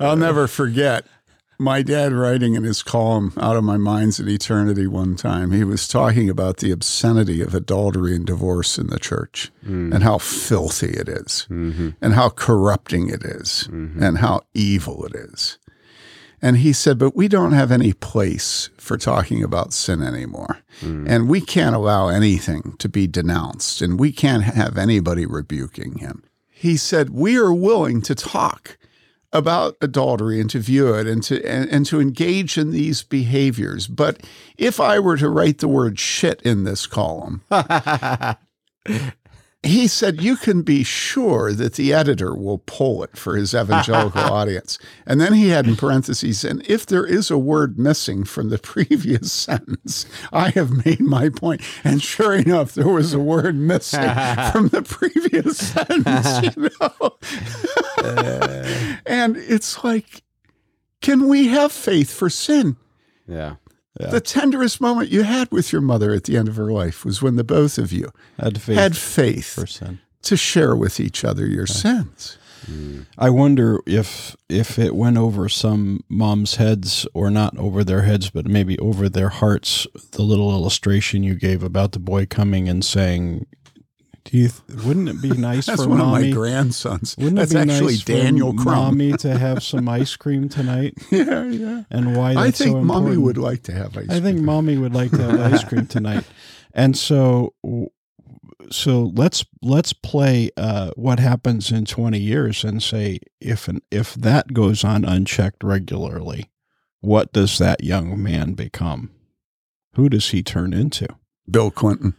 I'll 0.00 0.16
never 0.16 0.46
forget 0.46 1.06
my 1.58 1.82
dad 1.82 2.12
writing 2.12 2.54
in 2.54 2.64
his 2.64 2.82
column 2.82 3.32
Out 3.38 3.56
of 3.56 3.62
My 3.62 3.76
Minds 3.76 4.18
in 4.18 4.28
Eternity 4.28 4.86
one 4.86 5.14
time. 5.14 5.52
He 5.52 5.62
was 5.62 5.86
talking 5.86 6.28
about 6.28 6.56
the 6.56 6.72
obscenity 6.72 7.40
of 7.40 7.54
adultery 7.54 8.16
and 8.16 8.26
divorce 8.26 8.76
in 8.76 8.88
the 8.88 8.98
church 8.98 9.52
mm. 9.64 9.94
and 9.94 10.02
how 10.02 10.18
filthy 10.18 10.90
it 10.90 11.08
is, 11.08 11.46
mm-hmm. 11.48 11.90
and 12.00 12.14
how 12.14 12.28
corrupting 12.28 13.08
it 13.08 13.22
is, 13.24 13.68
mm-hmm. 13.70 14.02
and 14.02 14.18
how 14.18 14.42
evil 14.52 15.06
it 15.06 15.14
is. 15.14 15.58
And 16.42 16.58
he 16.58 16.72
said, 16.74 16.98
but 16.98 17.16
we 17.16 17.28
don't 17.28 17.52
have 17.52 17.70
any 17.70 17.92
place 17.92 18.68
for 18.76 18.98
talking 18.98 19.42
about 19.42 19.72
sin 19.72 20.02
anymore. 20.02 20.58
Mm. 20.80 21.08
And 21.08 21.28
we 21.28 21.40
can't 21.40 21.74
allow 21.74 22.08
anything 22.08 22.74
to 22.80 22.88
be 22.88 23.06
denounced, 23.06 23.80
and 23.80 23.98
we 23.98 24.12
can't 24.12 24.42
have 24.42 24.76
anybody 24.76 25.24
rebuking 25.24 25.98
him. 25.98 26.24
He 26.50 26.76
said, 26.76 27.10
we 27.10 27.38
are 27.38 27.54
willing 27.54 28.02
to 28.02 28.14
talk 28.14 28.76
about 29.34 29.76
adultery 29.82 30.40
and 30.40 30.48
to 30.48 30.60
view 30.60 30.94
it 30.94 31.06
and 31.06 31.22
to 31.24 31.44
and, 31.44 31.68
and 31.68 31.84
to 31.86 32.00
engage 32.00 32.56
in 32.56 32.70
these 32.70 33.02
behaviors. 33.02 33.86
But 33.86 34.22
if 34.56 34.80
I 34.80 34.98
were 35.00 35.16
to 35.18 35.28
write 35.28 35.58
the 35.58 35.68
word 35.68 35.98
shit 35.98 36.40
in 36.42 36.64
this 36.64 36.86
column, 36.86 37.42
he 39.64 39.88
said 39.88 40.22
you 40.22 40.36
can 40.36 40.62
be 40.62 40.84
sure 40.84 41.52
that 41.52 41.74
the 41.74 41.92
editor 41.92 42.34
will 42.34 42.58
pull 42.58 43.02
it 43.02 43.16
for 43.16 43.36
his 43.36 43.54
evangelical 43.54 44.20
audience. 44.32 44.78
And 45.06 45.20
then 45.20 45.32
he 45.32 45.48
had 45.48 45.66
in 45.66 45.76
parentheses, 45.76 46.44
and 46.44 46.64
if 46.68 46.86
there 46.86 47.06
is 47.06 47.30
a 47.30 47.38
word 47.38 47.78
missing 47.78 48.24
from 48.24 48.50
the 48.50 48.58
previous 48.74 49.32
sentence, 49.32 50.06
I 50.32 50.50
have 50.50 50.84
made 50.84 51.00
my 51.00 51.28
point. 51.30 51.62
And 51.82 52.02
sure 52.02 52.34
enough, 52.34 52.74
there 52.74 52.88
was 52.88 53.14
a 53.14 53.18
word 53.18 53.56
missing 53.56 54.00
from 54.52 54.68
the 54.68 54.82
previous 54.82 55.58
sentence, 55.58 56.56
you 56.56 56.70
know. 56.80 57.16
Uh. 57.98 58.96
and 59.06 59.36
it's 59.36 59.82
like, 59.82 60.22
can 61.00 61.28
we 61.28 61.48
have 61.48 61.72
faith 61.72 62.12
for 62.12 62.30
sin? 62.30 62.76
Yeah. 63.26 63.56
The 63.98 64.20
tenderest 64.20 64.80
moment 64.80 65.10
you 65.10 65.22
had 65.22 65.50
with 65.52 65.72
your 65.72 65.80
mother 65.80 66.12
at 66.12 66.24
the 66.24 66.36
end 66.36 66.48
of 66.48 66.56
her 66.56 66.72
life 66.72 67.04
was 67.04 67.22
when 67.22 67.36
the 67.36 67.44
both 67.44 67.78
of 67.78 67.92
you 67.92 68.10
Had 68.38 68.60
faith 68.60 68.76
had 68.76 68.96
faith 68.96 69.54
to 70.22 70.36
share 70.36 70.74
with 70.74 70.98
each 70.98 71.24
other 71.24 71.46
your 71.46 71.66
sins. 71.66 72.38
Mm. 72.66 73.06
I 73.18 73.30
wonder 73.30 73.80
if 73.86 74.36
if 74.48 74.78
it 74.78 74.96
went 74.96 75.18
over 75.18 75.48
some 75.48 76.02
moms' 76.08 76.56
heads 76.56 77.06
or 77.12 77.30
not 77.30 77.56
over 77.58 77.84
their 77.84 78.02
heads, 78.02 78.30
but 78.30 78.46
maybe 78.46 78.78
over 78.78 79.08
their 79.08 79.28
hearts. 79.28 79.86
The 80.12 80.22
little 80.22 80.50
illustration 80.50 81.22
you 81.22 81.34
gave 81.34 81.62
about 81.62 81.92
the 81.92 81.98
boy 81.98 82.26
coming 82.26 82.68
and 82.68 82.84
saying, 82.84 83.46
"Do 84.24 84.38
you? 84.38 84.48
Th- 84.48 84.84
wouldn't 84.84 85.08
it 85.08 85.20
be 85.22 85.30
nice 85.36 85.66
That's 85.66 85.82
for 85.82 85.88
one 85.88 85.98
mommy? 85.98 86.30
of 86.30 86.34
my 86.36 86.40
grandsons. 86.40 87.14
wouldn't 87.18 87.36
That's 87.36 87.52
it 87.52 87.64
be 87.66 87.72
actually 87.72 87.92
nice 87.94 88.04
Daniel 88.04 88.52
for 88.52 88.62
Crumb. 88.62 88.76
mommy 88.98 89.12
to 89.18 89.38
have 89.38 89.62
some 89.62 89.88
ice 89.88 90.16
cream 90.16 90.48
tonight? 90.48 90.94
Yeah, 91.10 91.44
yeah. 91.44 91.82
And 91.90 92.16
why? 92.16 92.34
I 92.34 92.50
think 92.50 92.72
so 92.72 92.82
mommy 92.82 93.12
important. 93.14 93.22
would 93.24 93.38
like 93.38 93.62
to 93.64 93.72
have 93.72 93.96
ice 93.96 94.06
cream. 94.06 94.10
I 94.10 94.20
think 94.20 94.36
cream. 94.38 94.44
mommy 94.46 94.78
would 94.78 94.94
like 94.94 95.10
to 95.12 95.22
have 95.22 95.52
ice 95.52 95.64
cream 95.64 95.86
tonight. 95.86 96.24
And 96.72 96.96
so 96.96 97.54
so 98.70 99.12
let's 99.14 99.44
let's 99.62 99.92
play 99.92 100.50
uh, 100.56 100.90
what 100.96 101.18
happens 101.20 101.70
in 101.70 101.84
20 101.84 102.18
years 102.18 102.64
and 102.64 102.82
say 102.82 103.18
if 103.40 103.68
an, 103.68 103.82
if 103.90 104.14
that 104.14 104.52
goes 104.54 104.82
on 104.84 105.04
unchecked 105.04 105.62
regularly, 105.62 106.50
what 107.00 107.32
does 107.32 107.58
that 107.58 107.84
young 107.84 108.20
man 108.22 108.54
become? 108.54 109.10
Who 109.96 110.08
does 110.08 110.30
he 110.30 110.42
turn 110.42 110.72
into? 110.72 111.06
Bill 111.48 111.70
Clinton, 111.70 112.14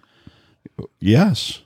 Yes. 1.00 1.62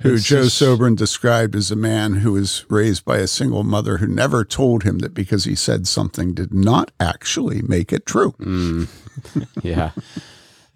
Who 0.00 0.14
It's 0.14 0.24
Joe 0.24 0.44
just- 0.44 0.60
Sobran 0.60 0.96
described 0.96 1.54
as 1.56 1.70
a 1.70 1.76
man 1.76 2.14
who 2.14 2.32
was 2.32 2.64
raised 2.68 3.04
by 3.04 3.18
a 3.18 3.26
single 3.26 3.64
mother 3.64 3.98
who 3.98 4.06
never 4.06 4.44
told 4.44 4.84
him 4.84 4.98
that 4.98 5.14
because 5.14 5.44
he 5.44 5.54
said 5.54 5.86
something 5.86 6.34
did 6.34 6.54
not 6.54 6.90
actually 7.00 7.62
make 7.62 7.92
it 7.92 8.06
true. 8.06 8.32
Mm. 8.38 8.88
Yeah. 9.62 9.90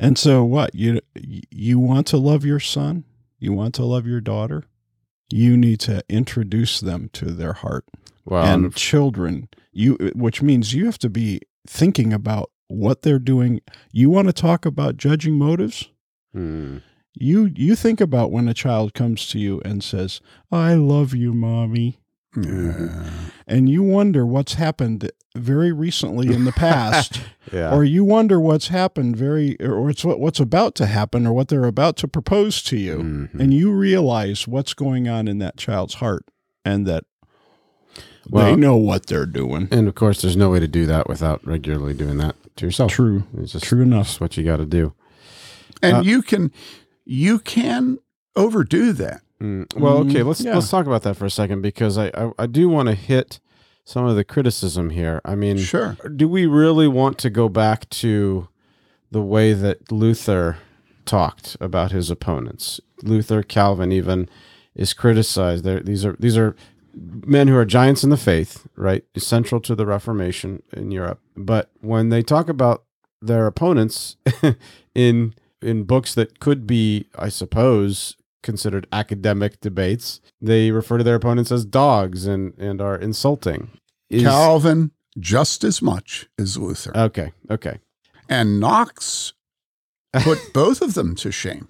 And 0.01 0.19
so 0.19 0.43
what? 0.43 0.75
You 0.75 1.01
you 1.15 1.79
want 1.79 2.09
to 2.09 2.17
love 2.17 2.45
your 2.45 2.59
son? 2.59 3.05
You 3.39 3.53
want 3.53 3.75
to 3.77 3.85
love 3.85 4.05
your 4.05 4.21
daughter? 4.21 4.65
You 5.33 5.57
need 5.57 5.79
to 5.81 6.03
introduce 6.09 6.81
them 6.81 7.09
to 7.13 7.27
their 7.27 7.53
heart. 7.53 7.85
Well, 8.25 8.45
and 8.45 8.75
children 8.75 9.49
you 9.73 9.95
which 10.15 10.43
means 10.43 10.75
you 10.75 10.87
have 10.87 10.99
to 10.99 11.09
be 11.11 11.41
thinking 11.67 12.13
about 12.13 12.51
what 12.69 13.03
they're 13.03 13.19
doing 13.19 13.61
you 13.91 14.11
want 14.11 14.29
to 14.29 14.33
talk 14.33 14.65
about 14.65 14.97
judging 14.97 15.35
motives 15.35 15.89
mm. 16.35 16.81
You 17.15 17.51
you 17.55 17.75
think 17.77 18.01
about 18.01 18.31
when 18.31 18.49
a 18.49 18.55
child 18.55 18.95
comes 18.95 19.29
to 19.29 19.39
you 19.39 19.61
and 19.65 19.83
says 19.85 20.21
i 20.51 20.75
love 20.75 21.15
you 21.15 21.33
mommy 21.33 21.99
Yeah. 22.35 23.05
and 23.47 23.69
you 23.69 23.83
wonder 23.83 24.25
what's 24.25 24.55
happened 24.55 25.11
very 25.37 25.73
recently 25.73 26.33
in 26.33 26.45
the 26.45 26.53
past 26.53 27.21
yeah. 27.53 27.75
or 27.75 27.85
you 27.85 28.05
wonder 28.05 28.41
what's 28.41 28.69
happened 28.69 29.17
very 29.17 29.57
or 29.61 29.91
it's 29.91 30.05
what, 30.05 30.21
what's 30.21 30.41
about 30.41 30.75
to 30.77 30.87
happen 30.87 31.27
or 31.27 31.33
what 31.35 31.49
they're 31.49 31.65
about 31.67 31.97
to 31.99 32.09
propose 32.09 32.63
to 32.63 32.77
you 32.79 32.97
Mhm. 32.99 33.41
and 33.41 33.53
you 33.53 33.71
realize 33.73 34.49
what's 34.49 34.73
going 34.75 35.09
on 35.09 35.29
in 35.29 35.39
that 35.39 35.57
child's 35.59 35.95
heart 35.95 36.25
and 36.65 36.87
that 36.87 37.05
Well- 38.31 38.47
they 38.47 38.57
know 38.57 38.77
what 38.77 39.07
they're 39.07 39.27
doing 39.27 39.69
And 39.71 39.87
of 39.89 39.95
course, 39.95 40.23
there's 40.23 40.37
no 40.37 40.49
way 40.51 40.61
to 40.61 40.69
do 40.69 40.87
that 40.87 41.09
without 41.09 41.47
regularly 41.47 41.93
doing 41.95 42.17
that 42.19 42.37
to 42.57 42.65
yourself. 42.67 42.91
true 42.93 43.25
It's 43.37 43.53
just, 43.53 43.65
true 43.67 43.83
enough 43.83 44.07
just 44.07 44.21
what 44.23 44.37
you 44.39 44.45
got 44.45 44.57
to 44.59 44.67
do. 44.67 44.95
And 45.83 45.97
Uh, 45.99 46.01
you 46.03 46.23
can 46.23 46.51
you 47.05 47.39
can 47.39 47.99
overdo 48.37 48.93
that. 48.93 49.23
Mm. 49.41 49.75
Well, 49.79 49.99
okay, 49.99 50.21
Mm, 50.21 50.27
let's 50.27 50.41
yeah. 50.41 50.55
let's 50.55 50.71
talk 50.71 50.87
about 50.87 51.03
that 51.03 51.17
for 51.17 51.25
a 51.27 51.31
second 51.31 51.63
because 51.63 51.99
I 51.99 52.09
I, 52.15 52.31
I 52.39 52.47
do 52.47 52.69
want 52.69 52.89
to 52.89 52.95
hit 52.95 53.41
some 53.85 54.05
of 54.07 54.15
the 54.17 54.25
criticism 54.25 54.91
here. 54.91 55.21
I 55.25 55.35
mean, 55.35 55.59
Sure. 55.59 55.97
do 56.15 56.29
we 56.29 56.47
really 56.47 56.87
want 56.89 57.19
to 57.19 57.31
go 57.31 57.49
back 57.49 57.89
to 57.91 58.49
the 59.11 59.21
way 59.23 59.53
that 59.53 59.91
Luther 59.91 60.59
talked 61.05 61.57
about 61.61 61.91
his 61.91 62.09
opponents? 62.11 62.81
Luther, 63.03 63.43
Calvin, 63.43 63.91
even 63.91 64.29
is 64.77 64.95
criticized. 64.95 65.65
They're, 65.65 65.81
these 65.81 66.05
are 66.05 66.17
these 66.21 66.37
are 66.39 66.55
men 66.95 67.49
who 67.49 67.57
are 67.57 67.65
giants 67.65 68.05
in 68.05 68.11
the 68.11 68.17
faith, 68.17 68.67
right? 68.77 69.03
Central 69.17 69.61
to 69.63 69.75
the 69.75 69.87
Reformation 69.87 70.63
in 70.73 70.91
Europe. 70.93 71.21
But 71.37 71.71
when 71.81 72.11
they 72.11 72.23
talk 72.23 72.49
about 72.49 72.85
their 73.21 73.47
opponents 73.47 74.17
in 74.95 75.35
in 75.63 75.85
books 75.85 76.15
that 76.15 76.41
could 76.41 76.67
be, 76.67 77.07
I 77.19 77.29
suppose, 77.29 78.17
considered 78.43 78.87
academic 78.93 79.61
debates, 79.61 80.21
they 80.41 80.71
refer 80.71 80.99
to 80.99 81.05
their 81.05 81.15
opponents 81.17 81.53
as 81.53 81.65
dogs 81.65 82.27
and 82.27 82.55
and 82.59 82.81
are 82.81 82.97
insulting. 82.97 83.71
Is- 84.11 84.23
Calvin 84.25 84.91
just 85.19 85.63
as 85.65 85.81
much 85.83 86.27
as 86.39 86.57
Luther. 86.57 86.97
okay, 86.97 87.33
okay. 87.51 87.79
and 88.29 88.59
Knox 88.59 89.35
put 90.23 90.39
both 90.55 90.81
of 90.83 90.95
them 90.95 91.15
to 91.17 91.31
shame. 91.31 91.67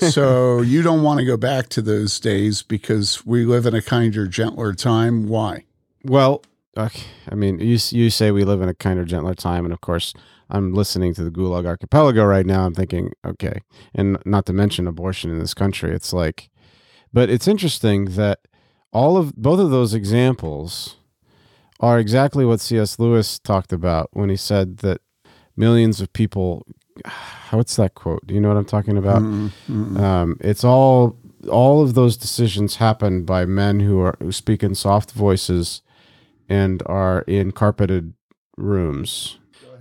So 0.00 0.60
you 0.60 0.82
don't 0.82 1.02
want 1.02 1.18
to 1.18 1.24
go 1.26 1.36
back 1.36 1.68
to 1.70 1.82
those 1.82 2.18
days 2.20 2.62
because 2.62 3.26
we 3.26 3.44
live 3.44 3.66
in 3.66 3.74
a 3.74 3.82
kinder, 3.82 4.26
gentler 4.28 4.72
time. 4.72 5.26
Why? 5.28 5.64
Well, 6.04 6.42
okay. 6.76 7.04
I 7.30 7.34
mean, 7.34 7.58
you 7.58 7.78
you 7.90 8.10
say 8.10 8.30
we 8.30 8.44
live 8.44 8.60
in 8.62 8.68
a 8.68 8.74
kinder, 8.74 9.04
gentler 9.04 9.34
time, 9.34 9.64
and 9.64 9.72
of 9.72 9.80
course, 9.80 10.14
I'm 10.48 10.74
listening 10.74 11.14
to 11.14 11.24
the 11.24 11.30
Gulag 11.30 11.66
Archipelago 11.66 12.24
right 12.24 12.46
now. 12.46 12.66
I'm 12.66 12.74
thinking, 12.74 13.12
okay, 13.26 13.60
and 13.94 14.18
not 14.24 14.46
to 14.46 14.52
mention 14.52 14.86
abortion 14.86 15.30
in 15.30 15.38
this 15.38 15.54
country. 15.54 15.92
It's 15.92 16.12
like, 16.12 16.50
but 17.12 17.28
it's 17.28 17.48
interesting 17.48 18.06
that 18.16 18.40
all 18.92 19.16
of 19.16 19.34
both 19.36 19.58
of 19.58 19.70
those 19.70 19.92
examples 19.92 20.96
are 21.80 21.98
exactly 21.98 22.44
what 22.44 22.60
C.S. 22.60 22.98
Lewis 22.98 23.38
talked 23.38 23.72
about 23.72 24.08
when 24.12 24.30
he 24.30 24.36
said 24.36 24.78
that 24.78 25.00
millions 25.56 26.00
of 26.00 26.12
people. 26.12 26.66
What's 27.50 27.76
that 27.76 27.94
quote? 27.94 28.26
Do 28.26 28.34
you 28.34 28.40
know 28.40 28.48
what 28.48 28.56
I'm 28.56 28.64
talking 28.64 28.98
about? 28.98 29.22
Mm-hmm. 29.22 29.96
Um, 29.98 30.36
it's 30.40 30.64
all 30.64 31.16
all 31.48 31.82
of 31.82 31.94
those 31.94 32.16
decisions 32.16 32.76
happen 32.76 33.24
by 33.24 33.46
men 33.46 33.80
who 33.80 34.00
are 34.00 34.16
who 34.20 34.32
speak 34.32 34.62
in 34.62 34.74
soft 34.74 35.12
voices 35.12 35.82
and 36.48 36.82
are 36.86 37.20
in 37.22 37.52
carpeted 37.52 38.14
rooms. 38.56 39.38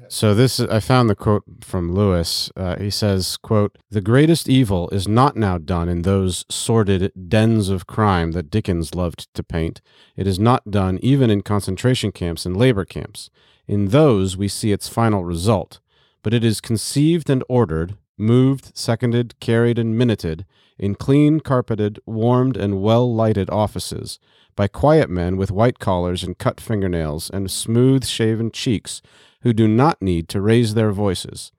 So 0.09 0.33
this 0.33 0.59
I 0.59 0.79
found 0.79 1.09
the 1.09 1.15
quote 1.15 1.43
from 1.61 1.93
Lewis. 1.93 2.51
Uh, 2.55 2.77
he 2.77 2.89
says, 2.89 3.37
"quote 3.37 3.77
The 3.89 4.01
greatest 4.01 4.47
evil 4.47 4.89
is 4.89 5.07
not 5.07 5.35
now 5.35 5.57
done 5.57 5.89
in 5.89 6.03
those 6.03 6.45
sordid 6.49 7.11
dens 7.27 7.69
of 7.69 7.87
crime 7.87 8.31
that 8.33 8.49
Dickens 8.49 8.93
loved 8.93 9.33
to 9.33 9.43
paint. 9.43 9.81
It 10.15 10.27
is 10.27 10.39
not 10.39 10.69
done 10.69 10.99
even 11.01 11.29
in 11.29 11.41
concentration 11.41 12.11
camps 12.11 12.45
and 12.45 12.55
labor 12.55 12.85
camps. 12.85 13.29
In 13.67 13.87
those 13.87 14.37
we 14.37 14.47
see 14.47 14.71
its 14.71 14.87
final 14.87 15.23
result, 15.23 15.79
but 16.21 16.33
it 16.33 16.43
is 16.43 16.61
conceived 16.61 17.29
and 17.29 17.43
ordered, 17.49 17.97
moved, 18.17 18.71
seconded, 18.75 19.39
carried, 19.39 19.79
and 19.79 19.97
minuted 19.97 20.45
in 20.77 20.95
clean 20.95 21.39
carpeted, 21.39 21.99
warmed, 22.05 22.57
and 22.57 22.81
well 22.81 23.11
lighted 23.13 23.49
offices." 23.49 24.19
By 24.55 24.69
quiet 24.69 25.09
men 25.09 25.35
with 25.35 25.51
white 25.51 25.79
collars 25.79 26.23
and 26.23 26.37
cut 26.37 26.61
fingernails 26.61 27.29
and 27.29 27.51
smooth 27.51 28.05
shaven 28.05 28.51
cheeks 28.51 29.01
who 29.45 29.53
do 29.53 29.67
not 29.67 30.01
need 30.01 30.27
to 30.27 30.41
raise 30.41 30.73
their 30.73 30.91
voices. 30.91 31.51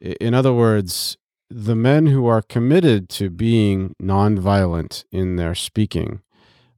In 0.00 0.34
other 0.34 0.52
words, 0.52 1.16
the 1.48 1.74
men 1.74 2.06
who 2.06 2.26
are 2.26 2.42
committed 2.42 3.08
to 3.08 3.30
being 3.30 3.94
nonviolent 4.00 5.04
in 5.10 5.36
their 5.36 5.54
speaking 5.54 6.20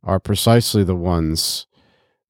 are 0.05 0.20
precisely 0.20 0.84
the 0.84 0.95
ones 0.95 1.66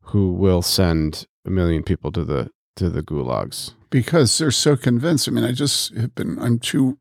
who 0.04 0.32
will 0.32 0.62
send 0.62 1.26
a 1.44 1.50
million 1.50 1.82
people 1.82 2.10
to 2.12 2.24
the 2.24 2.50
to 2.76 2.88
the 2.88 3.02
gulags. 3.02 3.72
because 3.90 4.38
they're 4.38 4.50
so 4.52 4.74
convinced. 4.76 5.28
I 5.28 5.32
mean, 5.32 5.44
I 5.44 5.52
just 5.52 5.94
have 5.96 6.14
been, 6.14 6.38
I'm 6.38 6.58
two, 6.60 6.96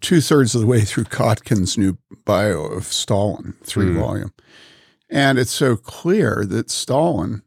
two 0.00 0.20
thirds 0.20 0.54
of 0.54 0.60
the 0.60 0.66
way 0.68 0.82
through 0.82 1.04
Kotkin's 1.04 1.76
new 1.76 1.98
bio 2.24 2.62
of 2.64 2.84
Stalin, 2.84 3.54
three 3.64 3.86
Mm. 3.86 3.98
volume. 4.00 4.32
And 5.10 5.38
it's 5.38 5.50
so 5.50 5.76
clear 5.76 6.44
that 6.46 6.70
Stalin, 6.70 7.42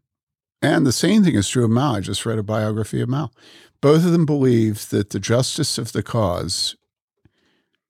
and 0.64 0.86
the 0.88 0.91
same 0.91 1.24
thing 1.24 1.36
is 1.36 1.47
true 1.49 1.66
of 1.66 1.70
Mao. 1.72 1.95
I 1.95 1.99
just 1.99 2.26
read 2.26 2.39
a 2.39 2.43
biography 2.43 3.01
of 3.01 3.09
Mao. 3.09 3.30
Both 3.82 4.05
of 4.05 4.11
them 4.14 4.26
believed 4.26 4.89
that 4.91 5.09
the 5.11 5.20
justice 5.20 5.78
of 5.78 5.91
the 5.91 6.01
cause 6.01 6.76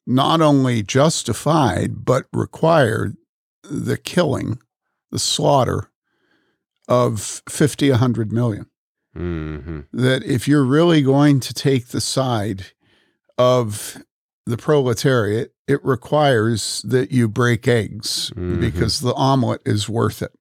not 0.05 0.41
only 0.41 0.83
justified, 0.83 2.03
but 2.03 2.25
required 2.33 3.15
the 3.63 3.95
killing, 3.97 4.59
the 5.11 5.19
slaughter 5.19 5.89
of 6.89 7.41
50, 7.47 7.89
100 7.91 8.31
million 8.33 8.65
Mm-hmm. 9.15 9.81
that 9.93 10.23
if 10.23 10.47
you're 10.47 10.63
really 10.65 11.03
going 11.03 11.39
to 11.41 11.53
take 11.53 11.89
the 11.89 12.01
side 12.01 12.65
of 13.37 14.03
the 14.47 14.57
proletariat, 14.57 15.53
it 15.67 15.85
requires 15.85 16.81
that 16.81 17.11
you 17.11 17.29
break 17.29 17.67
eggs 17.67 18.31
Mhm. 18.35 18.59
because 18.59 19.01
the 19.01 19.13
omelet 19.13 19.61
is 19.67 19.87
worth 19.87 20.23
it. 20.23 20.31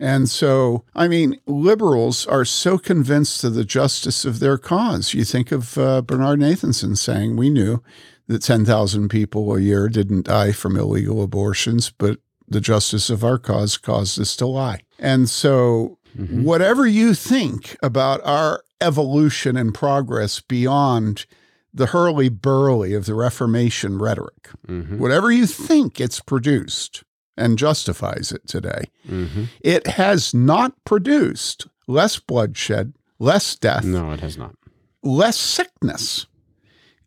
And 0.00 0.28
so, 0.28 0.84
I 0.94 1.08
mean, 1.08 1.40
liberals 1.46 2.26
are 2.26 2.44
so 2.44 2.78
convinced 2.78 3.42
of 3.44 3.54
the 3.54 3.64
justice 3.64 4.24
of 4.24 4.38
their 4.38 4.56
cause. 4.58 5.12
You 5.14 5.24
think 5.24 5.50
of 5.52 5.76
uh, 5.76 6.02
Bernard 6.02 6.38
Nathanson 6.40 6.96
saying, 6.96 7.36
We 7.36 7.50
knew 7.50 7.82
that 8.28 8.42
10,000 8.42 9.08
people 9.08 9.54
a 9.54 9.60
year 9.60 9.88
didn't 9.88 10.26
die 10.26 10.52
from 10.52 10.76
illegal 10.76 11.22
abortions, 11.22 11.90
but 11.90 12.18
the 12.46 12.60
justice 12.60 13.10
of 13.10 13.24
our 13.24 13.38
cause 13.38 13.76
caused 13.76 14.20
us 14.20 14.36
to 14.36 14.46
lie. 14.46 14.80
And 14.98 15.28
so, 15.28 15.96
Mhm. 16.18 16.42
whatever 16.42 16.86
you 16.86 17.12
think 17.14 17.76
about 17.82 18.20
our 18.24 18.62
evolution 18.80 19.56
and 19.56 19.74
progress 19.74 20.40
beyond 20.40 21.26
the 21.74 21.86
hurly 21.86 22.28
burly 22.30 22.94
of 22.94 23.04
the 23.04 23.14
Reformation 23.14 23.98
rhetoric, 23.98 24.48
Mm-hmm. 24.66 24.98
whatever 24.98 25.30
you 25.30 25.46
think 25.46 26.00
it's 26.00 26.20
produced 26.20 27.04
and 27.38 27.56
justifies 27.58 28.32
it 28.32 28.46
today, 28.46 28.84
Mm-hmm. 29.08 29.44
it 29.60 29.86
has 29.86 30.34
not 30.34 30.72
produced 30.84 31.66
less 31.86 32.18
bloodshed, 32.18 32.92
less 33.18 33.54
death, 33.56 33.84
No, 33.84 34.10
it 34.12 34.20
has 34.20 34.36
not. 34.36 34.54
less 35.02 35.36
sickness. 35.38 36.26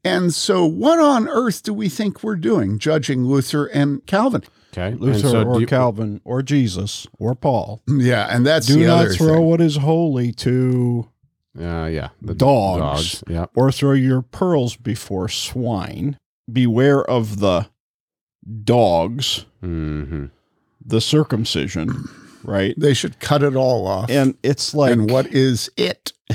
And 0.03 0.33
so, 0.33 0.65
what 0.65 0.97
on 0.99 1.27
earth 1.27 1.61
do 1.61 1.73
we 1.75 1.87
think 1.87 2.23
we're 2.23 2.35
doing 2.35 2.79
judging 2.79 3.23
Luther 3.25 3.65
and 3.67 4.03
Calvin? 4.07 4.41
Okay. 4.73 4.95
Luther 4.97 5.19
so 5.29 5.43
or 5.43 5.59
you- 5.61 5.67
Calvin 5.67 6.21
or 6.23 6.41
Jesus 6.41 7.05
or 7.19 7.35
Paul. 7.35 7.83
Yeah, 7.87 8.25
and 8.33 8.43
that's 8.45 8.65
Do 8.67 8.79
the 8.79 8.87
not 8.87 9.05
other 9.05 9.13
throw 9.13 9.35
thing. 9.35 9.45
what 9.45 9.61
is 9.61 9.75
holy 9.75 10.31
to 10.33 11.07
Uh, 11.59 11.85
yeah. 11.91 12.09
The 12.21 12.33
Dogs. 12.33 12.79
Dogs. 13.19 13.23
Yeah. 13.27 13.45
or 13.55 13.71
throw 13.71 13.91
your 13.93 14.21
pearls 14.23 14.75
before 14.77 15.27
swine. 15.29 16.17
Beware 16.51 17.03
of 17.03 17.39
the 17.39 17.67
dogs, 18.63 19.45
Mm-hmm. 19.63 20.25
the 20.85 21.01
circumcision, 21.01 22.03
right? 22.43 22.73
They 22.77 22.93
should 22.95 23.19
cut 23.19 23.43
it 23.43 23.55
all 23.55 23.85
off. 23.87 24.09
And 24.09 24.35
it's 24.43 24.73
like 24.73 24.91
and 24.91 25.09
what 25.11 25.27
is 25.27 25.69
it? 25.77 26.13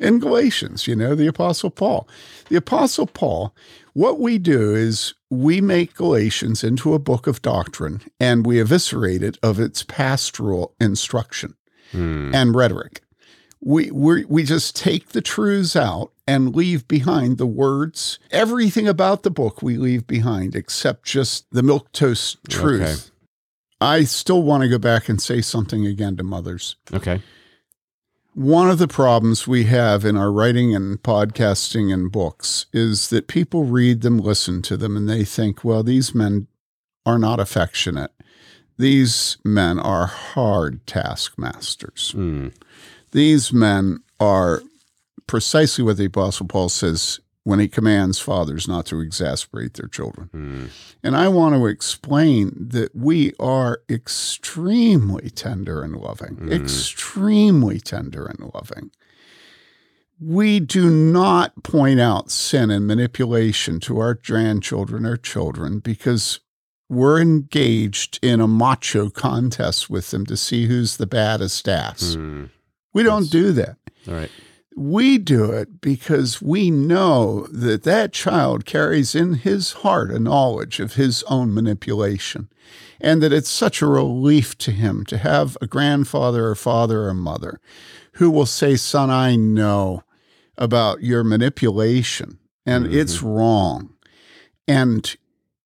In 0.00 0.18
Galatians, 0.18 0.86
you 0.86 0.96
know, 0.96 1.14
the 1.14 1.26
Apostle 1.26 1.70
Paul. 1.70 2.08
The 2.48 2.56
Apostle 2.56 3.06
Paul, 3.06 3.54
what 3.92 4.18
we 4.18 4.38
do 4.38 4.74
is 4.74 5.12
we 5.28 5.60
make 5.60 5.94
Galatians 5.94 6.64
into 6.64 6.94
a 6.94 6.98
book 6.98 7.26
of 7.26 7.42
doctrine 7.42 8.00
and 8.18 8.46
we 8.46 8.58
eviscerate 8.58 9.22
it 9.22 9.36
of 9.42 9.60
its 9.60 9.82
pastoral 9.82 10.74
instruction 10.80 11.54
Mm. 11.92 12.32
and 12.34 12.54
rhetoric. 12.54 13.02
We 13.62 13.90
we 13.90 14.24
we 14.24 14.42
just 14.42 14.74
take 14.74 15.10
the 15.10 15.20
truths 15.20 15.76
out 15.76 16.12
and 16.26 16.56
leave 16.56 16.88
behind 16.88 17.38
the 17.38 17.46
words. 17.46 18.18
Everything 18.30 18.88
about 18.88 19.22
the 19.22 19.30
book 19.30 19.62
we 19.62 19.76
leave 19.76 20.06
behind 20.06 20.54
except 20.54 21.04
just 21.04 21.46
the 21.50 21.62
milk 21.62 21.92
toast 21.92 22.38
truth. 22.48 22.80
Okay. 22.80 22.96
I 23.80 24.04
still 24.04 24.42
want 24.42 24.62
to 24.62 24.68
go 24.68 24.78
back 24.78 25.08
and 25.08 25.20
say 25.20 25.40
something 25.40 25.86
again 25.86 26.16
to 26.16 26.22
mothers. 26.22 26.76
Okay. 26.92 27.22
One 28.34 28.70
of 28.70 28.78
the 28.78 28.88
problems 28.88 29.48
we 29.48 29.64
have 29.64 30.04
in 30.04 30.16
our 30.16 30.30
writing 30.30 30.74
and 30.74 31.02
podcasting 31.02 31.92
and 31.92 32.12
books 32.12 32.66
is 32.72 33.10
that 33.10 33.26
people 33.26 33.64
read 33.64 34.02
them, 34.02 34.18
listen 34.18 34.62
to 34.62 34.76
them, 34.76 34.96
and 34.96 35.08
they 35.08 35.24
think, 35.24 35.64
well, 35.64 35.82
these 35.82 36.14
men 36.14 36.46
are 37.04 37.18
not 37.18 37.40
affectionate. 37.40 38.12
These 38.78 39.38
men 39.44 39.78
are 39.78 40.06
hard 40.06 40.86
taskmasters. 40.86 42.14
Mm. 42.16 42.54
These 43.12 43.52
men 43.52 44.00
are 44.18 44.62
precisely 45.26 45.84
what 45.84 45.96
the 45.96 46.06
Apostle 46.06 46.46
Paul 46.46 46.68
says 46.68 47.20
when 47.44 47.58
he 47.58 47.68
commands 47.68 48.18
fathers 48.18 48.68
not 48.68 48.84
to 48.86 49.00
exasperate 49.00 49.74
their 49.74 49.88
children. 49.88 50.28
Mm. 50.34 50.68
And 51.02 51.16
I 51.16 51.28
want 51.28 51.54
to 51.54 51.66
explain 51.66 52.52
that 52.70 52.94
we 52.94 53.32
are 53.40 53.80
extremely 53.88 55.30
tender 55.30 55.82
and 55.82 55.96
loving, 55.96 56.36
Mm. 56.36 56.52
extremely 56.52 57.80
tender 57.80 58.26
and 58.26 58.50
loving. 58.54 58.90
We 60.20 60.60
do 60.60 60.90
not 60.90 61.62
point 61.62 61.98
out 61.98 62.30
sin 62.30 62.70
and 62.70 62.86
manipulation 62.86 63.80
to 63.80 63.98
our 64.00 64.14
grandchildren 64.14 65.06
or 65.06 65.16
children 65.16 65.78
because 65.78 66.40
we're 66.90 67.20
engaged 67.20 68.18
in 68.20 68.40
a 68.40 68.46
macho 68.48 69.08
contest 69.08 69.88
with 69.88 70.10
them 70.10 70.26
to 70.26 70.36
see 70.36 70.66
who's 70.66 70.98
the 70.98 71.06
baddest 71.06 71.66
ass. 71.68 72.16
Mm. 72.16 72.50
We 72.92 73.02
don't 73.02 73.22
Yes. 73.22 73.30
do 73.30 73.52
that. 73.52 73.76
All 74.08 74.14
right. 74.14 74.30
We 74.76 75.18
do 75.18 75.50
it 75.50 75.80
because 75.80 76.40
we 76.40 76.70
know 76.70 77.46
that 77.52 77.82
that 77.82 78.12
child 78.12 78.64
carries 78.64 79.14
in 79.14 79.34
his 79.34 79.72
heart 79.72 80.10
a 80.10 80.18
knowledge 80.18 80.80
of 80.80 80.94
his 80.94 81.22
own 81.24 81.52
manipulation, 81.52 82.48
and 83.00 83.20
that 83.22 83.32
it's 83.32 83.50
such 83.50 83.82
a 83.82 83.86
relief 83.86 84.56
to 84.58 84.70
him 84.70 85.04
to 85.06 85.18
have 85.18 85.56
a 85.60 85.66
grandfather 85.66 86.46
or 86.46 86.54
father 86.54 87.08
or 87.08 87.14
mother 87.14 87.60
who 88.14 88.30
will 88.30 88.46
say, 88.46 88.76
Son, 88.76 89.10
I 89.10 89.34
know 89.36 90.02
about 90.56 91.02
your 91.02 91.24
manipulation, 91.24 92.38
and 92.64 92.86
it's 92.86 93.22
wrong. 93.22 93.94
And 94.68 95.16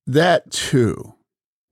that 0.06 0.50
too, 0.50 1.14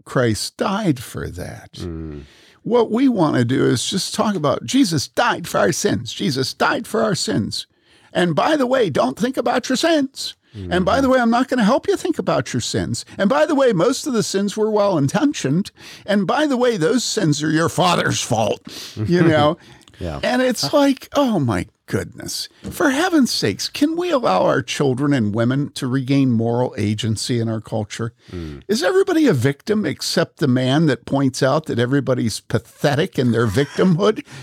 Christ 0.05 0.57
died 0.57 1.01
for 1.01 1.29
that 1.31 1.73
Mm. 1.75 2.23
What 2.63 2.91
we 2.91 3.09
want 3.09 3.37
to 3.37 3.45
do 3.45 3.65
is 3.67 3.89
just 3.89 4.15
talk 4.15 4.35
about 4.35 4.65
Jesus 4.65 5.09
died 5.09 5.49
for 5.49 5.59
our 5.59 5.73
sins. 5.73 6.13
Jesus 6.13 6.55
died 6.55 6.87
for 6.87 7.03
our 7.03 7.15
sins. 7.15 7.67
And 8.13 8.35
by 8.35 8.57
the 8.57 8.67
way, 8.67 8.91
don't 8.91 9.19
think 9.19 9.37
about 9.37 9.69
your 9.69 9.77
sins. 9.77 10.37
And 10.55 10.85
by 10.85 11.01
the 11.01 11.09
way, 11.09 11.19
I'm 11.19 11.31
not 11.31 11.49
going 11.49 11.59
to 11.59 11.65
help 11.65 11.89
you 11.89 11.97
think 11.97 12.19
about 12.19 12.53
your 12.53 12.61
sins. 12.61 13.07
And 13.17 13.31
by 13.31 13.47
the 13.47 13.55
way, 13.55 13.73
most 13.73 14.07
of 14.07 14.13
the 14.13 14.23
sins 14.23 14.55
were 14.55 14.71
well 14.71 14.99
intentioned. 14.99 15.71
And 16.05 16.27
by 16.27 16.47
the 16.47 16.59
way, 16.59 16.77
those 16.77 17.03
sins 17.05 17.43
are 17.43 17.51
your 17.51 17.71
father's 17.71 18.21
fault, 18.21 18.61
you 18.97 19.23
know? 19.27 19.57
Yeah. 19.99 20.21
And 20.23 20.43
it's 20.43 20.75
like, 20.75 21.09
oh 21.15 21.39
my 21.39 21.69
goodness. 21.87 22.49
For 22.71 22.91
heaven's 22.91 23.31
sakes, 23.31 23.69
can 23.69 23.97
we 23.97 24.11
allow 24.11 24.43
our 24.43 24.63
children 24.63 25.13
and 25.13 25.35
women 25.35 25.71
to 25.73 25.87
regain 25.87 26.31
moral 26.31 26.75
agency 26.79 27.41
in 27.41 27.49
our 27.49 27.61
culture? 27.61 28.15
Mm. 28.31 28.63
Is 28.69 28.83
everybody 28.83 29.27
a 29.27 29.33
victim 29.33 29.85
except 29.85 30.39
the 30.39 30.49
man 30.49 30.87
that 30.87 31.07
points 31.07 31.43
out 31.43 31.67
that 31.67 31.79
everybody's 31.79 32.41
pathetic 32.41 33.19
in 33.19 33.33
their 33.33 33.47
victimhood? 33.47 34.27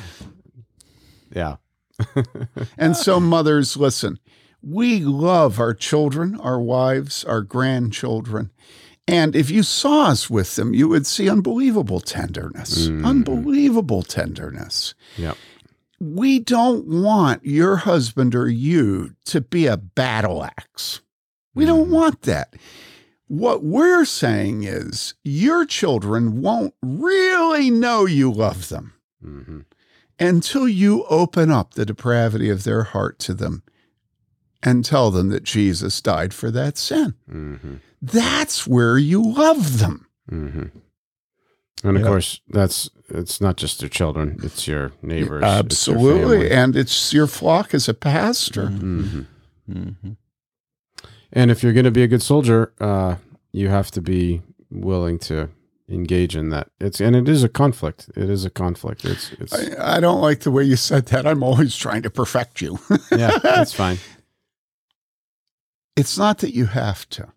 Yeah. 1.31 1.57
and 2.79 2.97
so, 2.97 3.19
mothers, 3.19 3.77
listen, 3.77 4.17
we 4.63 5.01
love 5.01 5.59
our 5.59 5.75
children, 5.75 6.39
our 6.39 6.59
wives, 6.59 7.23
our 7.23 7.43
grandchildren. 7.43 8.49
And 9.07 9.35
if 9.35 9.51
you 9.51 9.61
saw 9.61 10.07
us 10.07 10.27
with 10.27 10.55
them, 10.55 10.73
you 10.73 10.87
would 10.87 11.05
see 11.05 11.29
unbelievable 11.29 11.99
tenderness, 11.99 12.87
mm. 12.87 13.05
unbelievable 13.05 14.01
tenderness. 14.01 14.95
Yep 15.17 15.37
we 16.00 16.39
don't 16.39 16.86
want 16.86 17.45
your 17.45 17.78
husband 17.78 18.36
or 18.36 18.47
you 18.50 19.16
to 19.26 19.41
be 19.41 19.66
a 19.68 19.78
battle 19.78 20.43
axe. 20.43 21.02
We 21.54 21.66
don't 21.66 21.86
mm-hmm. 21.86 21.93
want 21.93 22.22
that. 22.24 22.56
What 23.28 23.64
we're 23.64 24.06
saying 24.06 24.64
is 24.64 25.14
your 25.24 25.66
children 25.66 26.41
won't 26.41 26.74
really 26.82 27.70
know 27.70 28.06
you 28.06 28.32
love 28.32 28.70
them 28.70 28.93
mm-hmm. 29.24 29.60
until 30.20 30.68
you 30.68 31.06
open 31.10 31.52
up 31.52 31.74
the 31.74 31.86
depravity 31.86 32.50
of 32.50 32.64
their 32.64 32.84
heart 32.84 33.20
to 33.20 33.34
them 33.34 33.64
and 34.64 34.84
tell 34.84 35.12
them 35.12 35.30
that 35.30 35.43
Jesus 35.43 36.02
died 36.02 36.34
for 36.34 36.50
that 36.52 36.78
sin. 36.78 37.14
Mm-hmm. 37.30 37.76
That's 38.02 38.66
where 38.66 38.97
you 38.97 39.22
love 39.22 39.80
them. 39.80 40.08
Mm-hmm. 40.32 40.80
And 41.84 41.95
of 41.95 42.01
yep. 42.01 42.09
course, 42.09 42.41
that's 42.49 42.89
it's 43.09 43.39
not 43.39 43.57
just 43.57 43.82
your 43.82 43.89
children; 43.89 44.39
it's 44.43 44.67
your 44.67 44.91
neighbors. 45.01 45.43
Absolutely, 45.43 46.47
it's 46.47 46.55
and 46.55 46.75
it's 46.75 47.13
your 47.13 47.27
flock 47.27 47.73
as 47.73 47.88
a 47.88 47.93
pastor. 47.93 48.67
Mm-hmm. 48.67 49.01
mm-hmm. 49.01 49.21
Mm-hmm. 49.71 50.11
And 51.32 51.51
if 51.51 51.61
you're 51.61 51.73
going 51.73 51.86
to 51.86 51.91
be 51.91 52.03
a 52.03 52.07
good 52.07 52.23
soldier, 52.23 52.73
uh, 52.82 53.17
you 53.51 53.69
have 53.69 53.91
to 53.91 54.01
be 54.01 54.41
willing 54.71 55.19
to 55.19 55.49
engage 55.88 56.36
in 56.36 56.49
that. 56.49 56.69
It's 56.80 56.99
and 56.99 57.15
it 57.15 57.30
is 57.30 57.43
a 57.43 57.49
conflict. 57.49 58.09
It 58.15 58.30
is 58.30 58.45
a 58.45 58.49
conflict. 58.49 59.05
It's. 59.05 59.32
it's 59.34 59.53
I, 59.53 59.97
I 59.97 59.99
don't 59.99 60.21
like 60.21 60.41
the 60.41 60.51
way 60.51 60.63
you 60.63 60.75
said 60.75 61.07
that. 61.07 61.25
I'm 61.25 61.43
always 61.43 61.75
trying 61.75 62.03
to 62.03 62.09
perfect 62.09 62.61
you. 62.61 62.80
yeah, 63.11 63.38
that's 63.41 63.73
fine. 63.84 63.99
It's 65.95 66.17
not 66.17 66.39
that 66.39 66.53
you 66.53 66.65
have 66.67 67.07
to. 67.09 67.30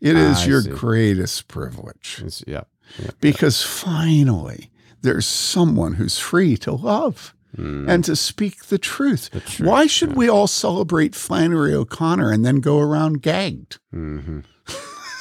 It 0.00 0.16
is 0.16 0.46
your 0.46 0.62
see. 0.62 0.70
greatest 0.70 1.48
privilege. 1.48 2.22
It's, 2.24 2.44
yeah, 2.46 2.64
yeah. 2.98 3.10
Because 3.20 3.62
finally, 3.62 4.70
there's 5.02 5.26
someone 5.26 5.94
who's 5.94 6.18
free 6.18 6.56
to 6.58 6.72
love. 6.72 7.34
Mm. 7.56 7.88
and 7.88 8.04
to 8.04 8.14
speak 8.14 8.66
the 8.66 8.76
truth. 8.76 9.30
the 9.30 9.40
truth. 9.40 9.66
Why 9.66 9.86
should 9.86 10.10
yeah. 10.10 10.16
we 10.16 10.28
all 10.28 10.46
celebrate 10.46 11.14
Flannery 11.14 11.74
O'Connor 11.74 12.30
and 12.30 12.44
then 12.44 12.56
go 12.60 12.78
around 12.78 13.22
gagged? 13.22 13.78
Mm-hmm. 13.92 14.40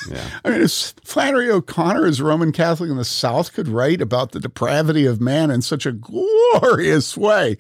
Yeah. 0.10 0.30
I 0.46 0.50
mean, 0.50 0.62
if 0.62 0.94
Flannery 1.04 1.50
O'Connor, 1.50 2.06
as 2.06 2.20
a 2.20 2.26
Roman 2.26 2.52
Catholic 2.52 2.90
in 2.90 2.98
the 2.98 3.06
South, 3.06 3.54
could 3.54 3.68
write 3.68 4.02
about 4.02 4.34
the 4.34 4.40
depravity 4.40 5.06
of 5.06 5.22
man 5.22 5.50
in 5.50 5.62
such 5.62 5.86
a 5.86 5.92
glorious 5.94 7.18
way, 7.18 7.58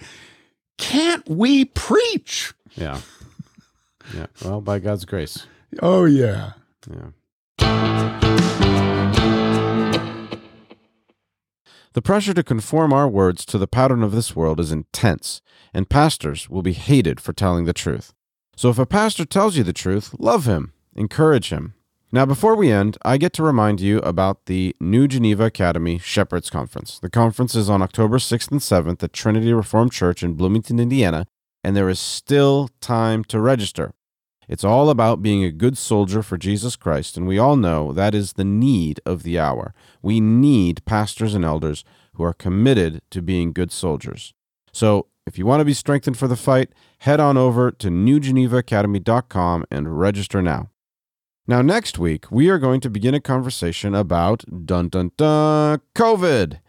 can't 0.77 1.27
we 1.27 1.65
preach? 1.65 2.53
Yeah. 2.75 3.01
Yeah. 4.13 4.27
Well, 4.43 4.61
by 4.61 4.79
God's 4.79 5.05
grace. 5.05 5.45
Oh, 5.81 6.05
yeah. 6.05 6.53
Yeah. 6.89 7.09
The 11.93 12.01
pressure 12.03 12.33
to 12.35 12.43
conform 12.43 12.93
our 12.93 13.07
words 13.07 13.43
to 13.45 13.57
the 13.57 13.67
pattern 13.67 14.03
of 14.03 14.11
this 14.11 14.35
world 14.35 14.59
is 14.59 14.71
intense, 14.71 15.41
and 15.73 15.89
pastors 15.89 16.47
will 16.49 16.61
be 16.61 16.73
hated 16.73 17.19
for 17.19 17.33
telling 17.33 17.65
the 17.65 17.73
truth. 17.73 18.13
So 18.55 18.69
if 18.69 18.77
a 18.77 18.85
pastor 18.85 19.25
tells 19.25 19.57
you 19.57 19.63
the 19.63 19.73
truth, 19.73 20.13
love 20.19 20.45
him, 20.45 20.73
encourage 20.95 21.49
him. 21.49 21.73
Now, 22.11 22.25
before 22.25 22.55
we 22.55 22.71
end, 22.71 22.97
I 23.03 23.17
get 23.17 23.33
to 23.33 23.43
remind 23.43 23.81
you 23.81 23.97
about 23.99 24.45
the 24.45 24.75
New 24.79 25.07
Geneva 25.07 25.45
Academy 25.45 25.97
Shepherds 25.97 26.49
Conference. 26.49 26.99
The 26.99 27.09
conference 27.09 27.53
is 27.53 27.69
on 27.69 27.81
October 27.81 28.17
6th 28.17 28.51
and 28.51 28.61
7th 28.61 29.03
at 29.03 29.11
Trinity 29.11 29.51
Reformed 29.51 29.91
Church 29.91 30.23
in 30.23 30.35
Bloomington, 30.35 30.79
Indiana, 30.79 31.27
and 31.63 31.75
there 31.75 31.89
is 31.89 31.99
still 31.99 32.69
time 32.79 33.23
to 33.25 33.41
register. 33.41 33.93
It's 34.47 34.63
all 34.63 34.89
about 34.89 35.21
being 35.21 35.43
a 35.43 35.51
good 35.51 35.77
soldier 35.77 36.23
for 36.23 36.37
Jesus 36.37 36.75
Christ, 36.75 37.17
and 37.17 37.27
we 37.27 37.37
all 37.37 37.57
know 37.57 37.91
that 37.91 38.15
is 38.15 38.33
the 38.33 38.45
need 38.45 39.01
of 39.05 39.23
the 39.23 39.37
hour. 39.37 39.73
We 40.01 40.19
need 40.19 40.85
pastors 40.85 41.33
and 41.33 41.43
elders 41.43 41.83
who 42.13 42.23
are 42.23 42.33
committed 42.33 43.01
to 43.11 43.21
being 43.21 43.51
good 43.51 43.71
soldiers. 43.71 44.33
So, 44.71 45.07
if 45.25 45.37
you 45.37 45.45
want 45.45 45.59
to 45.59 45.65
be 45.65 45.73
strengthened 45.73 46.17
for 46.17 46.29
the 46.29 46.37
fight, 46.37 46.69
head 46.99 47.19
on 47.19 47.35
over 47.35 47.69
to 47.71 47.89
newgenevaacademy.com 47.89 49.65
and 49.69 49.99
register 49.99 50.41
now. 50.41 50.69
Now, 51.45 51.61
next 51.61 51.99
week, 51.99 52.31
we 52.31 52.49
are 52.49 52.57
going 52.57 52.79
to 52.81 52.89
begin 52.89 53.13
a 53.13 53.19
conversation 53.19 53.93
about 53.93 54.45
dun 54.65 54.87
dun 54.87 55.11
dun 55.17 55.81
COVID. 55.95 56.59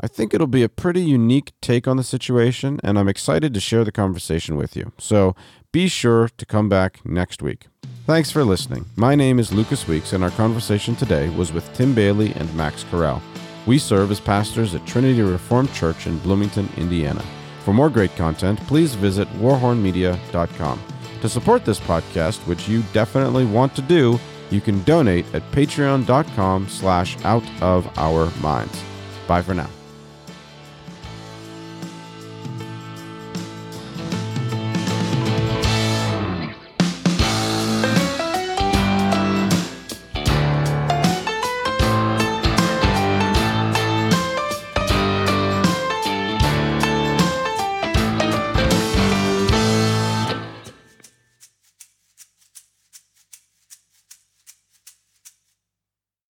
I 0.00 0.06
think 0.06 0.32
it'll 0.32 0.46
be 0.46 0.62
a 0.62 0.68
pretty 0.68 1.00
unique 1.00 1.52
take 1.60 1.88
on 1.88 1.96
the 1.96 2.04
situation, 2.04 2.78
and 2.84 2.98
I'm 2.98 3.08
excited 3.08 3.52
to 3.54 3.60
share 3.60 3.82
the 3.82 3.90
conversation 3.90 4.54
with 4.54 4.76
you. 4.76 4.92
So 4.98 5.34
be 5.72 5.88
sure 5.88 6.28
to 6.36 6.46
come 6.46 6.68
back 6.68 7.04
next 7.04 7.42
week. 7.42 7.66
Thanks 8.06 8.30
for 8.30 8.42
listening. 8.44 8.86
My 8.96 9.14
name 9.14 9.38
is 9.38 9.52
Lucas 9.52 9.86
Weeks, 9.86 10.12
and 10.12 10.24
our 10.24 10.30
conversation 10.30 10.96
today 10.96 11.28
was 11.30 11.52
with 11.52 11.70
Tim 11.74 11.94
Bayly 11.94 12.32
and 12.34 12.52
Max 12.54 12.84
Carell. 12.84 13.20
We 13.66 13.78
serve 13.78 14.10
as 14.10 14.18
pastors 14.20 14.74
at 14.74 14.86
Trinity 14.86 15.20
Reformed 15.20 15.72
Church 15.74 16.06
in 16.06 16.18
Bloomington, 16.20 16.68
Indiana. 16.78 17.22
For 17.64 17.74
more 17.74 17.90
great 17.90 18.16
content, 18.16 18.58
please 18.60 18.94
visit 18.94 19.28
warhornmedia.com. 19.34 20.82
To 21.20 21.28
support 21.28 21.64
this 21.66 21.80
podcast, 21.80 22.38
which 22.46 22.66
you 22.68 22.82
definitely 22.94 23.44
want 23.44 23.74
to 23.76 23.82
do, 23.82 24.18
you 24.50 24.62
can 24.62 24.82
donate 24.84 25.26
at 25.34 25.42
patreon.com 25.52 26.68
slash 26.68 27.22
out 27.24 27.44
of 27.60 27.86
our 27.98 28.30
minds. 28.40 28.82
Bye 29.26 29.42
for 29.42 29.52
now. 29.52 29.68